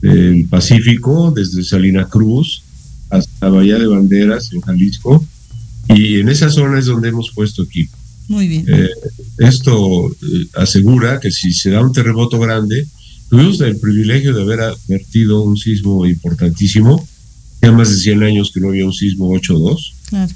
del 0.00 0.46
Pacífico, 0.46 1.30
desde 1.30 1.62
Salina 1.62 2.06
Cruz, 2.06 2.64
hasta 3.08 3.48
Bahía 3.48 3.78
de 3.78 3.86
Banderas, 3.86 4.52
en 4.52 4.62
Jalisco, 4.62 5.24
y 5.88 6.18
en 6.18 6.28
esa 6.28 6.50
zona 6.50 6.80
es 6.80 6.86
donde 6.86 7.10
hemos 7.10 7.30
puesto 7.30 7.62
equipo. 7.62 7.96
Muy 8.26 8.48
bien. 8.48 8.64
Eh, 8.66 8.88
esto 9.38 10.08
eh, 10.10 10.46
asegura 10.54 11.20
que 11.20 11.30
si 11.30 11.52
se 11.52 11.70
da 11.70 11.80
un 11.82 11.92
terremoto 11.92 12.40
grande, 12.40 12.84
tuvimos 13.28 13.60
el 13.60 13.76
privilegio 13.76 14.34
de 14.34 14.42
haber 14.42 14.60
advertido 14.60 15.42
un 15.42 15.56
sismo 15.56 16.04
importantísimo, 16.04 17.06
ya 17.62 17.72
más 17.72 17.90
de 17.90 17.96
100 17.96 18.22
años 18.22 18.50
que 18.52 18.60
no 18.60 18.68
había 18.68 18.86
un 18.86 18.92
sismo 18.92 19.30
8.2. 19.32 19.92
Claro. 20.08 20.32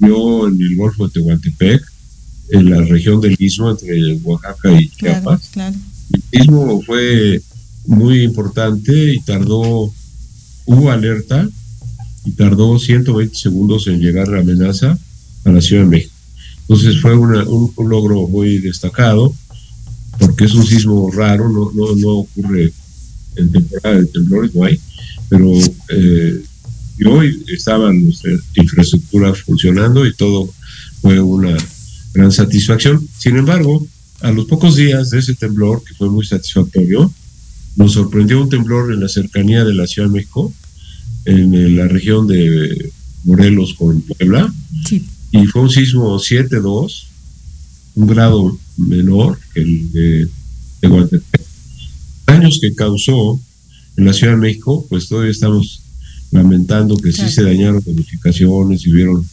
Yo 0.00 0.48
en 0.48 0.60
el 0.60 0.76
Golfo 0.76 1.06
de 1.06 1.14
Tehuantepec, 1.14 1.82
en 2.50 2.70
la 2.70 2.82
región 2.82 3.20
del 3.20 3.36
Istmo, 3.38 3.70
entre 3.70 4.14
Oaxaca 4.22 4.80
y 4.80 4.88
Chiapas. 4.88 5.48
Claro, 5.52 5.76
El 6.12 6.40
sismo 6.40 6.82
fue 6.82 7.40
muy 7.86 8.22
importante 8.22 9.14
y 9.14 9.20
tardó, 9.20 9.92
hubo 10.66 10.90
alerta, 10.90 11.48
y 12.24 12.32
tardó 12.32 12.78
120 12.78 13.34
segundos 13.36 13.86
en 13.86 14.00
llegar 14.00 14.28
la 14.28 14.40
amenaza 14.40 14.98
a 15.44 15.50
la 15.50 15.60
Ciudad 15.60 15.84
de 15.84 15.88
México. 15.88 16.12
Entonces 16.62 17.00
fue 17.00 17.16
un, 17.16 17.32
logro 17.88 18.26
muy 18.26 18.58
destacado, 18.58 19.32
porque 20.18 20.44
es 20.44 20.54
un 20.54 20.66
sismo 20.66 21.10
raro, 21.12 21.48
no, 21.48 21.70
no, 21.72 21.94
no 21.94 22.08
ocurre 22.08 22.72
en 23.36 23.52
temporada 23.52 24.00
de 24.00 24.06
temblores, 24.06 24.54
no 24.54 24.64
hay, 24.64 24.80
pero 25.28 25.52
eh, 25.90 26.42
y 26.98 27.04
hoy 27.06 27.44
estaban 27.48 28.04
nuestra 28.04 28.32
infraestructura 28.54 29.34
funcionando 29.34 30.06
y 30.06 30.14
todo 30.14 30.52
fue 31.02 31.20
una 31.20 31.56
gran 32.14 32.32
satisfacción. 32.32 33.06
Sin 33.18 33.36
embargo, 33.36 33.86
a 34.20 34.32
los 34.32 34.46
pocos 34.46 34.76
días 34.76 35.10
de 35.10 35.18
ese 35.18 35.34
temblor, 35.34 35.82
que 35.84 35.94
fue 35.94 36.08
muy 36.08 36.24
satisfactorio, 36.24 37.12
nos 37.76 37.92
sorprendió 37.92 38.40
un 38.40 38.48
temblor 38.48 38.92
en 38.92 39.00
la 39.00 39.08
cercanía 39.08 39.64
de 39.64 39.74
la 39.74 39.86
Ciudad 39.86 40.08
de 40.08 40.14
México, 40.14 40.52
en 41.26 41.76
la 41.76 41.86
región 41.88 42.26
de 42.26 42.90
Morelos 43.24 43.74
con 43.74 44.00
Puebla. 44.00 44.52
Y 45.32 45.46
fue 45.46 45.62
un 45.62 45.70
sismo 45.70 46.18
7.2, 46.18 47.04
un 47.96 48.06
grado 48.06 48.58
menor 48.78 49.38
que 49.52 49.60
el 49.60 49.92
de, 49.92 50.28
de 50.80 51.22
Daños 52.26 52.58
que 52.60 52.74
causó 52.74 53.40
en 53.96 54.06
la 54.06 54.12
Ciudad 54.12 54.32
de 54.32 54.38
México, 54.38 54.86
pues 54.88 55.08
todavía 55.08 55.30
estamos 55.30 55.82
lamentando 56.30 56.96
que 56.96 57.12
sí 57.12 57.28
se 57.28 57.42
dañaron 57.42 57.82
edificaciones 57.86 58.86
y 58.86 58.92
hubieron 58.92 59.26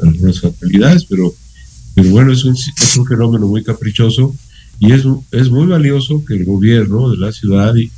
algunas 0.00 0.40
fatalidades, 0.40 1.04
pero, 1.04 1.34
pero 1.94 2.10
bueno, 2.10 2.32
es 2.32 2.44
un, 2.44 2.54
es 2.54 2.96
un 2.96 3.06
fenómeno 3.06 3.46
muy 3.46 3.62
caprichoso 3.62 4.34
y 4.78 4.92
es, 4.92 5.04
es 5.32 5.50
muy 5.50 5.66
valioso 5.66 6.24
que 6.24 6.34
el 6.34 6.44
gobierno 6.44 7.10
de 7.10 7.16
la 7.16 7.32
ciudad 7.32 7.74
y, 7.76 7.90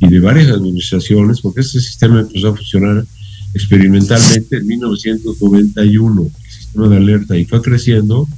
y 0.00 0.08
de 0.08 0.20
varias 0.20 0.50
administraciones, 0.50 1.40
porque 1.40 1.62
este 1.62 1.80
sistema 1.80 2.20
empezó 2.20 2.48
a 2.48 2.56
funcionar 2.56 3.06
experimentalmente 3.54 4.56
en 4.56 4.66
1991, 4.66 6.22
el 6.22 6.50
sistema 6.50 6.88
de 6.88 6.96
alerta, 6.96 7.36
y 7.38 7.46
fue 7.46 7.62
creciendo, 7.62 8.28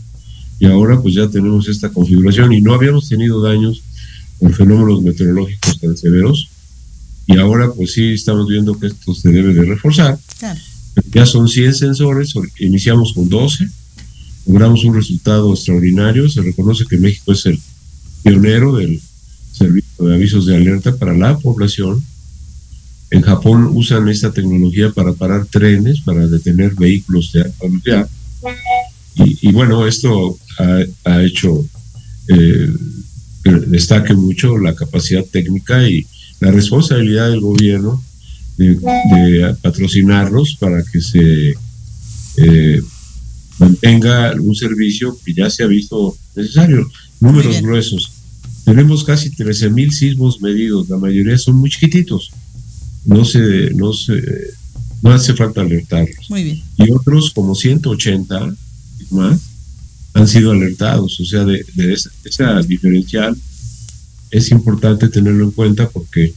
y 0.60 0.66
ahora 0.66 1.00
pues 1.00 1.14
ya 1.14 1.28
tenemos 1.28 1.68
esta 1.68 1.88
configuración, 1.88 2.52
y 2.52 2.60
no 2.60 2.74
habíamos 2.74 3.08
tenido 3.08 3.42
daños 3.42 3.82
con 4.38 4.52
fenómenos 4.52 5.02
meteorológicos 5.02 5.80
tan 5.80 5.96
severos, 5.96 6.48
y 7.28 7.36
ahora 7.36 7.70
pues 7.70 7.92
sí 7.92 8.14
estamos 8.14 8.48
viendo 8.48 8.78
que 8.80 8.86
esto 8.86 9.14
se 9.14 9.28
debe 9.30 9.52
de 9.52 9.66
reforzar. 9.66 10.18
Ya 11.12 11.26
son 11.26 11.46
100 11.46 11.74
sensores, 11.74 12.32
iniciamos 12.58 13.12
con 13.12 13.28
12, 13.28 13.68
logramos 14.46 14.82
un 14.84 14.94
resultado 14.94 15.52
extraordinario, 15.52 16.28
se 16.28 16.40
reconoce 16.40 16.86
que 16.86 16.96
México 16.96 17.32
es 17.32 17.44
el 17.44 17.60
pionero 18.22 18.74
del 18.76 19.00
servicio 19.52 20.06
de 20.06 20.14
avisos 20.14 20.46
de 20.46 20.56
alerta 20.56 20.96
para 20.96 21.14
la 21.14 21.38
población. 21.38 22.02
En 23.10 23.20
Japón 23.20 23.68
usan 23.74 24.08
esta 24.08 24.32
tecnología 24.32 24.90
para 24.90 25.12
parar 25.12 25.44
trenes, 25.46 26.00
para 26.00 26.26
detener 26.26 26.74
vehículos 26.74 27.30
de 27.32 27.42
alta 27.42 27.66
velocidad. 27.66 28.08
Y, 29.16 29.52
bueno, 29.52 29.86
esto 29.86 30.38
ha, 31.04 31.22
hecho 31.22 31.68
eh, 32.28 32.72
que 33.44 33.50
destaque 33.50 34.14
mucho 34.14 34.56
la 34.56 34.74
capacidad 34.74 35.24
técnica 35.24 35.86
y 35.88 36.06
la 36.40 36.50
responsabilidad 36.50 37.30
del 37.30 37.40
gobierno 37.40 38.02
de, 38.56 39.54
patrocinarlos 39.62 40.56
para 40.58 40.82
que 40.82 41.00
se 41.00 41.54
eh, 42.36 42.82
mantenga 43.58 44.34
un 44.40 44.54
servicio 44.54 45.16
que 45.24 45.34
ya 45.34 45.50
se 45.50 45.62
ha 45.62 45.66
visto 45.66 46.16
necesario. 46.34 46.88
Números 47.20 47.60
gruesos. 47.60 48.12
Tenemos 48.64 49.04
casi 49.04 49.30
13.000 49.30 49.90
sismos 49.90 50.40
medidos, 50.40 50.88
la 50.88 50.98
mayoría 50.98 51.38
son 51.38 51.56
muy 51.56 51.70
chiquititos. 51.70 52.30
No 53.04 53.24
se, 53.24 53.70
no 53.74 53.92
se, 53.92 54.20
no 55.02 55.12
hace 55.12 55.34
falta 55.34 55.62
alertarlos. 55.62 56.28
Muy 56.28 56.44
bien. 56.44 56.62
Y 56.76 56.90
otros 56.90 57.30
como 57.30 57.54
180 57.54 58.54
más 59.10 59.40
han 60.14 60.28
sido 60.28 60.50
alertados. 60.52 61.18
O 61.20 61.24
sea, 61.24 61.44
de, 61.44 61.64
esa, 62.24 62.60
diferencial 62.62 63.36
es 64.30 64.50
importante 64.50 65.08
tenerlo 65.08 65.44
en 65.44 65.50
cuenta 65.52 65.88
porque 65.88 66.32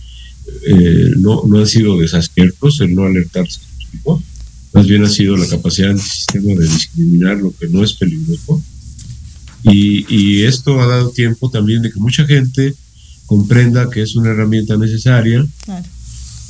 eh, 0.68 1.12
no, 1.18 1.44
no 1.46 1.60
han 1.60 1.68
sido 1.68 1.98
desaciertos 1.98 2.82
el 2.82 2.96
no 2.96 3.06
alertarse. 3.06 3.62
Más 4.74 4.88
bien 4.88 5.04
ha 5.04 5.10
sido 5.10 5.36
la 5.36 5.48
capacidad 5.48 5.90
del 5.90 6.00
sistema 6.00 6.54
de 6.54 6.68
discriminar 6.68 7.38
lo 7.38 7.54
que 7.58 7.68
no 7.68 7.84
es 7.84 7.94
peligroso 7.94 8.62
y, 9.64 10.44
esto 10.44 10.82
ha 10.82 10.88
dado 10.88 11.12
tiempo 11.12 11.50
también 11.50 11.82
de 11.82 11.92
que 11.92 12.00
mucha 12.00 12.26
gente 12.26 12.74
comprenda 13.26 13.90
que 13.90 14.02
es 14.02 14.16
una 14.16 14.32
herramienta 14.32 14.76
necesaria 14.76 15.46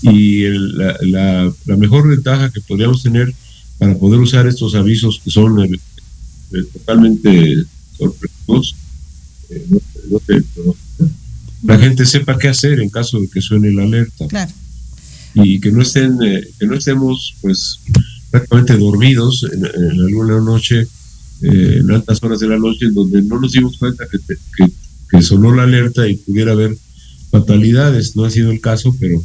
y 0.02 0.44
la, 0.48 1.52
mejor 1.78 2.08
ventaja 2.08 2.50
que 2.52 2.62
podríamos 2.62 3.04
tener 3.04 3.34
para 3.78 3.98
poder 3.98 4.20
usar 4.20 4.48
estos 4.48 4.76
avisos 4.76 5.20
que 5.24 5.30
son 5.30 5.62
eh, 5.64 5.80
totalmente 6.74 7.66
sorpresivos, 7.98 8.76
eh, 9.50 9.68
la 11.64 11.78
gente 11.78 12.06
sepa 12.06 12.38
qué 12.38 12.48
hacer 12.48 12.80
en 12.80 12.90
caso 12.90 13.20
de 13.20 13.30
que 13.30 13.42
suene 13.42 13.72
la 13.72 13.84
alerta. 13.84 14.26
Y 15.34 15.60
que 15.60 15.72
no 15.72 15.82
estén, 15.82 16.18
que 16.20 16.66
no 16.66 16.76
estemos 16.76 17.36
pues 17.42 17.80
prácticamente 18.30 18.78
dormidos 18.78 19.46
en, 19.52 19.66
alguna 20.02 20.40
noche, 20.42 20.88
en 21.42 21.90
altas 21.92 22.22
horas 22.22 22.40
de 22.40 22.48
la 22.48 22.58
noche, 22.58 22.86
en 22.86 22.94
donde 22.94 23.22
no 23.22 23.40
nos 23.40 23.54
dimos 23.54 23.78
cuenta 23.78 24.06
que, 24.10 24.18
que, 24.58 24.72
que 25.10 25.22
sonó 25.22 25.54
la 25.54 25.64
alerta 25.64 26.08
y 26.08 26.16
pudiera 26.16 26.52
haber 26.52 26.76
fatalidades. 27.30 28.16
No 28.16 28.26
ha 28.26 28.30
sido 28.30 28.52
el 28.52 28.60
caso, 28.60 28.96
pero 29.00 29.24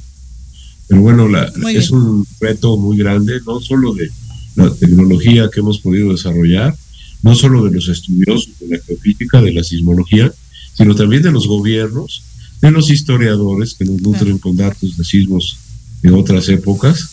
pero 0.88 1.00
bueno, 1.00 1.28
la, 1.28 1.52
es 1.74 1.90
un 1.90 2.26
reto 2.40 2.76
muy 2.76 2.96
grande, 2.96 3.40
no 3.44 3.60
solo 3.60 3.92
de 3.94 4.10
la 4.54 4.72
tecnología 4.72 5.50
que 5.52 5.60
hemos 5.60 5.80
podido 5.80 6.12
desarrollar, 6.12 6.76
no 7.22 7.34
solo 7.34 7.64
de 7.64 7.72
los 7.72 7.88
estudiosos 7.88 8.50
de 8.60 8.76
la 8.76 8.82
geofísica, 8.82 9.42
de 9.42 9.52
la 9.52 9.64
sismología, 9.64 10.32
sino 10.76 10.94
también 10.94 11.22
de 11.22 11.32
los 11.32 11.46
gobiernos, 11.46 12.22
de 12.60 12.70
los 12.70 12.90
historiadores 12.90 13.74
que 13.74 13.84
nos 13.84 14.00
nutren 14.00 14.38
con 14.38 14.56
datos 14.56 14.96
de 14.96 15.04
sismos 15.04 15.58
de 16.02 16.10
otras 16.10 16.48
épocas. 16.48 17.10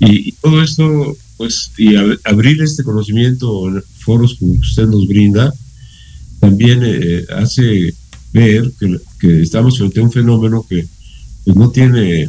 Y, 0.00 0.32
todo 0.32 0.62
esto, 0.62 1.16
pues, 1.36 1.70
y 1.78 1.94
abrir 2.24 2.60
este 2.62 2.82
conocimiento 2.82 3.68
en 3.68 3.82
foros 3.98 4.34
como 4.34 4.52
usted 4.54 4.86
nos 4.86 5.06
brinda, 5.06 5.52
también 6.40 6.80
eh, 6.82 7.24
hace 7.36 7.94
ver 8.32 8.72
que, 8.80 8.98
que, 9.20 9.42
estamos 9.42 9.78
frente 9.78 10.00
a 10.00 10.02
un 10.02 10.10
fenómeno 10.10 10.66
que 10.68 10.86
pues, 11.44 11.56
no 11.56 11.70
tiene 11.70 12.28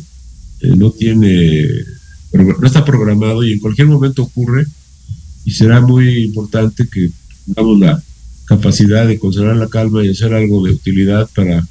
eh, 0.63 0.77
no 0.77 0.91
tiene, 0.91 1.67
no 2.31 2.65
está 2.65 2.85
programado 2.85 3.43
y 3.43 3.51
en 3.51 3.59
cualquier 3.59 3.87
momento 3.87 4.23
ocurre 4.23 4.65
y 5.43 5.51
será 5.51 5.81
muy 5.81 6.23
importante 6.23 6.87
que 6.87 7.11
tengamos 7.45 7.79
la 7.79 8.01
capacidad 8.55 9.07
de 9.07 9.19
conservar 9.19 9.55
la 9.55 9.67
calma 9.67 10.03
y 10.03 10.09
hacer 10.09 10.33
algo 10.33 10.65
de 10.65 10.73
utilidad 10.73 11.29
para, 11.35 11.65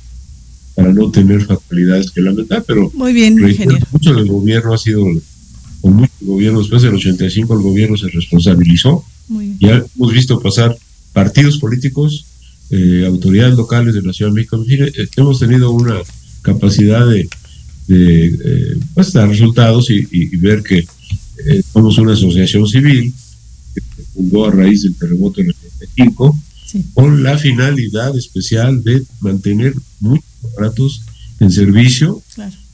para 0.75 0.93
no 0.93 1.11
tener 1.11 1.45
fatalidades 1.45 2.11
que 2.11 2.21
lamentar, 2.21 2.65
pero 2.67 2.91
Muy 2.95 3.13
bien, 3.13 3.39
ingeniero. 3.39 3.87
mucho 3.93 4.15
del 4.15 4.27
gobierno 4.27 4.75
ha 4.75 4.79
sido, 4.79 5.05
con 5.81 5.95
muchos 5.95 6.17
gobiernos, 6.21 6.63
después 6.65 6.83
del 6.83 6.95
85 6.95 7.55
el 7.55 7.63
gobierno 7.63 7.97
se 7.97 8.09
responsabilizó, 8.09 9.05
ya 9.61 9.85
hemos 9.97 10.13
visto 10.13 10.41
pasar 10.41 10.77
partidos 11.13 11.59
políticos, 11.59 12.27
eh, 12.71 13.05
autoridades 13.07 13.57
locales 13.57 13.95
de 13.95 14.03
la 14.03 14.13
Ciudad 14.13 14.31
de 14.31 14.37
México, 14.37 14.65
eh, 14.69 15.09
hemos 15.17 15.39
tenido 15.39 15.71
una 15.71 15.97
capacidad 16.43 17.07
de, 17.07 17.29
de 17.87 18.27
eh, 18.27 18.77
pues, 18.95 19.13
dar 19.13 19.29
resultados 19.29 19.91
y, 19.91 20.37
ver 20.37 20.63
que 20.63 20.79
eh, 20.79 21.63
somos 21.73 21.99
una 21.99 22.13
asociación 22.13 22.67
civil 22.67 23.13
que 23.75 23.81
se 23.81 24.03
fundó 24.13 24.47
a 24.47 24.51
raíz 24.51 24.83
del 24.83 24.95
terremoto 24.95 25.41
del 25.41 25.55
85 25.81 26.37
con 26.95 27.23
la 27.23 27.39
finalidad 27.39 28.17
especial 28.17 28.83
de 28.83 29.03
mantener 29.21 29.75
muchos 30.01 30.25
aparatos 30.53 31.03
en 31.41 31.51
servicio 31.51 32.23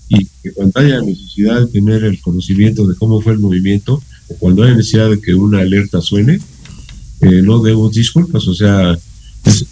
y 0.08 0.26
que 0.42 0.52
cuando 0.52 0.80
haya 0.80 1.00
necesidad 1.00 1.60
de 1.60 1.66
tener 1.66 2.04
el 2.04 2.20
conocimiento 2.20 2.86
de 2.86 2.94
cómo 2.96 3.20
fue 3.20 3.32
el 3.32 3.38
movimiento 3.38 4.02
o 4.28 4.34
cuando 4.34 4.62
haya 4.62 4.74
necesidad 4.74 5.10
de 5.10 5.20
que 5.20 5.34
una 5.34 5.60
alerta 5.60 6.00
suene, 6.00 6.40
eh, 7.20 7.42
no 7.42 7.60
debo 7.60 7.90
disculpas, 7.90 8.46
o 8.46 8.54
sea, 8.54 8.96
es 9.44 9.66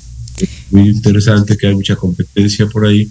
muy 0.71 0.89
interesante 0.89 1.57
que 1.57 1.69
hay 1.69 1.75
mucha 1.75 1.97
competencia 1.97 2.67
por 2.67 2.87
ahí, 2.87 3.09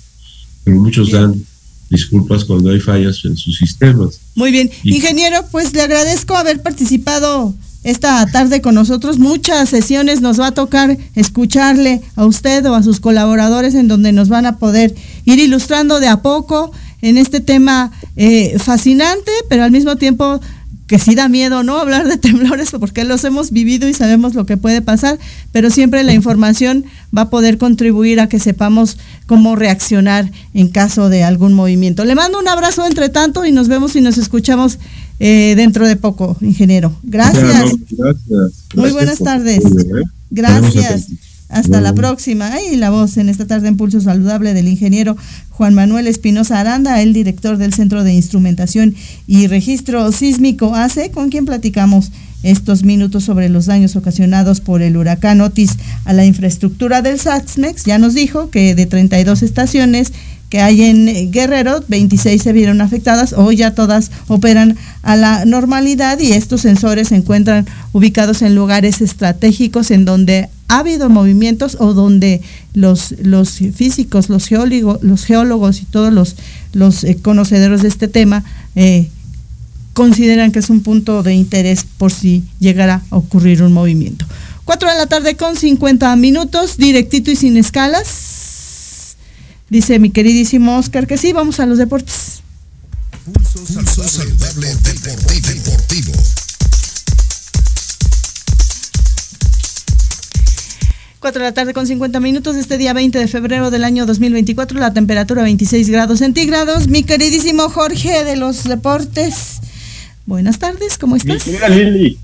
pero 0.64 0.78
muchos 0.80 1.12
dan 1.12 1.44
disculpas 1.90 2.44
cuando 2.44 2.72
hay 2.72 2.80
fallas 2.80 3.24
en 3.26 3.38
sus 3.38 3.58
sistemas. 3.58 4.20
Muy 4.36 4.52
bien, 4.52 4.70
ingeniero, 4.84 5.46
pues 5.52 5.74
le 5.74 5.82
agradezco 5.82 6.36
haber 6.36 6.62
participado 6.62 7.56
esta 7.86 8.26
tarde 8.26 8.62
con 8.62 8.76
nosotros. 8.76 9.20
Muchas 9.20 9.70
sesiones 9.70 10.20
nos 10.20 10.40
va 10.40 10.48
a 10.48 10.52
tocar 10.52 10.98
escucharle 11.14 12.02
a 12.16 12.26
usted 12.26 12.66
o 12.66 12.74
a 12.74 12.82
sus 12.82 13.00
colaboradores 13.00 13.76
en 13.76 13.88
donde 13.88 14.12
nos 14.12 14.28
van 14.28 14.48
a 14.48 14.58
poder 14.58 14.94
ir 15.24 15.40
ilustrando 15.40 16.00
de 16.00 16.08
a 16.08 16.24
poco 16.24 16.72
en 17.02 17.20
este 17.20 17.42
tema 17.42 17.92
eh, 18.16 18.58
fascinante, 18.58 19.32
pero 19.50 19.64
al 19.64 19.72
mismo 19.72 19.98
tiempo 19.98 20.42
que 20.88 20.98
sí 20.98 21.14
da 21.14 21.30
miedo, 21.30 21.62
¿no? 21.62 21.78
Hablar 21.78 22.08
de 22.08 22.18
temblores 22.18 22.72
porque 22.72 23.04
los 23.04 23.24
hemos 23.24 23.52
vivido 23.52 23.88
y 23.88 23.94
sabemos 23.94 24.34
lo 24.34 24.48
que 24.48 24.58
puede 24.58 24.82
pasar, 24.82 25.20
pero 25.52 25.70
siempre 25.70 26.04
la 26.04 26.14
información 26.14 26.86
va 27.16 27.24
a 27.24 27.30
poder 27.30 27.60
contribuir 27.60 28.20
a 28.20 28.28
que 28.28 28.40
sepamos 28.40 28.98
cómo 29.28 29.56
reaccionar 29.56 30.32
en 30.56 30.70
caso 30.70 31.10
de 31.10 31.24
algún 31.24 31.54
movimiento. 31.54 32.04
Le 32.04 32.16
mando 32.16 32.40
un 32.40 32.48
abrazo 32.48 32.84
entre 32.88 33.10
tanto 33.10 33.46
y 33.46 33.52
nos 33.52 33.68
vemos 33.68 33.96
y 33.96 34.02
nos 34.02 34.18
escuchamos 34.18 34.80
eh, 35.20 35.54
dentro 35.56 35.88
de 35.88 35.96
poco, 35.96 36.38
ingeniero. 36.42 36.96
Gracias. 37.04 37.74
Muy 38.76 38.92
buenas 38.92 39.20
tardes. 39.20 39.64
Gracias. 40.30 41.08
Hasta 41.50 41.80
la 41.80 41.94
próxima. 41.94 42.52
Y 42.72 42.76
la 42.76 42.90
voz 42.90 43.18
en 43.18 43.30
esta 43.30 43.46
tarde 43.46 43.68
en 43.68 43.78
Pulso 43.78 44.02
Saludable 44.02 44.54
del 44.54 44.68
ingeniero 44.68 45.16
Juan 45.52 45.74
Manuel 45.74 46.08
Espinosa 46.08 46.60
Aranda, 46.60 47.02
el 47.02 47.14
director 47.14 47.58
del 47.58 47.74
Centro 47.74 48.04
de 48.04 48.14
Instrumentación 48.14 48.96
y 49.26 49.48
Registro 49.48 50.12
Sísmico 50.12 50.76
ACE, 50.76 51.12
con 51.12 51.30
quien 51.30 51.46
platicamos 51.46 52.12
estos 52.44 52.84
minutos 52.84 53.24
sobre 53.24 53.50
los 53.50 53.66
daños 53.66 53.96
ocasionados 53.96 54.62
por 54.62 54.82
el 54.82 54.98
huracán 54.98 55.42
Otis 55.42 55.78
a 56.04 56.14
la 56.14 56.26
infraestructura 56.26 57.02
del 57.02 57.20
SATSMEX. 57.20 57.86
Ya 57.86 57.98
nos 57.98 58.14
dijo 58.14 58.50
que 58.50 58.76
de 58.76 58.86
32 58.86 59.42
estaciones 59.42 60.14
que 60.56 60.62
hay 60.62 60.84
en 60.84 61.34
Guerrero, 61.34 61.84
26 61.86 62.42
se 62.42 62.54
vieron 62.54 62.80
afectadas, 62.80 63.34
hoy 63.34 63.58
ya 63.58 63.76
todas 63.76 64.10
operan 64.30 64.78
a 65.04 65.18
la 65.18 65.44
normalidad 65.44 66.18
y 66.20 66.32
estos 66.32 66.62
sensores 66.62 67.10
se 67.10 67.18
encuentran 67.18 67.66
ubicados 67.92 68.42
en 68.42 68.56
lugares 68.56 69.02
estratégicos 69.02 69.92
en 69.92 70.06
donde 70.06 70.48
ha 70.70 70.80
habido 70.80 71.10
movimientos 71.10 71.76
o 71.78 71.94
donde 71.94 72.40
los, 72.74 73.16
los 73.22 73.60
físicos, 73.76 74.30
los 74.30 74.48
geólogos, 74.48 75.04
los 75.04 75.26
geólogos 75.26 75.82
y 75.82 75.86
todos 75.88 76.14
los, 76.14 76.38
los 76.72 77.04
eh, 77.04 77.18
conocedores 77.22 77.82
de 77.82 77.90
este 77.90 78.08
tema 78.08 78.46
eh, 78.78 79.10
consideran 79.92 80.54
que 80.54 80.60
es 80.60 80.70
un 80.70 80.84
punto 80.84 81.22
de 81.22 81.34
interés 81.34 81.86
por 81.98 82.14
si 82.14 82.46
llegara 82.62 83.02
a 83.10 83.18
ocurrir 83.18 83.62
un 83.62 83.74
movimiento. 83.74 84.26
4 84.64 84.90
de 84.90 84.96
la 84.96 85.08
tarde 85.08 85.36
con 85.36 85.58
50 85.58 86.16
minutos, 86.16 86.78
directito 86.78 87.30
y 87.30 87.36
sin 87.36 87.58
escalas. 87.58 88.35
Dice 89.70 89.98
mi 90.00 90.12
queridísimo 90.12 90.78
Oscar 90.78 91.08
que 91.08 91.18
sí, 91.18 91.34
vamos 91.34 91.60
a 91.60 91.66
los 91.66 91.78
deportes. 91.78 92.42
deportivo. 95.42 96.12
4 101.20 101.42
de 101.42 101.50
la 101.50 101.54
tarde 101.56 101.74
con 101.74 101.88
50 101.88 102.20
minutos, 102.20 102.56
este 102.56 102.78
día 102.78 102.94
20 102.94 103.18
de 103.18 103.28
febrero 103.28 103.72
del 103.72 103.84
año 103.84 104.06
2024, 104.06 104.80
la 104.80 104.94
temperatura 104.94 105.42
26 105.42 105.90
grados 105.90 106.20
centígrados. 106.20 106.88
Mi 106.88 107.02
queridísimo 107.02 107.68
Jorge 107.70 108.24
de 108.24 108.36
los 108.36 108.66
deportes, 108.66 109.60
buenas 110.28 110.60
tardes, 110.60 111.00
¿cómo 111.00 111.16
estás? 111.16 111.48
Mira 111.48 111.68
Lili, 111.70 112.20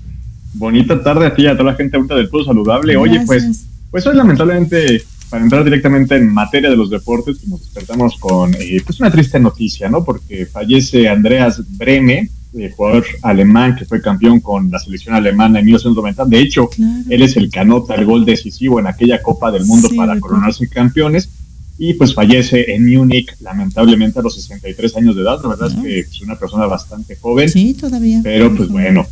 bonita 0.54 1.02
tarde 1.02 1.26
a 1.26 1.34
ti, 1.34 1.48
a 1.48 1.54
toda 1.56 1.72
la 1.72 1.74
gente 1.74 1.96
ahorita 1.96 2.14
del 2.14 2.28
Pueblo 2.28 2.46
Saludable. 2.46 2.96
Oye, 2.96 3.22
pues, 3.26 3.64
pues 3.90 4.06
hoy 4.06 4.14
lamentablemente, 4.14 5.04
para 5.32 5.44
entrar 5.44 5.64
directamente 5.64 6.14
en 6.14 6.28
materia 6.28 6.68
de 6.68 6.76
los 6.76 6.90
deportes, 6.90 7.48
nos 7.48 7.60
despertamos 7.60 8.18
con 8.18 8.54
eh, 8.54 8.82
pues 8.84 9.00
una 9.00 9.10
triste 9.10 9.40
noticia, 9.40 9.88
¿no? 9.88 10.04
Porque 10.04 10.44
fallece 10.44 11.08
Andreas 11.08 11.62
Breme, 11.78 12.28
eh, 12.52 12.70
jugador 12.76 13.06
alemán 13.22 13.74
que 13.74 13.86
fue 13.86 14.02
campeón 14.02 14.40
con 14.40 14.70
la 14.70 14.78
selección 14.78 15.14
alemana 15.14 15.60
en 15.60 15.64
1990. 15.64 16.26
De 16.26 16.38
hecho, 16.38 16.68
él 17.08 17.22
es 17.22 17.38
el 17.38 17.50
que 17.50 17.60
anota 17.60 17.94
el 17.94 18.04
gol 18.04 18.26
decisivo 18.26 18.78
en 18.78 18.86
aquella 18.86 19.22
Copa 19.22 19.50
del 19.50 19.64
Mundo 19.64 19.88
para 19.96 20.20
coronarse 20.20 20.68
campeones. 20.68 21.30
Y 21.78 21.94
pues 21.94 22.12
fallece 22.12 22.74
en 22.74 22.94
Múnich, 22.94 23.34
lamentablemente 23.40 24.18
a 24.18 24.22
los 24.22 24.34
63 24.34 24.96
años 24.98 25.16
de 25.16 25.22
edad. 25.22 25.40
La 25.42 25.48
verdad 25.48 25.68
es 25.68 25.82
que 25.82 26.00
es 26.00 26.20
una 26.20 26.38
persona 26.38 26.66
bastante 26.66 27.16
joven. 27.16 27.48
Sí, 27.48 27.72
todavía. 27.72 28.20
Pero 28.22 28.54
pues 28.54 28.68
bueno, 28.68 29.06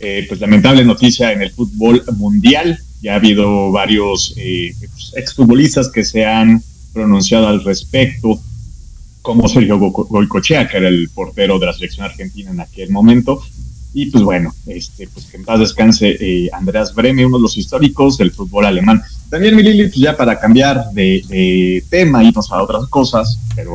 eh, 0.00 0.26
pues 0.28 0.40
lamentable 0.40 0.84
noticia 0.84 1.30
en 1.30 1.42
el 1.42 1.52
fútbol 1.52 2.02
mundial. 2.16 2.80
Ya 3.02 3.12
ha 3.12 3.16
habido 3.16 3.70
varios 3.70 4.34
eh, 4.36 4.74
pues, 4.78 5.12
exfutbolistas 5.16 5.90
que 5.90 6.04
se 6.04 6.24
han 6.24 6.62
pronunciado 6.92 7.48
al 7.48 7.62
respecto 7.62 8.40
como 9.22 9.48
Sergio 9.48 9.78
Goicochea, 9.78 10.68
que 10.68 10.76
era 10.76 10.88
el 10.88 11.08
portero 11.10 11.58
de 11.58 11.66
la 11.66 11.72
selección 11.72 12.06
argentina 12.06 12.50
en 12.50 12.60
aquel 12.60 12.90
momento. 12.90 13.42
Y 13.92 14.10
pues 14.10 14.22
bueno, 14.22 14.54
este, 14.66 15.08
pues 15.08 15.26
que 15.26 15.38
en 15.38 15.44
paz 15.44 15.58
descanse 15.58 16.16
eh, 16.20 16.48
Andreas 16.52 16.94
Breme, 16.94 17.24
uno 17.24 17.38
de 17.38 17.42
los 17.42 17.56
históricos 17.56 18.18
del 18.18 18.30
fútbol 18.30 18.66
alemán. 18.66 19.02
También, 19.30 19.56
Milili, 19.56 19.84
pues 19.84 19.96
ya 19.96 20.16
para 20.16 20.38
cambiar 20.38 20.90
de, 20.92 21.22
de 21.28 21.82
tema, 21.88 22.22
irnos 22.22 22.52
a 22.52 22.62
otras 22.62 22.86
cosas, 22.88 23.38
pero 23.54 23.72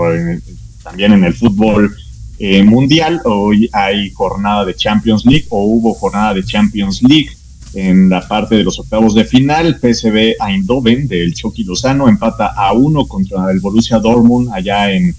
también 0.83 1.13
en 1.13 1.23
el 1.23 1.33
fútbol 1.33 1.95
eh, 2.43 2.63
mundial, 2.63 3.21
hoy 3.25 3.69
hay 3.71 4.09
jornada 4.09 4.65
de 4.65 4.75
Champions 4.75 5.25
League 5.25 5.45
o 5.49 5.63
hubo 5.63 5.93
jornada 5.93 6.33
de 6.33 6.43
Champions 6.43 7.03
League 7.03 7.29
en 7.73 8.09
la 8.09 8.27
parte 8.27 8.55
de 8.55 8.63
los 8.63 8.79
octavos 8.79 9.15
de 9.15 9.25
final. 9.25 9.79
PSV 9.79 10.35
Eindhoven 10.45 11.07
del 11.07 11.33
Chucky 11.33 11.63
Lozano 11.63 12.07
empata 12.07 12.47
a 12.47 12.73
uno 12.73 13.05
contra 13.07 13.49
el 13.51 13.59
Borussia 13.59 13.99
Dortmund 13.99 14.49
allá 14.53 14.91
en 14.91 15.15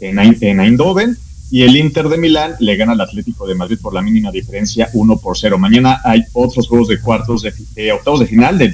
en, 0.00 0.60
Eindhoven. 0.60 1.16
y 1.50 1.62
el 1.62 1.76
Inter 1.76 2.08
de 2.08 2.16
Milán 2.16 2.54
le 2.60 2.76
gana 2.76 2.92
al 2.92 3.00
Atlético 3.00 3.46
de 3.46 3.54
Madrid 3.54 3.78
por 3.80 3.92
la 3.92 4.02
mínima 4.02 4.30
diferencia 4.30 4.88
1 4.92 5.16
por 5.18 5.36
0. 5.36 5.58
Mañana 5.58 6.00
hay 6.04 6.22
otros 6.32 6.68
juegos 6.68 6.88
de 6.88 7.00
cuartos 7.00 7.42
de, 7.42 7.92
octavos 7.92 8.20
de 8.20 8.26
final 8.26 8.56
de 8.56 8.72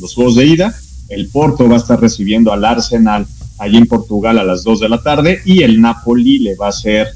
los 0.00 0.14
juegos 0.14 0.36
de 0.36 0.46
ida. 0.46 0.74
El 1.08 1.28
Porto 1.28 1.68
va 1.68 1.74
a 1.74 1.78
estar 1.78 2.00
recibiendo 2.00 2.52
al 2.52 2.64
Arsenal 2.64 3.26
allí 3.58 3.76
en 3.76 3.86
Portugal 3.86 4.38
a 4.38 4.44
las 4.44 4.64
2 4.64 4.80
de 4.80 4.88
la 4.88 5.02
tarde 5.02 5.40
y 5.44 5.62
el 5.62 5.80
Napoli 5.80 6.40
le 6.40 6.56
va 6.56 6.66
a 6.66 6.70
hacer 6.70 7.08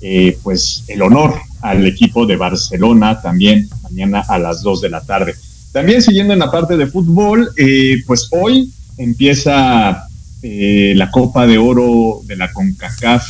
eh, 0.00 0.38
pues 0.42 0.84
el 0.86 1.02
honor 1.02 1.34
al 1.60 1.86
equipo 1.86 2.26
de 2.26 2.36
Barcelona 2.36 3.20
también 3.20 3.68
mañana 3.90 4.22
a 4.28 4.38
las 4.38 4.62
2 4.62 4.80
de 4.82 4.90
la 4.90 5.00
tarde. 5.00 5.34
También 5.72 6.02
siguiendo 6.02 6.32
en 6.32 6.38
la 6.38 6.50
parte 6.50 6.76
de 6.76 6.86
fútbol, 6.86 7.50
eh, 7.56 8.02
pues 8.06 8.28
hoy 8.30 8.72
empieza 8.96 10.06
eh, 10.42 10.94
la 10.96 11.10
Copa 11.10 11.46
de 11.46 11.58
Oro 11.58 12.20
de 12.24 12.36
la 12.36 12.52
CONCACAF, 12.52 13.26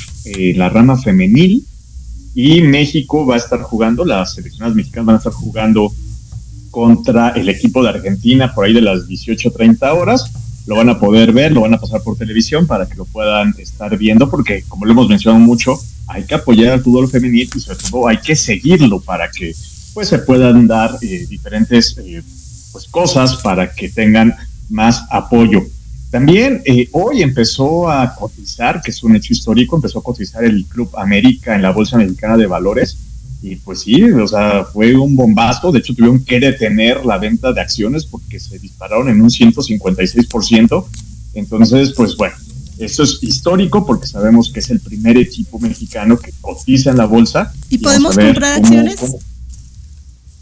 la 0.54 0.68
rama 0.68 0.96
femenil, 0.96 1.64
y 2.34 2.60
México 2.60 3.26
va 3.26 3.34
a 3.34 3.38
estar 3.38 3.60
jugando, 3.62 4.04
las 4.04 4.34
seleccionadas 4.34 4.76
mexicanas 4.76 5.06
van 5.06 5.14
a 5.16 5.18
estar 5.18 5.32
jugando 5.32 5.92
contra 6.70 7.30
el 7.30 7.48
equipo 7.48 7.82
de 7.82 7.88
Argentina 7.88 8.54
por 8.54 8.66
ahí 8.66 8.72
de 8.72 8.82
las 8.82 9.08
18.30 9.08 9.98
horas 9.98 10.30
lo 10.68 10.76
van 10.76 10.90
a 10.90 11.00
poder 11.00 11.32
ver, 11.32 11.52
lo 11.52 11.62
van 11.62 11.72
a 11.72 11.80
pasar 11.80 12.02
por 12.02 12.18
televisión 12.18 12.66
para 12.66 12.86
que 12.86 12.94
lo 12.94 13.06
puedan 13.06 13.54
estar 13.56 13.96
viendo, 13.96 14.28
porque 14.28 14.64
como 14.68 14.84
lo 14.84 14.92
hemos 14.92 15.08
mencionado 15.08 15.42
mucho, 15.42 15.80
hay 16.06 16.24
que 16.24 16.34
apoyar 16.34 16.74
al 16.74 16.82
fútbol 16.82 17.08
femenino 17.08 17.50
y 17.56 17.60
sobre 17.60 17.78
todo 17.90 18.06
hay 18.06 18.18
que 18.18 18.36
seguirlo 18.36 19.00
para 19.00 19.30
que 19.30 19.54
pues 19.94 20.08
se 20.08 20.18
puedan 20.18 20.66
dar 20.66 20.96
eh, 21.02 21.26
diferentes 21.28 21.96
eh, 21.98 22.22
pues, 22.72 22.86
cosas 22.88 23.36
para 23.36 23.72
que 23.72 23.88
tengan 23.88 24.34
más 24.68 25.04
apoyo. 25.10 25.62
También 26.10 26.62
eh, 26.64 26.88
hoy 26.92 27.22
empezó 27.22 27.90
a 27.90 28.14
cotizar, 28.14 28.80
que 28.80 28.90
es 28.90 29.02
un 29.02 29.14
hecho 29.14 29.32
histórico, 29.32 29.76
empezó 29.76 29.98
a 29.98 30.02
cotizar 30.02 30.44
el 30.44 30.64
Club 30.66 30.90
América 30.96 31.54
en 31.54 31.62
la 31.62 31.70
Bolsa 31.70 31.98
Mexicana 31.98 32.36
de 32.36 32.46
Valores 32.46 32.96
y 33.40 33.56
pues 33.56 33.82
sí, 33.82 34.02
o 34.02 34.26
sea, 34.26 34.64
fue 34.64 34.96
un 34.96 35.14
bombazo. 35.14 35.70
De 35.70 35.78
hecho, 35.78 35.94
tuvieron 35.94 36.24
que 36.24 36.40
detener 36.40 37.04
la 37.04 37.18
venta 37.18 37.52
de 37.52 37.60
acciones 37.60 38.04
porque 38.04 38.40
se 38.40 38.58
dispararon 38.58 39.08
en 39.08 39.20
un 39.20 39.28
156%. 39.28 40.84
Entonces, 41.34 41.92
pues 41.96 42.16
bueno, 42.16 42.34
eso 42.78 43.04
es 43.04 43.18
histórico 43.22 43.86
porque 43.86 44.06
sabemos 44.06 44.50
que 44.52 44.60
es 44.60 44.70
el 44.70 44.80
primer 44.80 45.16
equipo 45.16 45.60
mexicano 45.60 46.18
que 46.18 46.32
cotiza 46.40 46.90
en 46.90 46.96
la 46.96 47.06
bolsa. 47.06 47.52
¿Y, 47.68 47.78
podemos 47.78 48.16
comprar 48.16 48.60
acciones? 48.60 49.00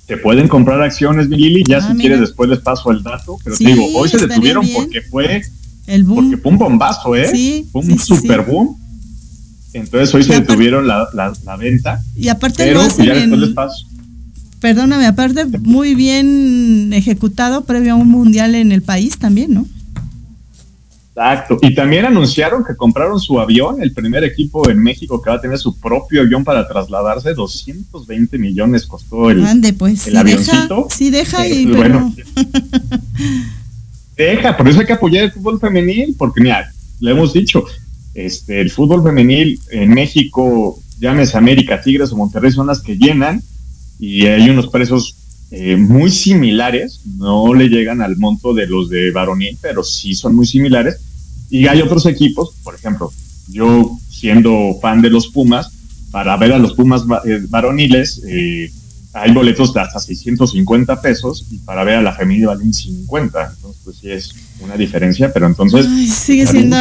Se 0.07 0.17
pueden 0.17 0.49
comprar 0.49 0.81
acciones, 0.83 1.29
Lili. 1.29 1.65
Ya 1.67 1.79
ah, 1.79 1.93
si 1.93 1.99
quieres, 1.99 2.21
después 2.21 2.49
les 2.49 2.61
paso 2.61 2.91
el 2.91 3.03
dato. 3.03 3.39
Pero 3.43 3.57
te 3.57 3.65
digo, 3.65 3.87
hoy 3.95 4.09
se 4.09 4.27
detuvieron 4.27 4.67
porque 4.75 5.03
fue. 5.03 5.43
El 5.87 6.05
boom. 6.05 6.31
Porque 6.31 6.43
fue 6.43 6.53
un 6.53 6.59
bombazo, 6.59 7.15
¿eh? 7.15 7.29
Sí, 7.31 7.67
fue 7.73 7.83
un 7.83 7.99
super 7.99 8.43
boom 8.43 8.77
entonces 9.77 10.15
hoy 10.15 10.23
se 10.23 10.41
detuvieron 10.41 10.87
la, 10.87 11.09
la, 11.13 11.57
venta. 11.57 12.03
Y 12.17 12.29
aparte 12.29 12.73
lo 12.73 12.81
hacen 12.81 13.55
Perdóname, 14.61 15.07
aparte 15.07 15.45
muy 15.45 15.95
bien 15.95 16.93
ejecutado 16.93 17.65
previo 17.65 17.93
a 17.93 17.97
un 17.97 18.09
mundial 18.09 18.55
en 18.55 18.73
el 18.73 18.83
país 18.83 19.19
también, 19.19 19.53
¿no? 19.53 19.67
Exacto. 21.17 21.57
Y 21.62 21.75
también 21.75 22.05
anunciaron 22.05 22.62
que 22.62 22.77
compraron 22.77 23.19
su 23.19 23.41
avión, 23.41 23.83
el 23.83 23.93
primer 23.93 24.23
equipo 24.23 24.69
en 24.69 24.79
México 24.83 25.23
que 25.23 25.31
va 25.31 25.37
a 25.37 25.41
tener 25.41 25.59
su 25.59 25.81
propio 25.81 26.21
avión 26.21 26.45
para 26.45 26.69
trasladarse. 26.69 27.33
220 27.33 28.37
millones 28.39 28.87
costó 28.87 29.31
el, 29.31 29.45
Ande, 29.47 29.73
pues, 29.73 30.07
el 30.07 30.17
avioncito. 30.19 30.89
sí, 30.91 31.09
deja 31.09 31.49
y 31.49 31.64
bueno. 31.67 32.14
deja, 34.17 34.57
por 34.59 34.69
eso 34.69 34.81
hay 34.81 34.87
que 34.87 34.93
apoyar 34.93 35.25
el 35.25 35.33
fútbol 35.33 35.59
femenil, 35.59 36.14
porque 36.19 36.43
mira, 36.43 36.71
le 37.01 37.11
hemos 37.12 37.33
dicho, 37.33 37.64
este, 38.14 38.61
el 38.61 38.71
fútbol 38.71 39.03
femenil 39.03 39.59
en 39.71 39.95
México, 39.95 40.79
llámese 41.01 41.39
América, 41.39 41.81
Tigres 41.81 42.12
o 42.12 42.17
Monterrey, 42.17 42.53
son 42.53 42.67
las 42.67 42.83
que 42.83 42.99
llenan 42.99 43.43
y 43.99 44.27
hay 44.27 44.51
unos 44.51 44.69
precios 44.69 45.17
eh, 45.51 45.77
muy 45.77 46.11
similares, 46.11 47.01
no 47.17 47.55
le 47.55 47.69
llegan 47.69 48.03
al 48.03 48.17
monto 48.19 48.53
de 48.53 48.67
los 48.67 48.91
de 48.91 49.12
varonil, 49.12 49.57
pero 49.62 49.83
sí 49.83 50.14
son 50.14 50.35
muy 50.35 50.45
similares. 50.45 51.06
Y 51.51 51.67
hay 51.67 51.81
otros 51.81 52.07
equipos, 52.07 52.55
por 52.63 52.75
ejemplo, 52.75 53.13
yo 53.49 53.99
siendo 54.09 54.77
fan 54.81 55.03
de 55.03 55.11
los 55.11 55.29
Pumas, 55.29 55.71
para 56.11 56.37
ver 56.37 56.53
a 56.53 56.59
los 56.59 56.75
Pumas 56.75 57.03
eh, 57.25 57.41
varoniles, 57.49 58.23
eh, 58.27 58.71
hay 59.13 59.33
boletos 59.33 59.73
de 59.73 59.81
hasta 59.81 59.99
650 59.99 61.01
pesos 61.01 61.47
y 61.51 61.59
para 61.59 61.85
ver 61.85 61.97
a 61.97 62.03
la 62.03 62.13
femenina 62.13 62.49
valen 62.49 62.73
50. 62.73 63.53
Entonces, 63.57 63.81
pues 63.83 63.97
sí 63.97 64.11
es 64.11 64.35
una 64.61 64.77
diferencia, 64.77 65.33
pero 65.33 65.47
entonces... 65.47 65.87
sigue 66.13 66.47
siendo 66.47 66.77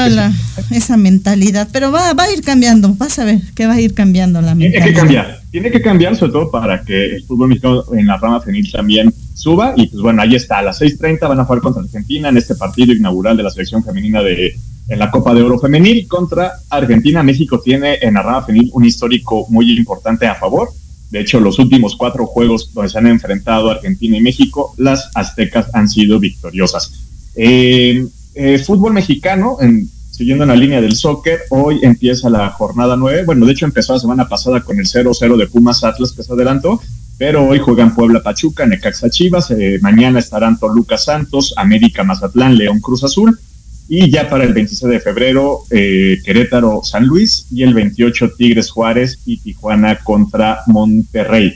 esa 0.72 0.98
mentalidad, 0.98 1.70
pero 1.72 1.92
va, 1.92 2.14
va 2.14 2.24
a 2.24 2.32
ir 2.32 2.42
cambiando, 2.42 2.94
vas 2.96 3.20
a 3.20 3.26
ver 3.26 3.42
que 3.54 3.68
va 3.68 3.74
a 3.74 3.82
ir 3.82 3.94
cambiando 3.94 4.42
la 4.42 4.54
mentalidad. 4.54 4.84
Tiene 4.84 4.94
que 4.94 5.00
cambiar, 5.00 5.42
tiene 5.52 5.72
que 5.72 5.82
cambiar 5.82 6.16
sobre 6.18 6.34
todo 6.34 6.52
para 6.52 6.84
que 6.84 7.16
el 7.16 7.24
fútbol 7.24 7.50
mexicano 7.50 7.84
en 7.94 8.08
la 8.08 8.18
rama 8.18 8.42
femenil 8.42 8.70
también 8.72 9.14
suba 9.36 9.74
y 9.76 9.88
pues 9.88 10.02
bueno, 10.02 10.24
ahí 10.24 10.34
está, 10.34 10.58
a 10.60 10.64
las 10.64 10.82
6.30 10.82 11.28
van 11.28 11.40
a 11.40 11.46
jugar 11.46 11.62
contra 11.62 11.84
Argentina 11.84 12.30
en 12.30 12.38
este 12.38 12.56
partido 12.56 12.94
inaugural 12.94 13.38
de 13.38 13.44
la 13.44 13.52
selección 13.52 13.84
femenina 13.84 14.24
de 14.24 14.56
en 14.88 15.00
la 15.00 15.12
Copa 15.12 15.34
de 15.34 15.42
Oro 15.42 15.60
femenil 15.60 16.08
contra 16.08 16.54
Argentina. 16.70 17.22
México 17.22 17.60
tiene 17.60 18.00
en 18.02 18.16
la 18.16 18.24
rama 18.24 18.44
femenil 18.44 18.72
un 18.74 18.86
histórico 18.86 19.46
muy 19.50 19.78
importante 19.78 20.26
a 20.28 20.36
favor 20.36 20.70
de 21.16 21.22
hecho, 21.22 21.40
los 21.40 21.60
últimos 21.60 21.96
cuatro 21.96 22.26
juegos 22.26 22.74
donde 22.74 22.90
se 22.90 22.98
han 22.98 23.08
enfrentado 23.08 23.70
Argentina 23.70 24.18
y 24.18 24.22
México, 24.22 24.74
las 24.78 25.12
aztecas 25.14 25.68
han 25.74 25.88
sido 25.88 26.20
victoriosas. 26.20 26.92
Eh, 27.36 28.06
eh, 28.34 28.60
fútbol 28.60 28.94
mexicano, 28.94 29.58
en, 29.62 29.88
siguiendo 30.12 30.44
en 30.44 30.50
la 30.50 30.56
línea 30.56 30.82
del 30.82 30.96
soccer, 30.96 31.42
hoy 31.52 31.80
empieza 31.84 32.30
la 32.30 32.50
jornada 32.50 32.98
nueve. 32.98 33.24
Bueno, 33.24 33.46
de 33.46 33.54
hecho 33.54 33.66
empezó 33.66 33.94
la 33.94 34.00
semana 34.00 34.28
pasada 34.28 34.62
con 34.62 34.78
el 34.80 34.88
0-0 34.88 35.38
de 35.38 35.48
Pumas 35.48 35.84
Atlas 35.84 36.12
que 36.12 36.24
se 36.24 36.34
adelantó, 36.34 36.82
pero 37.18 37.46
hoy 37.48 37.60
juegan 37.60 37.96
Puebla 37.96 38.22
Pachuca, 38.22 38.66
Necaxa 38.66 39.10
Chivas, 39.10 39.50
eh, 39.52 39.80
mañana 39.82 40.20
estarán 40.20 40.60
Toluca 40.60 40.98
Santos, 40.98 41.54
América 41.56 42.04
Mazatlán, 42.04 42.58
León 42.58 42.80
Cruz 42.82 43.04
Azul, 43.04 43.40
y 43.88 44.10
ya 44.10 44.30
para 44.30 44.44
el 44.44 44.54
26 44.54 44.92
de 44.92 45.00
febrero, 45.00 45.60
eh, 45.70 46.18
Querétaro 46.26 46.82
San 46.84 47.06
Luis 47.06 47.46
y 47.52 47.64
el 47.64 47.74
28 47.74 48.32
Tigres 48.38 48.70
Juárez 48.70 49.20
y 49.26 49.38
Tijuana 49.38 50.00
contra 50.04 50.62
Monterrey. 50.68 51.54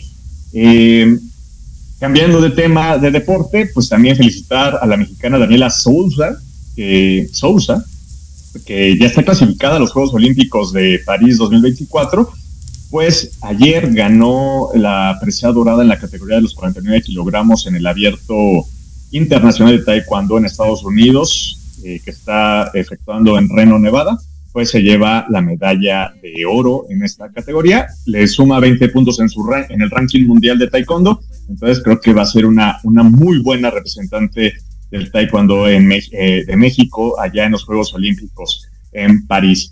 Eh, 0.53 1.17
cambiando 1.99 2.39
de 2.39 2.51
tema 2.51 2.97
de 2.97 3.11
deporte, 3.11 3.69
pues 3.73 3.89
también 3.89 4.15
felicitar 4.15 4.79
a 4.81 4.85
la 4.85 4.95
mexicana 4.95 5.37
Daniela 5.37 5.69
Souza, 5.69 6.37
Souza, 7.33 7.83
que 8.65 8.97
ya 8.97 9.07
está 9.07 9.23
clasificada 9.23 9.75
a 9.75 9.79
los 9.79 9.91
Juegos 9.91 10.13
Olímpicos 10.13 10.71
de 10.71 11.01
París 11.05 11.37
2024. 11.37 12.31
Pues 12.89 13.37
ayer 13.41 13.93
ganó 13.93 14.69
la 14.73 15.17
presea 15.21 15.51
dorada 15.51 15.83
en 15.83 15.89
la 15.89 15.99
categoría 15.99 16.37
de 16.37 16.43
los 16.43 16.55
49 16.55 17.01
kilogramos 17.01 17.67
en 17.67 17.75
el 17.75 17.85
abierto 17.85 18.35
internacional 19.11 19.77
de 19.77 19.83
Taekwondo 19.83 20.37
en 20.37 20.45
Estados 20.45 20.83
Unidos. 20.83 21.59
Eh, 21.83 22.01
que 22.03 22.11
está 22.11 22.71
efectuando 22.73 23.37
en 23.37 23.47
Reno, 23.47 23.79
Nevada, 23.79 24.19
pues 24.51 24.69
se 24.69 24.81
lleva 24.81 25.25
la 25.29 25.41
medalla 25.41 26.13
de 26.21 26.45
oro 26.45 26.85
en 26.89 27.03
esta 27.03 27.31
categoría, 27.31 27.87
le 28.05 28.27
suma 28.27 28.59
20 28.59 28.89
puntos 28.89 29.17
en, 29.21 29.29
su 29.29 29.49
en 29.69 29.81
el 29.81 29.89
ranking 29.89 30.25
mundial 30.25 30.59
de 30.59 30.67
taekwondo, 30.67 31.21
entonces 31.47 31.81
creo 31.81 32.01
que 32.01 32.11
va 32.11 32.23
a 32.23 32.25
ser 32.25 32.45
una, 32.45 32.79
una 32.83 33.03
muy 33.03 33.39
buena 33.39 33.69
representante 33.69 34.55
del 34.91 35.09
taekwondo 35.09 35.69
en, 35.69 35.89
eh, 35.93 36.43
de 36.45 36.57
México 36.57 37.17
allá 37.17 37.45
en 37.45 37.53
los 37.53 37.63
Juegos 37.63 37.93
Olímpicos 37.93 38.67
en 38.91 39.25
París. 39.25 39.71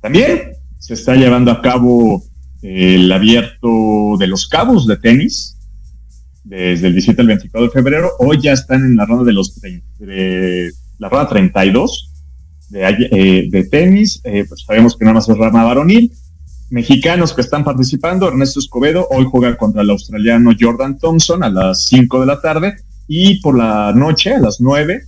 También 0.00 0.52
se 0.84 0.92
está 0.92 1.14
llevando 1.14 1.50
a 1.50 1.62
cabo 1.62 2.22
el 2.60 3.10
abierto 3.10 4.18
de 4.18 4.26
los 4.26 4.46
cabos 4.46 4.86
de 4.86 4.98
tenis, 4.98 5.56
desde 6.44 6.88
el 6.88 6.92
17 6.92 7.22
al 7.22 7.28
24 7.28 7.68
de 7.68 7.72
febrero. 7.72 8.10
Hoy 8.18 8.38
ya 8.42 8.52
están 8.52 8.84
en 8.84 8.94
la 8.94 9.06
ronda 9.06 9.24
de 9.24 9.32
los 9.32 9.58
de, 9.62 10.70
la 10.98 11.08
rueda 11.08 11.26
32 11.26 12.12
de, 12.68 13.08
eh, 13.12 13.48
de 13.50 13.64
tenis, 13.64 14.20
eh, 14.24 14.44
pues 14.46 14.64
sabemos 14.66 14.94
que 14.94 15.06
nada 15.06 15.14
más 15.14 15.26
es 15.26 15.38
rama 15.38 15.64
varonil. 15.64 16.12
Mexicanos 16.68 17.32
que 17.32 17.40
están 17.40 17.64
participando, 17.64 18.28
Ernesto 18.28 18.60
Escobedo 18.60 19.08
hoy 19.10 19.24
juega 19.24 19.56
contra 19.56 19.80
el 19.80 19.88
australiano 19.88 20.50
Jordan 20.58 20.98
Thompson 20.98 21.42
a 21.44 21.48
las 21.48 21.84
5 21.84 22.20
de 22.20 22.26
la 22.26 22.42
tarde 22.42 22.76
y 23.08 23.40
por 23.40 23.56
la 23.56 23.94
noche 23.94 24.34
a 24.34 24.38
las 24.38 24.60
9 24.60 25.02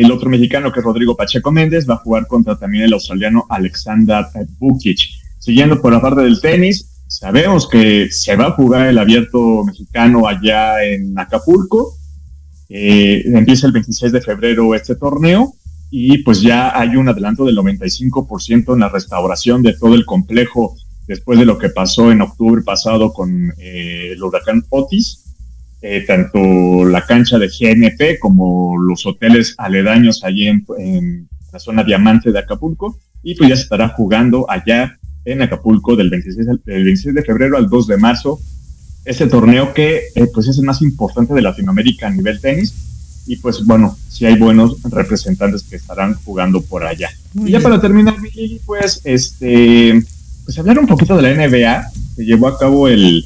el 0.00 0.10
otro 0.10 0.30
mexicano 0.30 0.72
que 0.72 0.80
es 0.80 0.84
Rodrigo 0.84 1.16
Pacheco 1.16 1.50
Méndez 1.50 1.88
va 1.88 1.94
a 1.94 1.98
jugar 1.98 2.26
contra 2.26 2.56
también 2.56 2.84
el 2.84 2.92
australiano 2.92 3.46
Alexander 3.48 4.24
Bukic. 4.58 4.98
Siguiendo 5.38 5.80
por 5.80 5.92
la 5.92 6.00
parte 6.00 6.22
del 6.22 6.40
tenis, 6.40 7.04
sabemos 7.08 7.68
que 7.68 8.08
se 8.10 8.36
va 8.36 8.46
a 8.46 8.52
jugar 8.52 8.86
el 8.86 8.98
abierto 8.98 9.64
mexicano 9.64 10.26
allá 10.26 10.84
en 10.84 11.18
Acapulco. 11.18 11.96
Eh, 12.68 13.22
empieza 13.26 13.66
el 13.66 13.72
26 13.72 14.12
de 14.12 14.20
febrero 14.22 14.74
este 14.74 14.94
torneo 14.94 15.54
y 15.90 16.18
pues 16.22 16.40
ya 16.40 16.78
hay 16.78 16.96
un 16.96 17.08
adelanto 17.08 17.44
del 17.44 17.56
95% 17.58 18.72
en 18.72 18.80
la 18.80 18.88
restauración 18.88 19.62
de 19.62 19.74
todo 19.74 19.94
el 19.94 20.06
complejo 20.06 20.74
después 21.06 21.38
de 21.38 21.44
lo 21.44 21.58
que 21.58 21.68
pasó 21.68 22.10
en 22.10 22.22
octubre 22.22 22.62
pasado 22.62 23.12
con 23.12 23.52
eh, 23.58 24.12
el 24.12 24.22
huracán 24.22 24.64
Otis. 24.70 25.21
Eh, 25.84 26.04
tanto 26.06 26.84
la 26.84 27.04
cancha 27.04 27.40
de 27.40 27.48
GNP 27.48 28.20
como 28.20 28.78
los 28.78 29.04
hoteles 29.04 29.56
aledaños 29.58 30.22
allí 30.22 30.46
en, 30.46 31.28
la 31.52 31.58
zona 31.58 31.82
diamante 31.82 32.30
de 32.30 32.38
Acapulco 32.38 32.96
y 33.22 33.34
pues 33.34 33.50
ya 33.50 33.56
se 33.56 33.62
estará 33.62 33.88
jugando 33.88 34.48
allá 34.48 34.96
en 35.24 35.42
Acapulco 35.42 35.96
del 35.96 36.08
26, 36.08 36.46
del 36.64 36.84
26 36.84 37.14
de 37.16 37.22
febrero 37.22 37.58
al 37.58 37.68
2 37.68 37.88
de 37.88 37.96
marzo. 37.96 38.40
Ese 39.04 39.26
torneo 39.26 39.74
que 39.74 40.02
eh, 40.14 40.28
pues 40.32 40.46
es 40.46 40.56
el 40.58 40.64
más 40.64 40.80
importante 40.82 41.34
de 41.34 41.42
Latinoamérica 41.42 42.06
a 42.06 42.10
nivel 42.10 42.40
tenis. 42.40 42.72
Y 43.26 43.36
pues 43.36 43.64
bueno, 43.64 43.96
si 44.08 44.24
hay 44.24 44.38
buenos 44.38 44.80
representantes 44.84 45.64
que 45.64 45.76
estarán 45.76 46.14
jugando 46.14 46.62
por 46.62 46.84
allá. 46.84 47.10
y 47.34 47.50
ya 47.50 47.60
para 47.60 47.80
terminar, 47.80 48.14
pues 48.64 49.00
este 49.02 50.00
pues 50.44 50.58
hablar 50.58 50.78
un 50.78 50.86
poquito 50.86 51.16
de 51.16 51.22
la 51.22 51.46
NBA. 51.46 51.90
Se 52.16 52.24
llevó 52.24 52.48
a 52.48 52.58
cabo 52.58 52.88
el, 52.88 53.24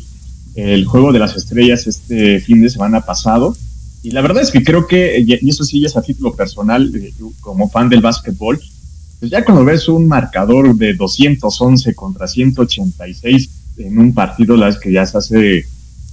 el 0.57 0.87
Juego 0.87 1.13
de 1.13 1.19
las 1.19 1.37
Estrellas 1.37 1.87
este 1.87 2.41
fin 2.41 2.63
de 2.63 2.71
semana 2.71 3.03
pasado. 3.03 3.57
Y 4.03 4.11
la 4.11 4.23
verdad 4.23 4.43
es 4.43 4.51
que 4.51 4.63
creo 4.63 4.87
que, 4.87 5.21
y 5.21 5.49
eso 5.49 5.65
sí 5.65 5.85
es 5.85 5.97
a 5.97 6.03
título 6.03 6.35
personal, 6.35 6.93
eh, 6.95 7.13
como 7.41 7.69
fan 7.69 7.89
del 7.89 8.01
básquetbol, 8.01 8.61
pues 9.21 9.31
ya 9.31 9.45
cuando 9.45 9.65
ves 9.65 9.89
un 9.89 10.07
marcador 10.07 10.75
de 10.77 10.95
211 10.95 11.95
contra 11.95 12.27
186 12.27 13.51
en 13.79 13.99
un 13.99 14.15
partido, 14.15 14.57
la 14.57 14.69
es 14.69 14.79
que 14.79 14.93
ya 14.93 15.07
se 15.07 15.19
hace 15.19 15.67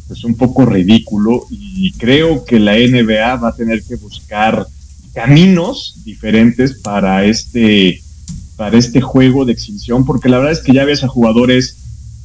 pues 0.07 0.23
un 0.23 0.35
poco 0.35 0.65
ridículo 0.65 1.45
y 1.49 1.91
creo 1.93 2.43
que 2.43 2.59
la 2.59 2.73
NBA 2.73 3.35
va 3.37 3.49
a 3.49 3.55
tener 3.55 3.83
que 3.83 3.95
buscar 3.95 4.65
caminos 5.13 6.01
diferentes 6.03 6.73
para 6.73 7.25
este 7.25 8.01
para 8.57 8.77
este 8.77 9.01
juego 9.01 9.45
de 9.45 9.53
exhibición 9.53 10.05
porque 10.05 10.29
la 10.29 10.37
verdad 10.37 10.53
es 10.53 10.59
que 10.59 10.73
ya 10.73 10.83
ves 10.83 11.03
a 11.03 11.07
jugadores 11.07 11.77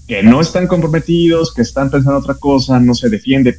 que 0.08 0.22
no 0.22 0.40
están 0.40 0.66
comprometidos, 0.66 1.52
que 1.52 1.60
están 1.60 1.90
pensando 1.90 2.18
otra 2.18 2.34
cosa, 2.34 2.80
no 2.80 2.94
se 2.94 3.10
defiende. 3.10 3.58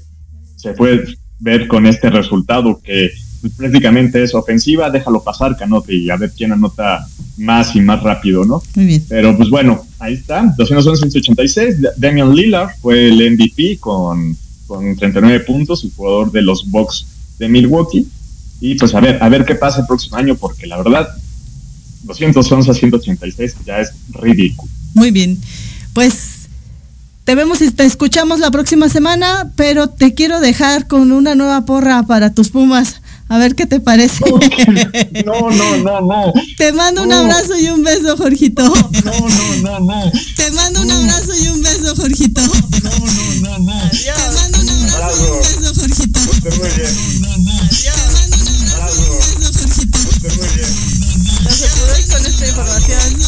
Se 0.56 0.74
puede 0.74 1.06
ver 1.40 1.68
con 1.68 1.86
este 1.86 2.10
resultado 2.10 2.82
que 2.84 3.12
pues, 3.40 3.54
prácticamente 3.54 4.24
es 4.24 4.34
ofensiva, 4.34 4.90
déjalo 4.90 5.24
pasar, 5.24 5.56
canote, 5.56 5.96
y 5.96 6.10
a 6.10 6.18
ver 6.18 6.32
quién 6.36 6.52
anota 6.52 7.08
más 7.38 7.76
y 7.76 7.82
más 7.82 8.02
rápido, 8.02 8.44
¿no? 8.46 8.64
Muy 8.76 8.86
bien. 8.86 9.06
Pero 9.08 9.38
pues 9.38 9.50
bueno, 9.50 9.86
ahí 10.00 10.16
está, 10.16 10.44
211-186. 10.58 11.94
Damian 11.96 12.36
Lillard 12.36 12.72
fue 12.82 13.10
el 13.10 13.34
MVP 13.34 13.78
con, 13.80 14.36
con 14.66 14.96
39 14.98 15.42
puntos, 15.42 15.84
el 15.84 15.92
jugador 15.92 16.32
de 16.32 16.42
los 16.42 16.70
Bucks 16.70 17.06
de 17.38 17.48
Milwaukee. 17.48 18.08
Y 18.60 18.74
pues 18.74 18.94
a 18.96 19.00
ver, 19.00 19.22
a 19.22 19.30
ver 19.30 19.46
qué 19.46 19.54
pasa 19.54 19.82
el 19.82 19.88
próximo 19.88 20.18
año, 20.18 20.36
porque 20.36 20.66
la 20.66 20.78
verdad, 20.78 21.08
211 22.04 22.72
a 22.72 22.74
186 22.74 23.56
ya 23.66 23.80
es 23.80 23.92
ridículo. 24.12 24.70
Muy 24.96 25.12
bien. 25.12 25.40
Pues 25.94 26.39
te 27.30 27.36
vemos 27.36 27.62
y 27.62 27.70
te 27.70 27.86
escuchamos 27.86 28.40
la 28.40 28.50
próxima 28.50 28.90
semana, 28.90 29.52
pero 29.56 29.88
te 29.88 30.16
quiero 30.16 30.40
dejar 30.40 30.88
con 30.88 31.12
una 31.12 31.36
nueva 31.36 31.64
porra 31.64 32.02
para 32.02 32.34
tus 32.34 32.50
Pumas. 32.50 33.04
A 33.28 33.38
ver 33.38 33.54
qué 33.54 33.68
te 33.68 33.80
parece. 33.80 34.26
No, 34.32 35.52
no, 35.52 35.78
no, 35.78 36.02
no. 36.02 36.34
Te 36.58 36.74
mando 36.74 37.04
un 37.04 37.14
abrazo 37.14 37.56
y 37.56 37.68
un 37.68 37.84
beso, 37.84 38.18
Jorgito. 38.18 38.64
No, 38.64 38.74
no, 38.74 39.56
no, 39.62 39.80
no. 39.80 40.12
Te 40.36 40.50
mando 40.54 40.82
un 40.82 40.90
abrazo 40.90 41.36
y 41.40 41.48
un 41.50 41.62
beso, 41.62 41.96
Jorgito. 41.96 42.42
No, 42.42 42.90
no, 42.90 43.60
no, 43.60 43.60
no. 43.60 43.92
Te 43.92 44.32
mando 44.34 44.60
un 44.62 44.90
abrazo 44.90 45.22
y 45.22 45.30
un 45.30 45.40
beso, 45.40 45.74
Jorgito. 45.76 46.20
Usted 46.32 46.58
muy 46.58 46.70
bien. 46.70 46.96
Te 47.70 47.92
mando 48.12 48.38
un 48.42 48.70
abrazo 48.70 49.04
y 49.04 49.10
un 49.12 49.40
beso, 49.40 49.54
Jorgito. 49.54 50.00
Usted 50.00 50.36
muy 50.36 50.48
bien. 50.58 51.20
No 51.44 51.52
se 51.52 51.68
pudo 51.68 52.00
ir 52.00 52.08
con 52.08 52.26
esta 52.26 52.48
información. 52.48 53.22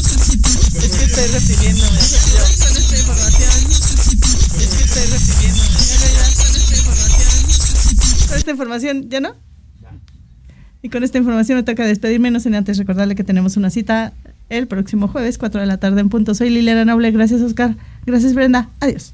Es 0.73 0.89
que 0.89 1.05
estoy 1.05 1.27
refiriéndome. 1.27 1.99
Yo 1.99 2.65
con 2.65 2.77
esta 2.77 2.97
información. 2.97 3.60
Estoy 4.91 6.77
información. 6.77 8.27
Con 8.27 8.37
esta 8.37 8.51
información, 8.51 9.09
¿ya 9.09 9.19
no? 9.21 9.35
Y 10.81 10.89
con 10.89 11.03
esta 11.03 11.17
información 11.17 11.57
me 11.57 11.63
toca 11.63 11.85
despedirme, 11.85 12.31
no 12.31 12.39
sin 12.39 12.55
antes 12.55 12.77
recordarle 12.77 13.15
que 13.15 13.23
tenemos 13.23 13.55
una 13.55 13.69
cita 13.69 14.13
el 14.49 14.67
próximo 14.67 15.07
jueves, 15.07 15.37
4 15.37 15.61
de 15.61 15.67
la 15.67 15.77
tarde 15.77 16.01
en 16.01 16.09
punto. 16.09 16.35
Soy 16.35 16.49
Liliana 16.49 16.83
Noble, 16.85 17.11
gracias 17.11 17.41
Oscar, 17.41 17.75
gracias 18.05 18.33
Brenda, 18.33 18.69
adiós. 18.79 19.13